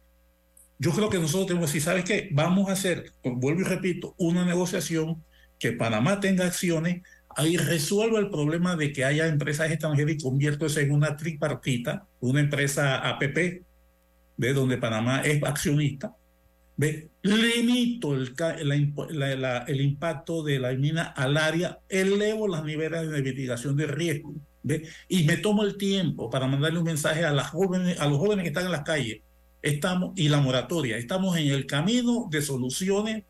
Yo 0.79 0.93
creo 0.93 1.11
que 1.11 1.19
nosotros 1.19 1.49
tenemos 1.49 1.69
decir, 1.69 1.83
¿sabes 1.83 2.05
qué? 2.07 2.31
Vamos 2.33 2.71
a 2.71 2.73
hacer, 2.73 3.13
vuelvo 3.23 3.61
y 3.61 3.65
repito, 3.65 4.15
una 4.17 4.47
negociación 4.47 5.23
que 5.59 5.73
Panamá 5.73 6.19
tenga 6.21 6.47
acciones, 6.47 7.03
ahí 7.29 7.59
resuelva 7.59 8.19
el 8.19 8.31
problema 8.31 8.77
de 8.77 8.95
que 8.95 9.05
haya 9.05 9.27
empresas 9.27 9.71
extranjeras 9.71 10.15
y 10.15 10.23
convierto 10.23 10.65
eso 10.65 10.81
en 10.81 10.93
una 10.93 11.19
tripartita, 11.19 12.07
una 12.21 12.41
empresa 12.41 12.97
APP, 12.97 13.66
de 14.37 14.53
donde 14.53 14.79
Panamá 14.79 15.23
es 15.23 15.43
accionista, 15.43 16.15
¿Ve? 16.79 17.09
Limito 17.23 18.15
el, 18.15 18.35
el 19.67 19.81
impacto 19.81 20.43
de 20.43 20.59
la 20.59 20.73
mina 20.75 21.05
al 21.05 21.39
área, 21.39 21.81
elevo 21.89 22.47
las 22.49 22.65
niveles 22.65 23.09
de 23.09 23.23
mitigación 23.23 23.77
de 23.77 23.87
riesgo. 23.87 24.35
¿ve? 24.63 24.87
Y 25.09 25.25
me 25.25 25.39
tomo 25.39 25.63
el 25.65 25.79
tiempo 25.79 26.29
para 26.29 26.47
mandarle 26.47 26.79
un 26.79 26.85
mensaje 26.85 27.25
a, 27.25 27.33
los 27.33 27.49
jóvenes 27.49 28.43
que 28.43 28.49
están 28.49 28.67
en 28.67 28.73
las 28.73 28.83
calles. 28.83 29.23
Estamos, 29.63 30.13
y 30.17 30.29
la 30.29 30.41
moratoria, 30.41 30.99
estamos 30.99 31.37
en 31.39 31.49
el 31.49 31.67
camino 31.67 32.29
de 32.31 32.43
soluciones 32.43 33.25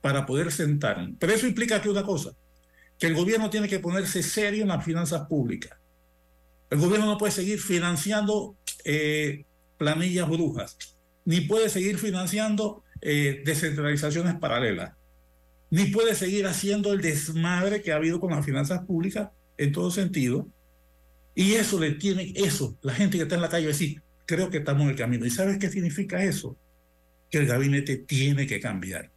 para 0.00 0.26
poder 0.26 0.50
sentarnos. 0.50 1.12
Pero 1.20 1.32
eso 1.32 1.46
implica 1.46 1.80
que 1.80 1.88
una 1.88 2.02
cosa, 2.02 2.32
que 2.98 3.06
el 3.06 3.14
gobierno 3.14 3.48
tiene 3.48 3.68
que 3.68 3.78
ponerse 3.78 4.24
serio 4.24 4.62
en 4.62 4.68
las 4.68 4.84
finanzas 4.84 5.26
públicas. 5.28 5.78
El 6.68 6.80
gobierno 6.80 7.06
no 7.06 7.16
puede 7.16 7.32
seguir 7.32 7.60
financiando 7.60 8.56
eh, 8.84 9.44
planillas 9.78 10.28
brujas, 10.28 10.76
ni 11.24 11.40
puede 11.40 11.68
seguir 11.68 11.98
financiando 11.98 12.82
eh, 13.00 13.42
descentralizaciones 13.44 14.34
paralelas, 14.34 14.92
ni 15.70 15.86
puede 15.86 16.14
seguir 16.14 16.46
haciendo 16.46 16.92
el 16.92 17.00
desmadre 17.00 17.82
que 17.82 17.92
ha 17.92 17.96
habido 17.96 18.20
con 18.20 18.30
las 18.30 18.44
finanzas 18.44 18.84
públicas 18.84 19.30
en 19.56 19.72
todo 19.72 19.90
sentido. 19.90 20.48
Y 21.34 21.54
eso 21.54 21.78
le 21.78 21.92
tiene, 21.92 22.32
eso, 22.34 22.76
la 22.82 22.94
gente 22.94 23.16
que 23.16 23.22
está 23.22 23.36
en 23.36 23.42
la 23.42 23.48
calle, 23.48 23.68
decir, 23.68 24.02
creo 24.26 24.50
que 24.50 24.58
estamos 24.58 24.82
en 24.82 24.90
el 24.90 24.96
camino. 24.96 25.24
¿Y 25.24 25.30
sabes 25.30 25.58
qué 25.58 25.70
significa 25.70 26.24
eso? 26.24 26.56
Que 27.30 27.38
el 27.38 27.46
gabinete 27.46 27.96
tiene 27.96 28.46
que 28.46 28.60
cambiar. 28.60 29.10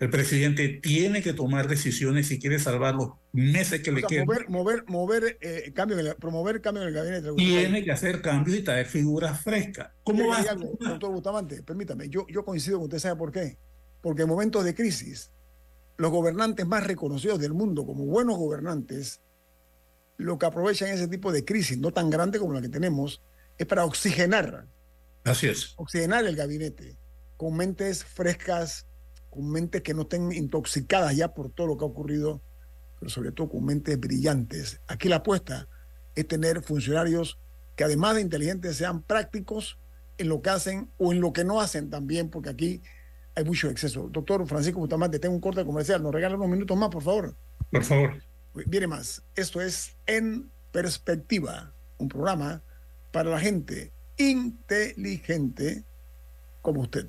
El 0.00 0.08
presidente 0.08 0.80
tiene 0.82 1.22
que 1.22 1.34
tomar 1.34 1.68
decisiones 1.68 2.28
si 2.28 2.38
quiere 2.38 2.58
salvar 2.58 2.94
los 2.94 3.10
meses 3.32 3.82
que 3.82 3.92
le 3.92 4.02
quedan. 4.02 4.26
Mover, 4.26 4.48
mover, 4.48 4.84
mover 4.86 5.38
eh, 5.42 5.72
cambio 5.74 5.98
promover 6.16 6.62
cambio 6.62 6.82
en 6.82 6.88
el 6.88 6.94
gabinete. 6.94 7.30
Tiene 7.36 7.84
que 7.84 7.92
hacer 7.92 8.22
cambios 8.22 8.56
y 8.56 8.62
traer 8.62 8.86
figuras 8.86 9.42
frescas. 9.42 9.90
¿Cómo 10.02 10.28
va 10.28 10.42
Doctor 10.42 11.12
Bustamante, 11.12 11.62
permítame, 11.62 12.08
yo, 12.08 12.26
yo 12.28 12.46
coincido 12.46 12.78
con 12.78 12.84
usted, 12.84 12.98
¿sabe 12.98 13.16
por 13.16 13.30
qué? 13.30 13.58
Porque 14.00 14.22
en 14.22 14.28
momentos 14.30 14.64
de 14.64 14.74
crisis, 14.74 15.30
los 15.98 16.10
gobernantes 16.10 16.66
más 16.66 16.86
reconocidos 16.86 17.38
del 17.38 17.52
mundo 17.52 17.84
como 17.84 18.06
buenos 18.06 18.38
gobernantes, 18.38 19.20
lo 20.16 20.38
que 20.38 20.46
aprovechan 20.46 20.88
ese 20.88 21.08
tipo 21.08 21.30
de 21.30 21.44
crisis, 21.44 21.76
no 21.76 21.92
tan 21.92 22.08
grande 22.08 22.38
como 22.38 22.54
la 22.54 22.62
que 22.62 22.70
tenemos, 22.70 23.22
es 23.58 23.66
para 23.66 23.84
oxigenar. 23.84 24.66
Así 25.24 25.46
es. 25.46 25.74
Oxigenar 25.76 26.24
el 26.24 26.36
gabinete 26.36 26.96
con 27.36 27.54
mentes 27.54 28.02
frescas, 28.02 28.86
con 29.30 29.50
mentes 29.50 29.82
que 29.82 29.94
no 29.94 30.02
estén 30.02 30.32
intoxicadas 30.32 31.16
ya 31.16 31.32
por 31.32 31.50
todo 31.50 31.68
lo 31.68 31.76
que 31.76 31.84
ha 31.84 31.88
ocurrido, 31.88 32.42
pero 32.98 33.10
sobre 33.10 33.32
todo 33.32 33.48
con 33.48 33.64
mentes 33.64 33.98
brillantes. 33.98 34.80
Aquí 34.86 35.08
la 35.08 35.16
apuesta 35.16 35.68
es 36.14 36.26
tener 36.26 36.62
funcionarios 36.62 37.38
que 37.76 37.84
además 37.84 38.16
de 38.16 38.20
inteligentes 38.20 38.76
sean 38.76 39.02
prácticos 39.02 39.78
en 40.18 40.28
lo 40.28 40.42
que 40.42 40.50
hacen 40.50 40.90
o 40.98 41.12
en 41.12 41.20
lo 41.20 41.32
que 41.32 41.44
no 41.44 41.60
hacen 41.60 41.88
también, 41.88 42.28
porque 42.28 42.50
aquí 42.50 42.82
hay 43.34 43.44
mucho 43.44 43.70
exceso. 43.70 44.08
Doctor 44.10 44.46
Francisco 44.46 44.80
Bustamante, 44.80 45.18
tengo 45.18 45.34
un 45.34 45.40
corte 45.40 45.64
comercial, 45.64 46.02
nos 46.02 46.12
regala 46.12 46.36
unos 46.36 46.48
minutos 46.48 46.76
más, 46.76 46.90
por 46.90 47.02
favor. 47.02 47.36
Por 47.70 47.84
favor. 47.84 48.22
Viene 48.66 48.86
más. 48.86 49.22
Esto 49.34 49.60
es 49.60 49.96
En 50.06 50.50
Perspectiva, 50.72 51.72
un 51.98 52.08
programa 52.08 52.62
para 53.12 53.30
la 53.30 53.40
gente 53.40 53.92
inteligente 54.18 55.84
como 56.60 56.82
usted. 56.82 57.08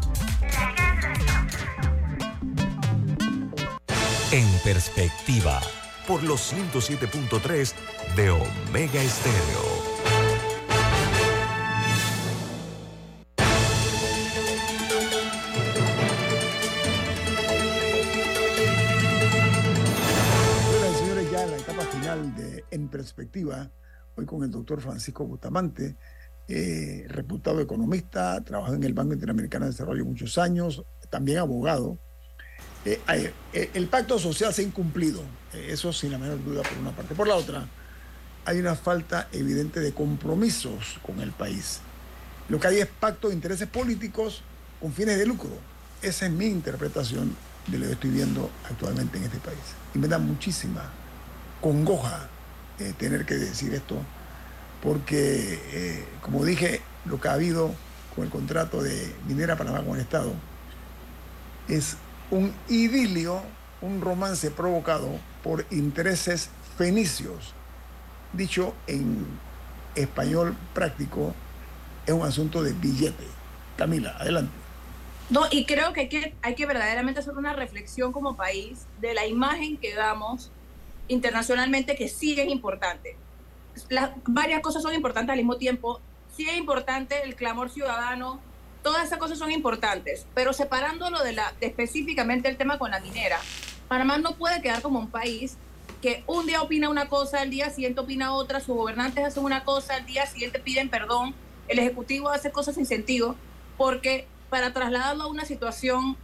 en 4.31 4.47
perspectiva, 4.63 5.59
por 6.07 6.23
los 6.23 6.53
107.3 6.53 7.73
de 8.15 8.29
Omega 8.29 9.01
Estéreo. 9.01 9.81
Y 20.79 20.95
señores, 20.97 21.29
ya 21.29 21.43
en 21.43 21.51
la 21.51 21.57
etapa 21.57 21.81
final 21.83 22.33
de 22.37 22.63
En 22.71 22.87
Perspectiva, 22.87 23.69
hoy 24.15 24.25
con 24.25 24.43
el 24.43 24.51
doctor 24.51 24.79
Francisco 24.79 25.25
Bustamante, 25.25 25.97
eh, 26.47 27.03
reputado 27.09 27.59
economista, 27.59 28.41
trabajó 28.45 28.75
en 28.75 28.83
el 28.85 28.93
Banco 28.93 29.13
Interamericano 29.13 29.65
de 29.65 29.71
Desarrollo 29.71 30.05
muchos 30.05 30.37
años, 30.37 30.85
también 31.09 31.39
abogado. 31.39 31.99
Eh, 32.83 32.99
eh, 33.53 33.69
el 33.75 33.87
pacto 33.87 34.17
social 34.17 34.53
se 34.53 34.63
ha 34.63 34.65
incumplido, 34.65 35.21
eh, 35.53 35.67
eso 35.69 35.93
sin 35.93 36.11
la 36.11 36.17
menor 36.17 36.43
duda 36.43 36.63
por 36.63 36.77
una 36.79 36.91
parte. 36.91 37.13
Por 37.13 37.27
la 37.27 37.35
otra, 37.35 37.67
hay 38.45 38.59
una 38.59 38.75
falta 38.75 39.27
evidente 39.31 39.79
de 39.79 39.93
compromisos 39.93 40.99
con 41.03 41.19
el 41.19 41.31
país. 41.31 41.81
Lo 42.49 42.59
que 42.59 42.67
hay 42.67 42.79
es 42.79 42.87
pacto 42.87 43.27
de 43.27 43.35
intereses 43.35 43.67
políticos 43.67 44.41
con 44.79 44.93
fines 44.93 45.17
de 45.19 45.25
lucro. 45.27 45.51
Esa 46.01 46.25
es 46.25 46.31
mi 46.31 46.47
interpretación 46.47 47.35
de 47.67 47.77
lo 47.77 47.85
que 47.85 47.93
estoy 47.93 48.09
viendo 48.09 48.49
actualmente 48.67 49.19
en 49.19 49.25
este 49.25 49.37
país. 49.37 49.59
Y 49.93 49.99
me 49.99 50.07
da 50.07 50.17
muchísima 50.17 50.89
congoja 51.61 52.27
tener 52.97 53.27
que 53.27 53.35
decir 53.35 53.75
esto, 53.75 53.95
porque, 54.81 56.03
como 56.23 56.43
dije, 56.43 56.81
lo 57.05 57.21
que 57.21 57.27
ha 57.27 57.33
habido 57.33 57.75
con 58.15 58.23
el 58.25 58.31
contrato 58.31 58.81
de 58.81 59.13
Minera 59.27 59.55
Panamá 59.55 59.83
con 59.83 59.93
el 59.93 60.01
Estado 60.01 60.33
es 61.67 61.97
un 62.31 62.53
idilio, 62.69 63.41
un 63.81 64.01
romance 64.01 64.49
provocado 64.49 65.09
por 65.43 65.65
intereses 65.69 66.49
fenicios. 66.77 67.53
Dicho 68.33 68.73
en 68.87 69.27
español 69.95 70.55
práctico, 70.73 71.35
es 72.05 72.13
un 72.13 72.23
asunto 72.25 72.63
de 72.63 72.73
billete. 72.73 73.25
Camila, 73.77 74.15
adelante. 74.17 74.51
No, 75.29 75.45
y 75.49 75.65
creo 75.65 75.93
que 75.93 76.01
hay, 76.01 76.09
que 76.09 76.35
hay 76.41 76.55
que 76.55 76.65
verdaderamente 76.65 77.19
hacer 77.19 77.35
una 77.35 77.53
reflexión 77.53 78.11
como 78.11 78.35
país 78.35 78.85
de 78.99 79.13
la 79.13 79.25
imagen 79.27 79.77
que 79.77 79.93
damos 79.93 80.51
internacionalmente, 81.07 81.95
que 81.95 82.07
sí 82.07 82.39
es 82.39 82.49
importante. 82.49 83.15
Las, 83.89 84.11
varias 84.25 84.61
cosas 84.61 84.83
son 84.83 84.93
importantes 84.93 85.31
al 85.31 85.37
mismo 85.37 85.57
tiempo. 85.57 86.01
Sí 86.35 86.47
es 86.49 86.57
importante 86.57 87.23
el 87.23 87.35
clamor 87.35 87.69
ciudadano, 87.69 88.41
todas 88.83 89.05
esas 89.05 89.17
cosas 89.19 89.37
son 89.37 89.51
importantes, 89.51 90.25
pero 90.33 90.53
separándolo 90.53 91.21
de, 91.23 91.33
la, 91.33 91.53
específicamente 91.61 92.49
el 92.49 92.57
tema 92.57 92.77
con 92.77 92.91
la 92.91 92.99
minera, 92.99 93.39
Panamá 93.87 94.17
no 94.17 94.35
puede 94.35 94.61
quedar 94.61 94.81
como 94.81 94.99
un 94.99 95.09
país 95.09 95.57
que 96.01 96.23
un 96.25 96.47
día 96.47 96.61
opina 96.61 96.89
una 96.89 97.07
cosa, 97.07 97.43
el 97.43 97.49
día 97.51 97.69
siguiente 97.69 97.99
opina 98.01 98.33
otra, 98.33 98.59
sus 98.59 98.75
gobernantes 98.75 99.23
hacen 99.23 99.43
una 99.43 99.63
cosa, 99.63 99.97
el 99.97 100.05
día 100.05 100.25
siguiente 100.25 100.59
piden 100.59 100.89
perdón, 100.89 101.35
el 101.67 101.77
Ejecutivo 101.79 102.29
hace 102.29 102.51
cosas 102.51 102.75
sin 102.75 102.85
sentido, 102.85 103.35
porque 103.77 104.27
para 104.49 104.73
trasladarlo 104.73 105.23
a 105.23 105.27
una 105.27 105.45
situación 105.45 106.17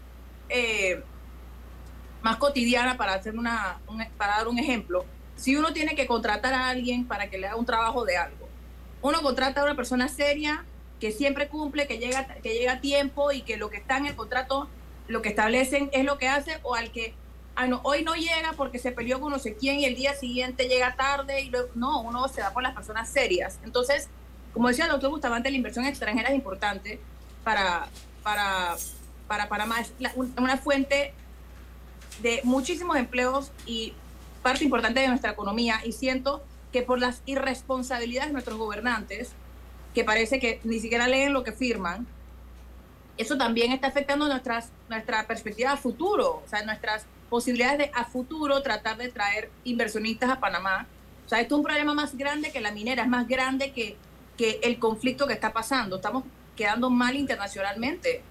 eh, 0.49 1.03
más 2.21 2.37
cotidiana, 2.37 2.97
para, 2.97 3.13
hacer 3.13 3.37
una, 3.37 3.79
un- 3.87 4.05
para 4.17 4.37
dar 4.37 4.47
un 4.47 4.57
ejemplo, 4.59 5.05
si 5.35 5.55
uno 5.55 5.71
tiene 5.73 5.93
que 5.95 6.07
contratar 6.07 6.53
a 6.53 6.69
alguien 6.69 7.05
para 7.07 7.29
que 7.29 7.37
le 7.37 7.47
haga 7.47 7.55
un 7.57 7.65
trabajo 7.65 8.03
de 8.05 8.17
algo, 8.17 8.49
uno 9.01 9.21
contrata 9.21 9.61
a 9.61 9.63
una 9.65 9.75
persona 9.75 10.07
seria 10.07 10.65
que 10.99 11.11
siempre 11.11 11.47
cumple, 11.47 11.87
que 11.87 11.97
llega, 11.99 12.25
que 12.27 12.53
llega 12.53 12.73
a 12.73 12.81
tiempo 12.81 13.31
y 13.31 13.41
que 13.41 13.57
lo 13.57 13.69
que 13.69 13.77
está 13.77 13.97
en 13.97 14.07
el 14.07 14.15
contrato, 14.15 14.67
lo 15.07 15.21
que 15.21 15.29
establecen 15.29 15.89
es 15.93 16.03
lo 16.05 16.17
que 16.17 16.27
hace, 16.27 16.59
o 16.63 16.75
al 16.75 16.91
que 16.91 17.13
ah, 17.55 17.67
no, 17.67 17.81
hoy 17.83 18.03
no 18.03 18.15
llega 18.15 18.53
porque 18.55 18.79
se 18.79 18.91
peleó 18.91 19.19
con 19.19 19.31
no 19.31 19.39
sé 19.39 19.55
quién 19.55 19.79
y 19.79 19.85
el 19.85 19.95
día 19.95 20.13
siguiente 20.15 20.67
llega 20.67 20.95
tarde 20.95 21.41
y 21.41 21.49
luego- 21.49 21.69
no, 21.75 22.01
uno 22.01 22.27
se 22.27 22.41
da 22.41 22.51
por 22.53 22.63
las 22.63 22.73
personas 22.73 23.09
serias. 23.09 23.57
Entonces, 23.63 24.09
como 24.53 24.67
decía 24.69 24.85
el 24.85 24.91
doctor 24.91 25.09
Bustamante, 25.11 25.49
la 25.51 25.57
inversión 25.57 25.85
extranjera 25.85 26.29
es 26.29 26.35
importante 26.35 26.99
para, 27.43 27.87
para, 28.23 28.75
para 29.27 29.47
Panamá, 29.49 29.81
es 29.81 29.91
una 30.37 30.57
fuente 30.57 31.13
de 32.21 32.41
muchísimos 32.43 32.97
empleos 32.97 33.51
y 33.65 33.93
parte 34.41 34.63
importante 34.63 34.99
de 34.99 35.07
nuestra 35.07 35.31
economía 35.31 35.79
y 35.85 35.91
siento 35.91 36.43
que 36.71 36.81
por 36.81 36.99
las 36.99 37.21
irresponsabilidades 37.25 38.29
de 38.29 38.33
nuestros 38.33 38.57
gobernantes, 38.57 39.31
que 39.97 40.03
parece 40.03 40.39
que 40.39 40.59
ni 40.63 40.79
siquiera 40.79 41.07
leen 41.07 41.33
lo 41.33 41.43
que 41.43 41.51
firman, 41.51 42.05
eso 43.17 43.35
también 43.35 43.71
está 43.71 43.87
afectando 43.87 44.27
nuestras, 44.27 44.69
nuestra 44.89 45.25
perspectiva 45.25 45.71
a 45.71 45.77
futuro, 45.77 46.43
o 46.45 46.47
sea, 46.47 46.63
nuestras 46.63 47.07
posibilidades 47.31 47.79
de 47.79 47.91
a 47.95 48.05
futuro 48.05 48.61
tratar 48.61 48.97
de 48.97 49.09
traer 49.09 49.49
inversionistas 49.63 50.29
a 50.29 50.39
Panamá. 50.39 50.85
O 51.25 51.29
sea, 51.29 51.41
esto 51.41 51.55
es 51.55 51.57
un 51.57 51.65
problema 51.65 51.95
más 51.95 52.15
grande 52.15 52.51
que 52.51 52.61
la 52.61 52.69
minera, 52.71 53.01
es 53.01 53.09
más 53.09 53.27
grande 53.27 53.71
que, 53.71 53.97
que 54.37 54.59
el 54.61 54.77
conflicto 54.77 55.25
que 55.25 55.33
está 55.33 55.51
pasando. 55.51 55.95
Estamos 55.95 56.25
quedando 56.55 56.91
mal 56.91 57.15
internacionalmente. 57.15 58.21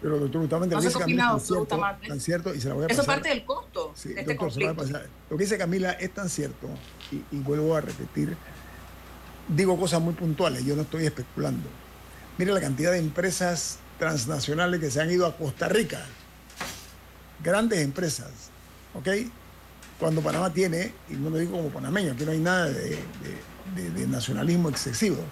Pero 0.00 0.20
doctor 0.20 0.40
Bustamante, 0.40 0.74
No 0.74 0.80
sé 0.80 0.98
Camila 0.98 1.34
es 1.36 1.48
doctor 1.48 1.66
cierto, 1.68 2.08
tan 2.08 2.20
cierto, 2.20 2.54
y 2.54 2.60
se 2.62 2.68
la 2.68 2.74
voy 2.76 2.84
a 2.84 2.86
Eso 2.86 3.02
es 3.02 3.06
pasar. 3.06 3.14
parte 3.16 3.28
del 3.28 3.44
costo 3.44 3.92
Sí, 3.94 4.08
de 4.14 4.20
este 4.20 4.32
doctor, 4.34 4.48
conflicto. 4.48 5.00
Lo 5.28 5.36
que 5.36 5.44
dice 5.44 5.58
Camila 5.58 5.90
es 5.92 6.14
tan 6.14 6.30
cierto, 6.30 6.66
y, 7.12 7.16
y 7.30 7.40
vuelvo 7.40 7.76
a 7.76 7.82
repetir, 7.82 8.34
digo 9.54 9.78
cosas 9.78 10.00
muy 10.00 10.14
puntuales, 10.14 10.64
yo 10.64 10.76
no 10.76 10.82
estoy 10.82 11.06
especulando. 11.06 11.68
Mire 12.38 12.52
la 12.52 12.60
cantidad 12.60 12.92
de 12.92 12.98
empresas 12.98 13.78
transnacionales 13.98 14.80
que 14.80 14.90
se 14.90 15.00
han 15.00 15.10
ido 15.10 15.26
a 15.26 15.36
Costa 15.36 15.68
Rica, 15.68 16.00
grandes 17.42 17.80
empresas, 17.80 18.30
¿ok? 18.94 19.08
Cuando 19.98 20.22
Panamá 20.22 20.50
tiene, 20.52 20.94
y 21.10 21.14
no 21.14 21.28
lo 21.28 21.36
digo 21.36 21.52
como 21.52 21.68
panameño, 21.68 22.12
aquí 22.12 22.24
no 22.24 22.32
hay 22.32 22.38
nada 22.38 22.70
de, 22.70 22.98
nacionalismo 24.08 24.70
excesivo 24.70 25.22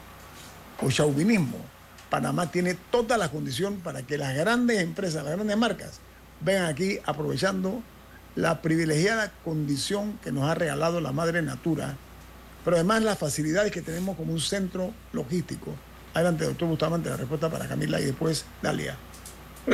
o 0.82 0.90
chauvinismo. 0.90 1.56
Panamá 2.10 2.50
tiene 2.50 2.74
todas 2.90 3.18
las 3.18 3.30
condiciones 3.30 3.80
para 3.82 4.02
que 4.02 4.18
las 4.18 4.36
grandes 4.36 4.80
empresas, 4.80 5.24
las 5.24 5.34
grandes 5.34 5.56
marcas, 5.56 6.00
vengan 6.40 6.66
aquí 6.66 6.98
aprovechando 7.04 7.82
la 8.36 8.60
privilegiada 8.62 9.32
condición 9.44 10.18
que 10.22 10.30
nos 10.30 10.44
ha 10.44 10.54
regalado 10.54 11.00
la 11.00 11.12
madre 11.12 11.42
natura, 11.42 11.96
pero 12.68 12.76
además 12.76 13.02
las 13.02 13.16
facilidades 13.16 13.72
que 13.72 13.80
tenemos 13.80 14.14
como 14.14 14.30
un 14.30 14.40
centro 14.40 14.92
logístico. 15.14 15.74
Adelante, 16.12 16.44
doctor 16.44 16.68
Bustamante, 16.68 17.08
la 17.08 17.16
respuesta 17.16 17.48
para 17.48 17.66
Camila 17.66 17.98
y 17.98 18.04
después 18.04 18.44
Dalia. 18.60 18.94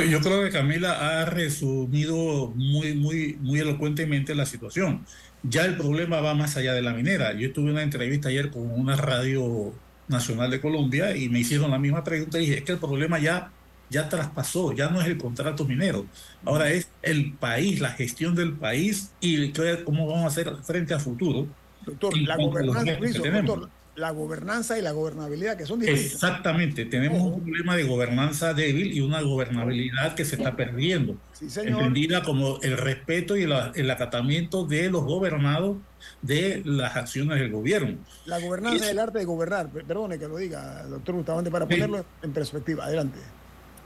Yo 0.09 0.20
creo 0.20 0.45
que 0.45 0.51
Camila 0.51 1.22
ha 1.22 1.24
resumido 1.24 2.53
muy, 2.55 2.95
muy, 2.95 3.36
muy 3.40 3.59
elocuentemente 3.59 4.36
la 4.36 4.47
situación. 4.47 5.05
Ya 5.42 5.64
el 5.64 5.76
problema 5.76 6.20
va 6.20 6.34
más 6.34 6.57
allá 6.57 6.72
de 6.72 6.82
la 6.82 6.92
minera. 6.92 7.32
Yo 7.32 7.53
tuve 7.53 7.72
una 7.72 7.82
entrevista 7.82 8.28
ayer 8.28 8.53
con 8.53 8.70
una 8.70 8.95
radio 8.95 9.74
nacional 10.07 10.53
de 10.53 10.61
Colombia 10.61 11.16
y 11.16 11.28
me 11.28 11.40
hicieron 11.40 11.72
la 11.72 11.80
misma 11.80 12.05
pregunta 12.05 12.38
dije, 12.38 12.59
es 12.59 12.62
que 12.62 12.70
el 12.70 12.78
problema 12.78 13.18
ya, 13.18 13.51
ya 13.90 14.09
traspasó, 14.09 14.72
ya 14.72 14.88
no 14.88 15.01
es 15.01 15.09
el 15.09 15.18
contrato 15.18 15.64
minero, 15.64 16.07
ahora 16.45 16.70
es 16.70 16.86
el 17.03 17.32
país, 17.32 17.80
la 17.80 17.90
gestión 17.90 18.36
del 18.36 18.53
país 18.53 19.11
y 19.20 19.51
cómo 19.82 20.07
vamos 20.07 20.26
a 20.26 20.28
hacer 20.28 20.55
frente 20.62 20.95
a 20.95 21.01
futuro. 21.01 21.49
Doctor, 21.87 22.18
la 22.18 22.37
gobernanza, 22.37 23.20
doctor, 23.20 23.70
la 23.97 24.11
gobernanza 24.11 24.78
y 24.78 24.82
la 24.82 24.91
gobernabilidad, 24.91 25.57
que 25.57 25.66
son 25.66 25.78
distintas. 25.80 26.14
Exactamente, 26.14 26.85
tenemos 26.85 27.20
un 27.20 27.43
problema 27.43 27.76
de 27.76 27.85
gobernanza 27.85 28.53
débil 28.53 28.93
y 28.93 29.01
una 29.01 29.20
gobernabilidad 29.22 30.14
que 30.14 30.24
se 30.24 30.35
está 30.37 30.57
perdiendo, 30.57 31.16
entendida 31.41 32.22
como 32.22 32.59
el 32.62 32.76
respeto 32.76 33.37
y 33.37 33.43
el 33.43 33.91
acatamiento 33.91 34.66
de 34.66 34.91
los 34.91 35.05
gobernados 35.05 35.76
de 36.22 36.62
las 36.64 36.97
acciones 36.97 37.39
del 37.39 37.53
gobierno. 37.53 37.99
La 38.26 38.41
gobernanza 38.41 38.85
es 38.85 38.91
el 38.91 38.99
arte 38.99 39.20
de 39.20 39.24
gobernar, 39.26 39.68
perdone 39.68 40.18
que 40.18 40.26
lo 40.26 40.39
diga, 40.39 40.82
doctor 40.85 41.14
Bustamante, 41.14 41.51
para 41.51 41.66
ponerlo 41.66 42.05
en 42.22 42.32
perspectiva. 42.32 42.87
Adelante. 42.87 43.20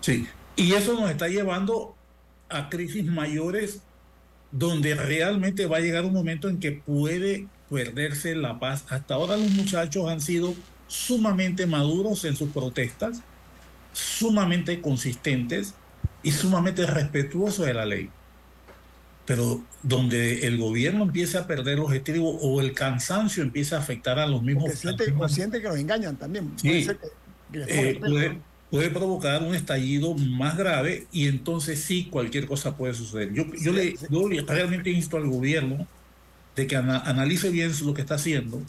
Sí, 0.01 0.27
y 0.57 0.73
eso 0.73 0.95
nos 0.99 1.11
está 1.11 1.29
llevando 1.29 1.95
a 2.49 2.71
crisis 2.71 3.05
mayores 3.05 3.83
donde 4.51 4.95
realmente 4.95 5.67
va 5.67 5.77
a 5.77 5.81
llegar 5.81 6.07
un 6.07 6.15
momento 6.15 6.49
en 6.49 6.59
que 6.59 6.73
puede 6.73 7.47
perderse 7.71 8.35
la 8.35 8.59
paz. 8.59 8.85
Hasta 8.89 9.15
ahora 9.15 9.37
los 9.37 9.51
muchachos 9.51 10.09
han 10.09 10.21
sido 10.21 10.55
sumamente 10.87 11.67
maduros 11.67 12.25
en 12.25 12.37
sus 12.37 12.51
protestas, 12.51 13.23
sumamente 13.93 14.81
consistentes 14.81 15.75
y 16.23 16.33
sumamente 16.33 16.87
respetuosos 16.87 17.67
de 17.67 17.75
la 17.75 17.85
ley. 17.85 18.11
Pero 19.27 19.63
donde 19.83 20.47
el 20.47 20.57
gobierno 20.57 21.05
empieza 21.05 21.41
a 21.41 21.47
perder 21.47 21.79
los 21.79 21.93
estribos 21.93 22.37
o 22.41 22.61
el 22.63 22.73
cansancio 22.73 23.43
empieza 23.43 23.77
a 23.77 23.81
afectar 23.81 24.19
a 24.19 24.27
los 24.27 24.43
mismos... 24.43 24.73
Siente, 24.75 25.61
que 25.61 25.69
los 25.69 25.79
engañan 25.79 26.17
también. 26.17 26.53
Sí, 26.57 26.89
eh, 27.53 27.99
puede, 28.01 28.41
puede, 28.71 28.91
provocar 28.91 29.43
un 29.43 29.55
estallido 29.55 30.15
más 30.15 30.57
grave 30.57 31.07
y 31.13 31.29
entonces 31.29 31.81
sí 31.81 32.09
cualquier 32.11 32.47
cosa 32.47 32.77
puede 32.77 32.95
suceder. 32.95 33.35
Yo, 33.35 33.45
yo, 33.61 33.73
le, 33.73 33.97
yo 34.11 34.29
realmente 34.47 34.91
insto 34.91 35.19
al 35.19 35.29
gobierno 35.29 35.87
de 36.59 36.67
que 36.67 36.75
analice 36.75 37.51
bien 37.51 37.71
lo 37.85 37.95
que 37.95 38.01
está 38.01 38.17
haciendo, 38.17 38.61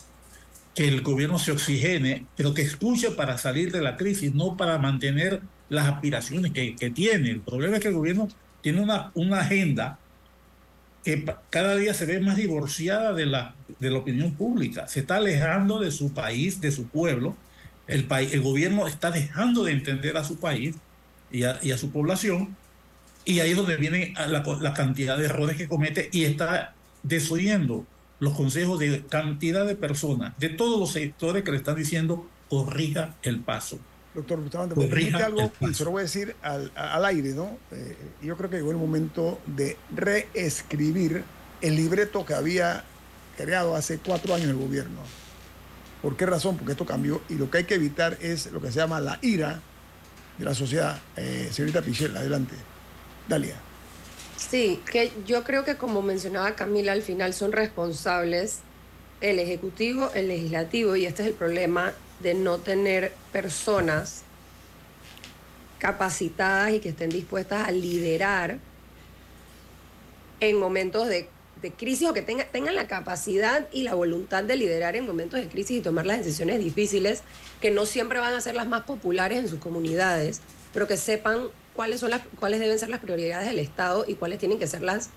que 0.75 0.87
el 0.87 1.01
gobierno 1.01 1.39
se 1.39 1.51
oxigene, 1.51 2.27
pero 2.37 2.53
que 2.53 2.61
escuche 2.61 3.09
para 3.09 3.39
salir 3.39 3.71
de 3.71 3.81
la 3.81 3.97
crisis, 3.97 4.35
no 4.35 4.55
para 4.55 4.77
mantener 4.77 5.41
las 5.69 5.87
aspiraciones 5.87 6.51
que, 6.51 6.75
que 6.75 6.91
tiene. 6.91 7.31
El 7.31 7.41
problema 7.41 7.77
es 7.77 7.81
que 7.81 7.87
el 7.87 7.95
gobierno 7.95 8.27
tiene 8.61 8.81
una, 8.81 9.11
una 9.15 9.39
agenda 9.39 9.97
que 11.03 11.25
cada 11.49 11.75
día 11.77 11.95
se 11.95 12.05
ve 12.05 12.19
más 12.19 12.35
divorciada 12.37 13.13
de 13.13 13.25
la, 13.25 13.55
de 13.79 13.89
la 13.89 13.97
opinión 13.97 14.35
pública. 14.35 14.87
Se 14.87 14.99
está 14.99 15.15
alejando 15.15 15.79
de 15.79 15.89
su 15.89 16.13
país, 16.13 16.61
de 16.61 16.71
su 16.71 16.87
pueblo. 16.87 17.35
El, 17.87 18.03
país, 18.03 18.31
el 18.33 18.41
gobierno 18.41 18.87
está 18.87 19.09
dejando 19.09 19.63
de 19.63 19.71
entender 19.71 20.15
a 20.15 20.23
su 20.23 20.39
país 20.39 20.75
y 21.31 21.41
a, 21.41 21.57
y 21.63 21.71
a 21.71 21.77
su 21.79 21.89
población. 21.89 22.55
Y 23.25 23.39
ahí 23.39 23.49
es 23.51 23.57
donde 23.57 23.77
viene 23.77 24.13
la, 24.15 24.43
la, 24.61 24.73
cantidad 24.75 25.17
de 25.17 25.25
errores 25.25 25.57
que 25.57 25.67
comete 25.67 26.09
y 26.11 26.25
está 26.25 26.75
desoyendo 27.03 27.85
los 28.19 28.33
consejos 28.35 28.79
de 28.79 29.05
cantidad 29.07 29.65
de 29.65 29.75
personas, 29.75 30.33
de 30.37 30.49
todos 30.49 30.79
los 30.79 30.91
sectores 30.91 31.43
que 31.43 31.51
le 31.51 31.57
están 31.57 31.75
diciendo, 31.75 32.27
corrija 32.49 33.15
el 33.23 33.39
paso. 33.39 33.79
Doctor 34.13 34.41
Bustamante, 34.41 34.75
me 34.75 35.23
algo 35.23 35.51
y 35.61 35.73
se 35.73 35.85
lo 35.85 35.91
voy 35.91 35.99
a 35.99 36.03
decir 36.03 36.35
al, 36.41 36.71
al 36.75 37.05
aire, 37.05 37.29
¿no? 37.33 37.57
Eh, 37.71 37.95
yo 38.23 38.35
creo 38.35 38.49
que 38.49 38.57
llegó 38.57 38.71
el 38.71 38.77
momento 38.77 39.39
de 39.45 39.77
reescribir 39.95 41.23
el 41.61 41.75
libreto 41.75 42.25
que 42.25 42.33
había 42.33 42.83
creado 43.37 43.75
hace 43.75 43.99
cuatro 43.99 44.33
años 44.33 44.49
el 44.49 44.57
gobierno. 44.57 44.99
¿Por 46.01 46.17
qué 46.17 46.25
razón? 46.25 46.57
Porque 46.57 46.71
esto 46.71 46.85
cambió 46.85 47.21
y 47.29 47.35
lo 47.35 47.51
que 47.51 47.59
hay 47.59 47.63
que 47.65 47.75
evitar 47.75 48.17
es 48.21 48.51
lo 48.51 48.61
que 48.61 48.71
se 48.71 48.79
llama 48.79 48.99
la 48.99 49.19
ira 49.21 49.61
de 50.37 50.45
la 50.45 50.55
sociedad. 50.55 50.99
Eh, 51.15 51.49
señorita 51.51 51.81
Pichel, 51.81 52.15
adelante. 52.17 52.55
Dalia. 53.27 53.55
Sí, 54.39 54.81
que 54.89 55.11
yo 55.27 55.43
creo 55.43 55.65
que 55.65 55.75
como 55.75 56.01
mencionaba 56.01 56.55
Camila, 56.55 56.93
al 56.93 57.01
final 57.01 57.33
son 57.33 57.51
responsables 57.51 58.59
el 59.21 59.37
Ejecutivo, 59.37 60.09
el 60.15 60.29
Legislativo, 60.29 60.95
y 60.95 61.05
este 61.05 61.23
es 61.23 61.27
el 61.27 61.33
problema 61.33 61.93
de 62.21 62.33
no 62.33 62.57
tener 62.57 63.11
personas 63.31 64.23
capacitadas 65.77 66.71
y 66.71 66.79
que 66.79 66.89
estén 66.89 67.09
dispuestas 67.09 67.67
a 67.67 67.71
liderar 67.71 68.59
en 70.39 70.57
momentos 70.57 71.07
de, 71.07 71.29
crisis 71.77 72.07
o 72.07 72.13
que 72.13 72.21
tengan 72.21 72.75
la 72.75 72.87
capacidad 72.87 73.67
y 73.73 73.83
la 73.83 73.93
voluntad 73.93 74.45
de 74.45 74.55
liderar 74.55 74.95
en 74.95 75.05
momentos 75.05 75.41
de 75.41 75.49
crisis 75.49 75.79
y 75.79 75.81
tomar 75.81 76.05
las 76.05 76.19
decisiones 76.19 76.59
difíciles 76.59 77.21
que 77.59 77.69
no 77.69 77.85
siempre 77.85 78.19
van 78.19 78.33
a 78.33 78.39
ser 78.39 78.55
las 78.55 78.67
más 78.67 78.83
populares 78.83 79.39
en 79.39 79.49
sus 79.49 79.59
comunidades, 79.59 80.39
pero 80.73 80.87
que 80.87 80.95
sepan 80.95 81.49
cuáles, 81.79 82.01
son 82.01 82.09
las, 82.09 82.23
cuáles 82.37 82.59
deben 82.59 82.77
ser 82.77 82.89
las 82.89 82.99
prioridades 82.99 83.47
del 83.47 83.57
Estado 83.57 84.03
y 84.05 84.15
cuáles 84.15 84.37
tienen 84.37 84.59
que 84.59 84.67
ser 84.67 84.81
las... 84.81 85.11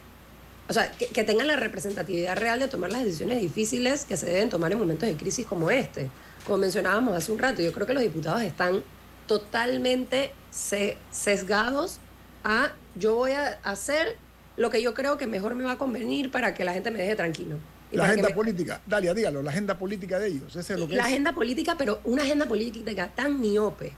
O 0.69 0.73
sea, 0.73 0.93
que, 0.93 1.25
tengan 1.25 1.49
la 1.49 1.57
representatividad 1.57 2.37
real 2.37 2.61
de 2.61 2.69
tomar 2.69 2.93
las 2.93 3.03
decisiones 3.03 3.41
difíciles 3.41 4.05
que 4.05 4.17
se 4.17 4.27
deben 4.27 4.49
tomar 4.49 4.71
en 4.71 4.79
momentos 4.79 5.09
de 5.09 5.17
crisis 5.17 5.45
como 5.45 5.73
este. 5.73 6.09
Como 6.47 6.59
mencionábamos 6.59 7.17
hace 7.17 7.33
un 7.33 7.41
rato, 7.41 7.63
yo 7.63 7.73
creo 7.73 7.85
que 7.85 7.95
los 7.95 8.03
diputados 8.05 8.43
están 8.43 8.85
totalmente 9.27 10.31
sesgados 10.53 11.99
a 12.45 12.71
yo 12.95 13.17
voy 13.17 13.33
a 13.33 13.59
hacer 13.65 14.17
lo 14.57 14.71
que 14.71 14.81
yo 14.81 14.95
creo 14.95 15.19
que 15.19 15.27
mejor 15.27 15.57
me 15.57 15.65
va 15.65 15.73
a 15.73 15.79
convenir 15.79 16.31
para 16.31 16.55
que 16.55 16.65
la 16.65 16.75
gente 16.75 16.93
me 16.93 17.01
deje 17.01 17.17
tranquilo. 17.17 17.57
la 17.91 18.05
agenda 18.05 18.29
política, 18.29 18.81
Dalia, 18.87 19.15
dígalo, 19.15 19.43
la 19.43 19.51
agenda 19.51 19.77
política 19.77 20.21
de 20.21 20.29
ellos, 20.29 20.55
ese 20.55 20.75
es 20.75 20.79
lo 20.79 20.87
que 20.87 20.95
La 20.95 21.07
agenda 21.07 21.33
política, 21.33 21.75
pero 21.77 21.99
una 22.05 22.23
agenda 22.23 22.47
política 22.47 23.11
tan 23.13 23.41
miope, 23.41 23.95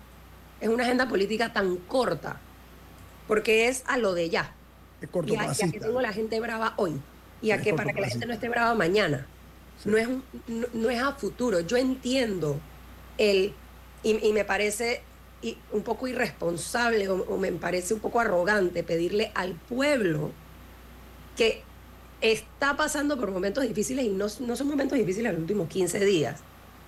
es 0.63 0.69
una 0.71 0.85
agenda 0.85 1.07
política 1.07 1.53
tan 1.53 1.77
corta, 1.77 2.41
porque 3.27 3.69
es 3.69 3.85
a 3.87 3.99
lo 3.99 4.15
de 4.15 4.31
ya. 4.31 4.55
Es 5.01 5.09
y 5.27 5.37
a, 5.37 5.71
que 5.71 5.81
tengo 5.81 6.01
la 6.01 6.13
gente 6.13 6.41
brava 6.41 6.75
hoy. 6.77 7.01
Y 7.43 7.51
a 7.51 7.61
que 7.61 7.75
para 7.75 7.93
que 7.93 8.01
la 8.01 8.09
gente 8.09 8.27
no 8.27 8.33
esté 8.33 8.49
brava 8.49 8.75
mañana. 8.75 9.27
No, 9.85 9.99
es 9.99 10.09
no, 10.49 10.91
es 10.91 11.03
a 11.03 11.13
futuro. 11.13 11.61
Yo 11.61 11.77
entiendo 11.77 12.59
el, 13.19 13.53
y, 14.03 14.33
me 14.33 14.45
parece 14.45 15.03
un 15.73 15.83
poco 15.83 16.09
irresponsable 16.09 17.09
o, 17.09 17.37
me 17.37 17.53
parece 17.53 17.93
un 17.93 18.01
poco 18.01 18.21
arrogante 18.21 18.83
pedirle 18.83 19.31
al 19.35 19.53
pueblo 19.53 20.31
que 21.37 21.63
está 22.23 22.77
pasando 22.77 23.19
por 23.19 23.31
momentos 23.31 23.65
difíciles 23.65 24.07
y 24.07 24.09
no, 24.09 24.27
no 24.41 24.57
son 24.57 24.69
momentos 24.69 24.97
difíciles 24.97 25.33
los 25.33 25.41
últimos 25.41 25.69
15 25.69 26.03
días. 26.05 26.41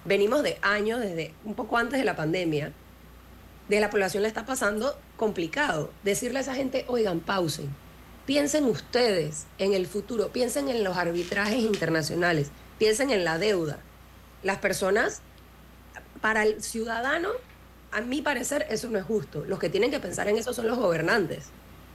Venimos 0.07 0.43
de 0.43 0.57
años, 0.63 1.01
desde 1.01 1.35
un 1.45 1.55
poco 1.55 1.77
antes 1.77 1.99
de 1.99 2.05
la 2.05 2.17
pandemia, 2.17 2.73
de 3.69 3.81
la 3.81 3.91
población 3.91 4.23
le 4.23 4.29
está 4.29 4.47
pasando 4.47 4.99
complicado. 5.17 5.91
Decirle 6.05 6.39
a 6.39 6.43
esa 6.43 6.55
gente, 6.55 6.85
oigan, 6.89 7.21
pausen, 7.21 7.69
piensen 8.27 8.65
ustedes 8.65 9.47
en 9.59 9.73
el 9.73 9.87
futuro, 9.87 10.29
piensen 10.29 10.69
en 10.69 10.85
los 10.85 10.97
arbitrajes 10.97 11.61
internacionales, 11.61 12.51
piensen 12.79 13.11
en 13.11 13.25
la 13.25 13.39
deuda. 13.39 13.79
Las 14.43 14.59
personas, 14.59 15.23
para 16.21 16.45
el 16.45 16.63
ciudadano, 16.63 17.31
a 17.93 18.01
mi 18.01 18.23
parecer, 18.23 18.67
eso 18.71 18.89
no 18.89 18.99
es 18.99 19.05
justo. 19.05 19.45
Los 19.47 19.59
que 19.59 19.71
tienen 19.71 19.91
que 19.91 20.01
pensar 20.01 20.29
en 20.29 20.37
eso 20.37 20.53
son 20.53 20.67
los 20.67 20.79
gobernantes 20.79 21.47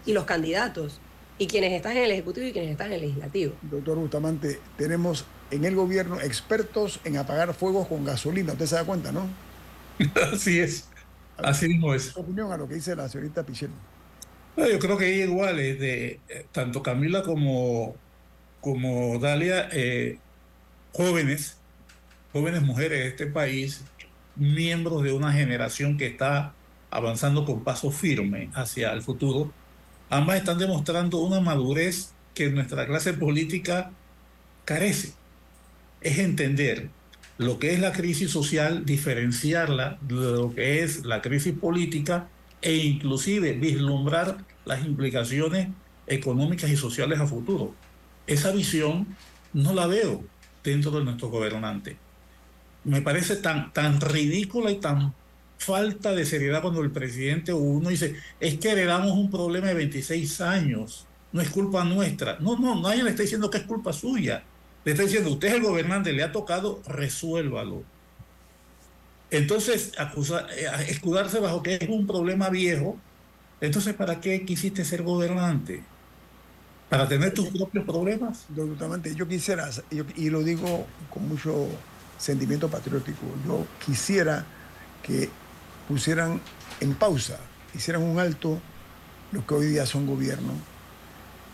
y 0.06 0.14
los 0.14 0.26
candidatos 0.26 1.00
y 1.38 1.48
quienes 1.48 1.74
están 1.74 1.98
en 1.98 2.04
el 2.04 2.12
Ejecutivo 2.12 2.48
y 2.48 2.52
quienes 2.52 2.72
están 2.72 2.88
en 2.88 2.94
el 2.94 3.02
Legislativo. 3.02 3.54
Doctor 3.64 3.98
Bustamante, 3.98 4.60
tenemos 4.78 5.26
en 5.50 5.66
el 5.66 5.76
gobierno 5.76 6.20
expertos 6.22 7.00
en 7.04 7.18
apagar 7.18 7.54
fuegos 7.54 7.88
con 7.88 8.06
gasolina. 8.06 8.54
Usted 8.54 8.66
se 8.66 8.76
da 8.76 8.84
cuenta, 8.84 9.12
¿no? 9.12 9.28
Así 10.34 10.60
es. 10.60 10.88
Así 11.44 11.68
mismo 11.68 11.94
es. 11.94 12.16
opinión 12.16 12.52
a 12.52 12.58
lo 12.58 12.68
que 12.68 12.76
dice 12.76 12.96
la 12.96 13.10
señorita 13.10 13.44
Pichel? 13.44 13.72
yo 14.58 14.80
creo 14.80 14.98
que 14.98 15.16
igual, 15.16 15.60
es 15.60 15.80
de 15.80 16.20
eh, 16.30 16.46
tanto 16.52 16.84
Camila 16.84 17.24
como, 17.24 17.96
como 18.60 19.18
Dalia, 19.18 19.70
eh, 19.72 20.20
jóvenes, 20.94 21.58
jóvenes 22.34 22.62
mujeres 22.62 23.00
de 23.00 23.08
este 23.08 23.28
país, 23.28 23.84
miembros 24.36 25.04
de 25.04 25.14
una 25.14 25.32
generación 25.32 25.98
que 25.98 26.08
está 26.08 26.54
avanzando 26.90 27.46
con 27.46 27.64
paso 27.64 27.92
firme 27.92 28.50
hacia 28.54 28.92
el 28.92 29.02
futuro, 29.02 29.52
ambas 30.10 30.38
están 30.38 30.58
demostrando 30.58 31.20
una 31.20 31.40
madurez 31.40 32.14
que 32.34 32.50
nuestra 32.50 32.86
clase 32.86 33.14
política 33.14 33.92
carece. 34.66 35.14
Es 36.02 36.20
entender 36.20 36.90
lo 37.42 37.58
que 37.58 37.74
es 37.74 37.80
la 37.80 37.92
crisis 37.92 38.30
social, 38.30 38.86
diferenciarla 38.86 39.98
de 40.02 40.16
lo 40.16 40.54
que 40.54 40.84
es 40.84 41.06
la 41.06 41.22
crisis 41.22 41.54
política 41.54 42.30
e 42.62 42.76
inclusive 42.76 43.54
vislumbrar 43.54 44.46
las 44.66 44.86
implicaciones 44.86 45.70
económicas 46.06 46.70
y 46.70 46.78
sociales 46.78 47.20
a 47.20 47.26
futuro. 47.26 47.74
Esa 48.28 48.52
visión 48.52 49.08
no 49.54 49.74
la 49.74 49.88
veo 49.88 50.24
dentro 50.64 50.92
de 50.92 51.04
nuestro 51.04 51.30
gobernante. 51.30 51.98
Me 52.84 53.02
parece 53.02 53.38
tan, 53.38 53.74
tan 53.74 54.00
ridícula 54.00 54.72
y 54.72 54.76
tan 54.76 55.14
falta 55.58 56.14
de 56.14 56.26
seriedad 56.26 56.62
cuando 56.62 56.82
el 56.82 56.92
presidente 56.92 57.54
uno 57.54 57.90
dice, 57.90 58.16
es 58.40 58.60
que 58.60 58.72
heredamos 58.72 59.12
un 59.12 59.32
problema 59.32 59.68
de 59.68 59.74
26 59.76 60.42
años, 60.42 61.08
no 61.32 61.42
es 61.42 61.50
culpa 61.50 61.84
nuestra. 61.84 62.38
No, 62.40 62.58
no, 62.58 62.80
nadie 62.82 63.04
le 63.04 63.12
está 63.12 63.24
diciendo 63.24 63.50
que 63.50 63.60
es 63.60 63.64
culpa 63.64 63.94
suya. 63.94 64.44
Le 64.84 64.92
está 64.92 65.04
diciendo, 65.04 65.32
usted 65.32 65.50
es 65.50 65.54
el 65.56 65.62
gobernante, 65.62 66.12
le 66.14 66.24
ha 66.24 66.32
tocado, 66.32 66.82
resuélvalo. 66.88 67.84
Entonces, 69.30 69.92
eh, 69.98 70.68
escudarse 70.90 71.40
bajo 71.40 71.64
que 71.64 71.76
es 71.76 71.90
un 71.90 72.08
problema 72.08 72.50
viejo, 72.50 72.98
entonces, 73.62 73.94
¿para 73.94 74.20
qué 74.20 74.44
quisiste 74.44 74.84
ser 74.84 75.04
gobernante? 75.04 75.84
¿Para 76.90 77.08
tener 77.08 77.34
tus 77.34 77.48
propios 77.50 77.86
problemas? 77.86 78.46
Doctor 78.50 79.02
yo 79.16 79.28
quisiera, 79.28 79.70
y 80.16 80.30
lo 80.30 80.44
digo 80.44 80.88
con 81.10 81.30
mucho 81.30 81.68
sentimiento 82.18 82.70
patriótico. 82.70 83.26
Yo 83.46 83.66
quisiera 83.86 84.46
que 85.04 85.30
pusieran 85.88 86.42
en 86.80 86.96
pausa, 86.96 87.38
hicieran 87.74 88.04
un 88.04 88.20
alto 88.20 88.60
los 89.32 89.46
que 89.46 89.54
hoy 89.54 89.68
día 89.68 89.86
son 89.86 90.06
gobierno 90.06 90.54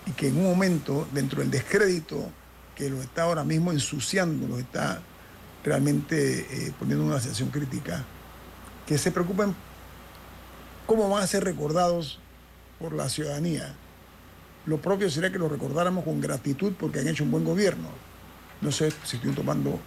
y 0.05 0.11
que 0.11 0.29
en 0.29 0.37
un 0.37 0.43
momento, 0.43 1.07
dentro 1.13 1.41
del 1.41 1.51
descrédito 1.51 2.31
que 2.77 2.89
lo 2.89 3.01
está 3.01 3.23
ahora 3.23 3.43
mismo 3.43 3.71
ensuciando, 3.71 4.47
lo 4.47 4.59
está 4.59 5.01
realmente 5.63 6.39
eh, 6.39 6.73
poniendo 6.77 7.03
en 7.03 7.11
una 7.11 7.19
situación 7.19 7.49
crítica, 7.49 8.05
que 8.85 8.97
se 8.97 9.11
preocupen 9.11 9.55
cómo 10.85 11.09
van 11.09 11.23
a 11.23 11.27
ser 11.27 11.43
recordados 11.43 12.19
por 12.79 12.93
la 12.93 13.09
ciudadanía. 13.09 13.73
Lo 14.65 14.77
propio 14.77 15.09
sería 15.09 15.31
que 15.31 15.39
los 15.39 15.51
recordáramos 15.51 16.03
con 16.03 16.21
gratitud 16.21 16.73
porque 16.79 16.99
han 16.99 17.07
hecho 17.07 17.23
un 17.23 17.31
buen 17.31 17.43
gobierno. 17.43 17.89
No 18.61 18.71
sé 18.71 18.91
si 19.03 19.17
estoy 19.17 19.31
tomando 19.31 19.79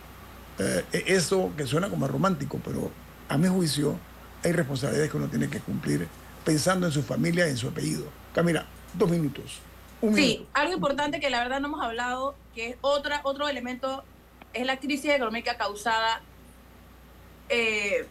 eh, 0.59 0.85
eso 1.07 1.53
que 1.57 1.67
suena 1.67 1.89
como 1.89 2.09
romántico, 2.09 2.61
pero 2.65 2.91
a 3.29 3.39
mi 3.39 3.47
juicio 3.47 3.99
hay 4.43 4.53
responsabilidades 4.53 5.11
que 5.11 5.17
uno 5.17 5.29
tiene 5.29 5.49
que 5.49 5.61
cumplir 5.61 6.09
pensando 6.45 6.87
en 6.87 6.93
su 6.93 7.03
familia 7.03 7.47
y 7.47 7.51
en 7.51 7.57
su 7.57 7.69
apellido. 7.69 8.05
Camila, 8.35 8.67
dos 8.95 9.11
minutos. 9.11 9.61
sí, 10.15 10.47
algo 10.53 10.75
importante 10.75 11.21
que 11.21 11.31
la 11.31 11.41
verdad 11.41 11.61
no 11.61 11.69
hemos 11.69 11.83
hablado, 11.83 12.35
que 12.55 12.71
es 12.71 12.77
otra, 12.81 13.21
otro 13.25 13.49
elemento, 13.49 14.05
es 14.53 14.67
la 14.67 14.79
crisis 14.79 15.11
económica 15.11 15.57
causada 15.57 16.21
eh, 17.49 18.07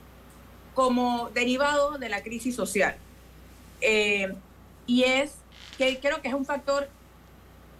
como 0.74 1.30
derivado 1.32 1.98
de 1.98 2.10
la 2.10 2.24
crisis 2.24 2.56
social. 2.56 2.96
Eh, 3.82 4.34
y 4.86 5.04
es 5.04 5.36
que 5.78 6.00
creo 6.00 6.22
que 6.22 6.30
es 6.30 6.34
un 6.34 6.46
factor 6.46 6.90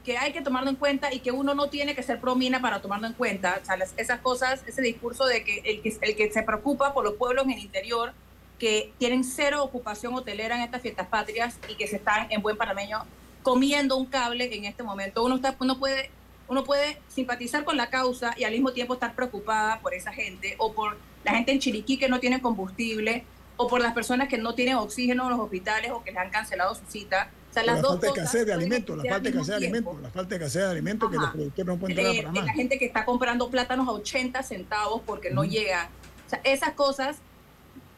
que 0.04 0.18
hay 0.18 0.32
que 0.32 0.42
tomarlo 0.42 0.70
en 0.70 0.76
cuenta 0.76 1.14
y 1.14 1.20
que 1.20 1.32
uno 1.32 1.54
no 1.54 1.70
tiene 1.70 1.96
que 1.96 2.04
ser 2.04 2.20
promina 2.20 2.62
para 2.62 2.82
tomarlo 2.82 3.08
en 3.08 3.14
cuenta. 3.14 3.60
O 3.62 3.66
sea, 3.66 3.78
esas 3.98 4.20
cosas, 4.22 4.64
ese 4.66 4.82
discurso 4.82 5.26
de 5.26 5.44
que 5.44 5.60
el, 5.66 5.82
que 5.82 5.98
el 6.02 6.16
que 6.16 6.32
se 6.32 6.44
preocupa 6.44 6.94
por 6.94 7.04
los 7.04 7.14
pueblos 7.16 7.46
en 7.46 7.52
el 7.52 7.60
interior 7.60 8.14
que 8.60 8.94
tienen 8.98 9.24
cero 9.24 9.64
ocupación 9.64 10.14
hotelera 10.14 10.56
en 10.56 10.62
estas 10.62 10.82
fiestas 10.82 11.08
patrias 11.08 11.58
y 11.68 11.76
que 11.76 11.88
se 11.88 11.96
están 11.96 12.28
en 12.32 12.42
buen 12.42 12.58
panameño 12.58 13.06
comiendo 13.42 13.96
un 13.98 14.06
cable 14.06 14.54
en 14.54 14.66
este 14.66 14.84
momento. 14.84 15.24
Uno, 15.24 15.36
está, 15.36 15.56
uno, 15.60 15.80
puede, 15.80 16.12
uno 16.50 16.64
puede 16.64 17.00
simpatizar 17.08 17.64
con 17.64 17.78
la 17.78 17.90
causa 17.90 18.34
y 18.38 18.44
al 18.44 18.52
mismo 18.52 18.74
tiempo 18.74 18.96
estar 18.96 19.16
preocupada 19.16 19.80
por 19.80 19.94
esa 19.94 20.12
gente 20.12 20.56
o 20.58 20.74
por 20.74 20.98
la 21.24 21.34
gente 21.34 21.52
en 21.52 21.60
Chiriquí 21.60 21.98
que 21.98 22.10
no 22.10 22.20
tiene 22.20 22.42
combustible 22.42 23.24
o 23.56 23.68
por 23.68 23.82
las 23.82 23.94
personas 23.94 24.28
que 24.28 24.38
no 24.38 24.56
tienen 24.56 24.76
oxígeno 24.76 25.24
en 25.26 25.30
los 25.32 25.40
hospitales 25.40 25.92
o 25.92 26.04
que 26.04 26.12
les 26.12 26.20
han 26.20 26.30
cancelado 26.30 26.74
su 26.74 26.86
cita. 26.88 27.30
O 27.50 27.54
sea, 27.54 27.64
las 27.64 27.82
la 27.82 27.88
falta 27.90 28.08
de 28.08 28.08
escasez 28.08 28.46
de 28.46 28.54
alimentos, 28.54 28.98
la 28.98 29.04
falta 29.04 29.20
de 29.20 29.30
escasez 29.30 29.48
de 29.48 29.56
alimentos, 29.56 30.02
la 30.02 30.10
falta 30.10 30.30
de 30.30 30.36
escasez 30.36 30.62
de 30.64 30.70
alimentos 30.70 31.10
que 31.10 31.18
los 31.18 31.30
productores 31.30 31.66
no 31.68 31.78
pueden 31.78 31.98
traer 31.98 32.24
para 32.24 32.32
más. 32.32 32.46
La 32.46 32.54
gente 32.54 32.80
que 32.80 32.86
está 32.86 33.06
comprando 33.06 33.50
plátanos 33.50 33.88
a 33.88 33.92
80 33.92 34.42
centavos 34.44 35.02
porque 35.06 35.30
no 35.30 35.44
llegan. 35.44 35.88
O 36.26 36.30
sea, 36.30 36.42
esas 36.44 36.74
cosas 36.74 37.18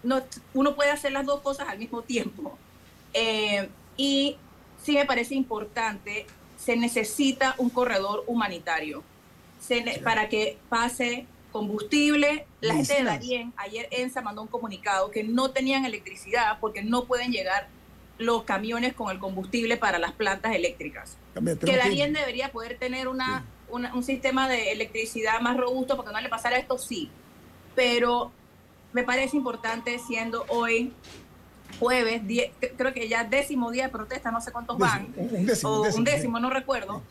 no, 0.04 0.22
uno 0.54 0.76
puede 0.76 0.90
hacer 0.90 1.12
las 1.12 1.26
dos 1.26 1.42
cosas 1.42 1.70
al 1.70 1.78
mismo 1.78 2.02
tiempo. 2.02 2.58
Eh, 3.14 3.70
y 3.98 4.38
sí 4.82 4.94
me 4.94 5.06
parece 5.06 5.36
importante, 5.36 6.26
se 6.64 6.76
necesita 6.76 7.56
un 7.58 7.70
corredor 7.70 8.24
humanitario 8.28 9.04
para 10.04 10.30
que 10.30 10.58
pase 10.70 11.26
combustible. 11.52 12.46
La 12.62 12.76
gente 12.76 12.94
de 12.96 13.04
Darien, 13.04 13.54
ayer 13.58 13.88
ENSA 13.92 14.22
mandó 14.22 14.44
un 14.44 14.48
comunicado 14.48 15.10
que 15.12 15.24
no 15.24 15.52
tenían 15.52 15.86
electricidad 15.86 16.60
porque 16.60 16.84
no 16.84 17.06
pueden 17.06 17.32
llegar 17.32 17.68
los 18.18 18.44
camiones 18.44 18.94
con 18.94 19.10
el 19.10 19.18
combustible 19.18 19.78
para 19.78 19.98
las 19.98 20.12
plantas 20.12 20.54
eléctricas. 20.54 21.18
que 21.34 21.78
Darien 21.78 22.14
debería 22.14 22.52
poder 22.52 22.78
tener 22.78 23.08
una, 23.08 23.46
un 23.70 24.04
sistema 24.04 24.48
de 24.48 24.72
electricidad 24.72 25.42
más 25.42 25.58
robusto 25.58 25.96
porque 25.96 26.12
no 26.12 26.22
le 26.22 26.30
pasara 26.30 26.58
esto, 26.58 26.78
sí. 26.78 27.10
Pero 27.74 28.32
me 28.94 29.04
parece 29.04 29.36
importante 29.36 29.98
siendo 29.98 30.46
hoy 30.50 30.94
jueves, 31.82 32.22
creo 32.78 32.94
que 32.94 33.10
ya 33.10 33.24
décimo 33.24 33.72
día 33.72 33.86
de 33.86 33.90
protesta, 33.90 34.30
no 34.32 34.40
sé 34.40 34.52
cuántos 34.52 34.78
van, 34.78 35.12
un 35.18 35.46
décimo, 35.48 35.72
o 35.72 35.96
un 35.96 36.04
décimo, 36.04 36.40
no 36.40 36.52
recuerdo. 36.52 37.02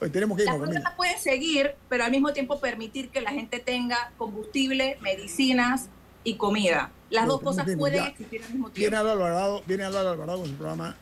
Hoy 0.00 0.10
tenemos 0.10 0.36
que 0.36 0.44
ir, 0.44 0.48
la 0.48 0.56
protesta 0.56 0.94
puede 0.96 1.18
seguir, 1.18 1.74
pero 1.88 2.04
al 2.04 2.12
mismo 2.12 2.32
tiempo 2.32 2.60
permitir 2.60 3.10
que 3.10 3.20
la 3.20 3.32
gente 3.32 3.58
tenga 3.58 4.12
combustible, 4.16 4.98
medicinas 5.00 5.88
y 6.22 6.36
comida. 6.36 6.92
Las 7.10 7.26
dos 7.26 7.42
cosas 7.42 7.66
pueden 7.76 8.04
existir 8.04 8.42
al 8.44 8.50
mismo 8.50 8.70
tiempo. 8.70 8.78
Viene 8.78 8.96
Álvaro 8.96 9.24
Alvarado, 9.24 9.62
viene 9.66 9.82
Álvaro 9.82 10.10
Alvarado 10.10 10.38
con 10.38 10.48
su 10.48 10.54
programa 10.54 10.96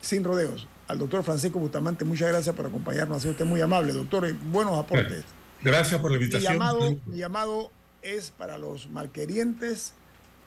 Sin 0.00 0.24
Rodeos. 0.24 0.66
Al 0.88 0.98
doctor 0.98 1.22
Francisco 1.22 1.60
Bustamante, 1.60 2.04
muchas 2.04 2.28
gracias 2.28 2.54
por 2.54 2.66
acompañarnos. 2.66 3.18
Ha 3.18 3.20
sido 3.20 3.32
usted 3.32 3.44
muy 3.44 3.60
amable, 3.60 3.92
doctor. 3.92 4.32
Buenos 4.34 4.76
aportes. 4.76 5.24
Gracias 5.62 6.00
por 6.00 6.10
la 6.10 6.16
invitación. 6.16 6.52
llamado, 6.52 6.96
mi 7.06 7.18
llamado 7.18 7.70
es 8.02 8.32
para 8.32 8.58
los 8.58 8.88
malquerientes 8.90 9.94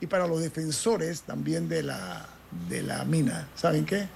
y 0.00 0.06
para 0.06 0.26
los 0.26 0.40
defensores 0.40 1.22
también 1.22 1.68
de 1.68 1.82
la, 1.82 2.26
de 2.68 2.82
la 2.82 3.04
mina. 3.04 3.48
¿Saben 3.54 3.84
qué? 3.84 4.08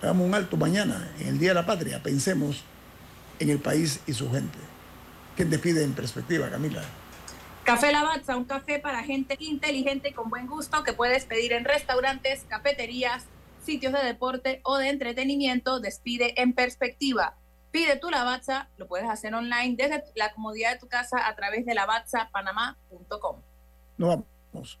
Hagamos 0.00 0.26
un 0.26 0.34
alto 0.34 0.56
mañana, 0.56 1.10
en 1.18 1.28
el 1.28 1.38
Día 1.38 1.50
de 1.50 1.54
la 1.54 1.66
Patria. 1.66 2.02
Pensemos 2.02 2.62
en 3.38 3.50
el 3.50 3.58
país 3.58 4.00
y 4.06 4.12
su 4.12 4.30
gente. 4.30 4.58
¿Quién 5.36 5.50
despide 5.50 5.84
en 5.84 5.92
perspectiva, 5.92 6.48
Camila? 6.50 6.82
Café 7.64 7.92
Lavazza, 7.92 8.36
un 8.36 8.44
café 8.44 8.78
para 8.78 9.02
gente 9.02 9.36
inteligente 9.40 10.08
y 10.08 10.12
con 10.12 10.30
buen 10.30 10.46
gusto 10.46 10.82
que 10.84 10.94
puedes 10.94 11.26
pedir 11.26 11.52
en 11.52 11.64
restaurantes, 11.64 12.44
cafeterías, 12.48 13.26
sitios 13.62 13.92
de 13.92 14.02
deporte 14.02 14.60
o 14.64 14.78
de 14.78 14.88
entretenimiento. 14.88 15.78
Despide 15.78 16.40
en 16.40 16.54
perspectiva. 16.54 17.36
Pide 17.70 17.96
tu 17.96 18.08
Lavazza, 18.08 18.70
lo 18.78 18.88
puedes 18.88 19.08
hacer 19.08 19.34
online 19.34 19.76
desde 19.76 20.02
la 20.14 20.32
comodidad 20.32 20.72
de 20.72 20.78
tu 20.78 20.88
casa 20.88 21.28
a 21.28 21.36
través 21.36 21.66
de 21.66 21.74
lavazzapanamá.com. 21.74 23.42
Nos 23.98 24.08
vamos. 24.08 24.80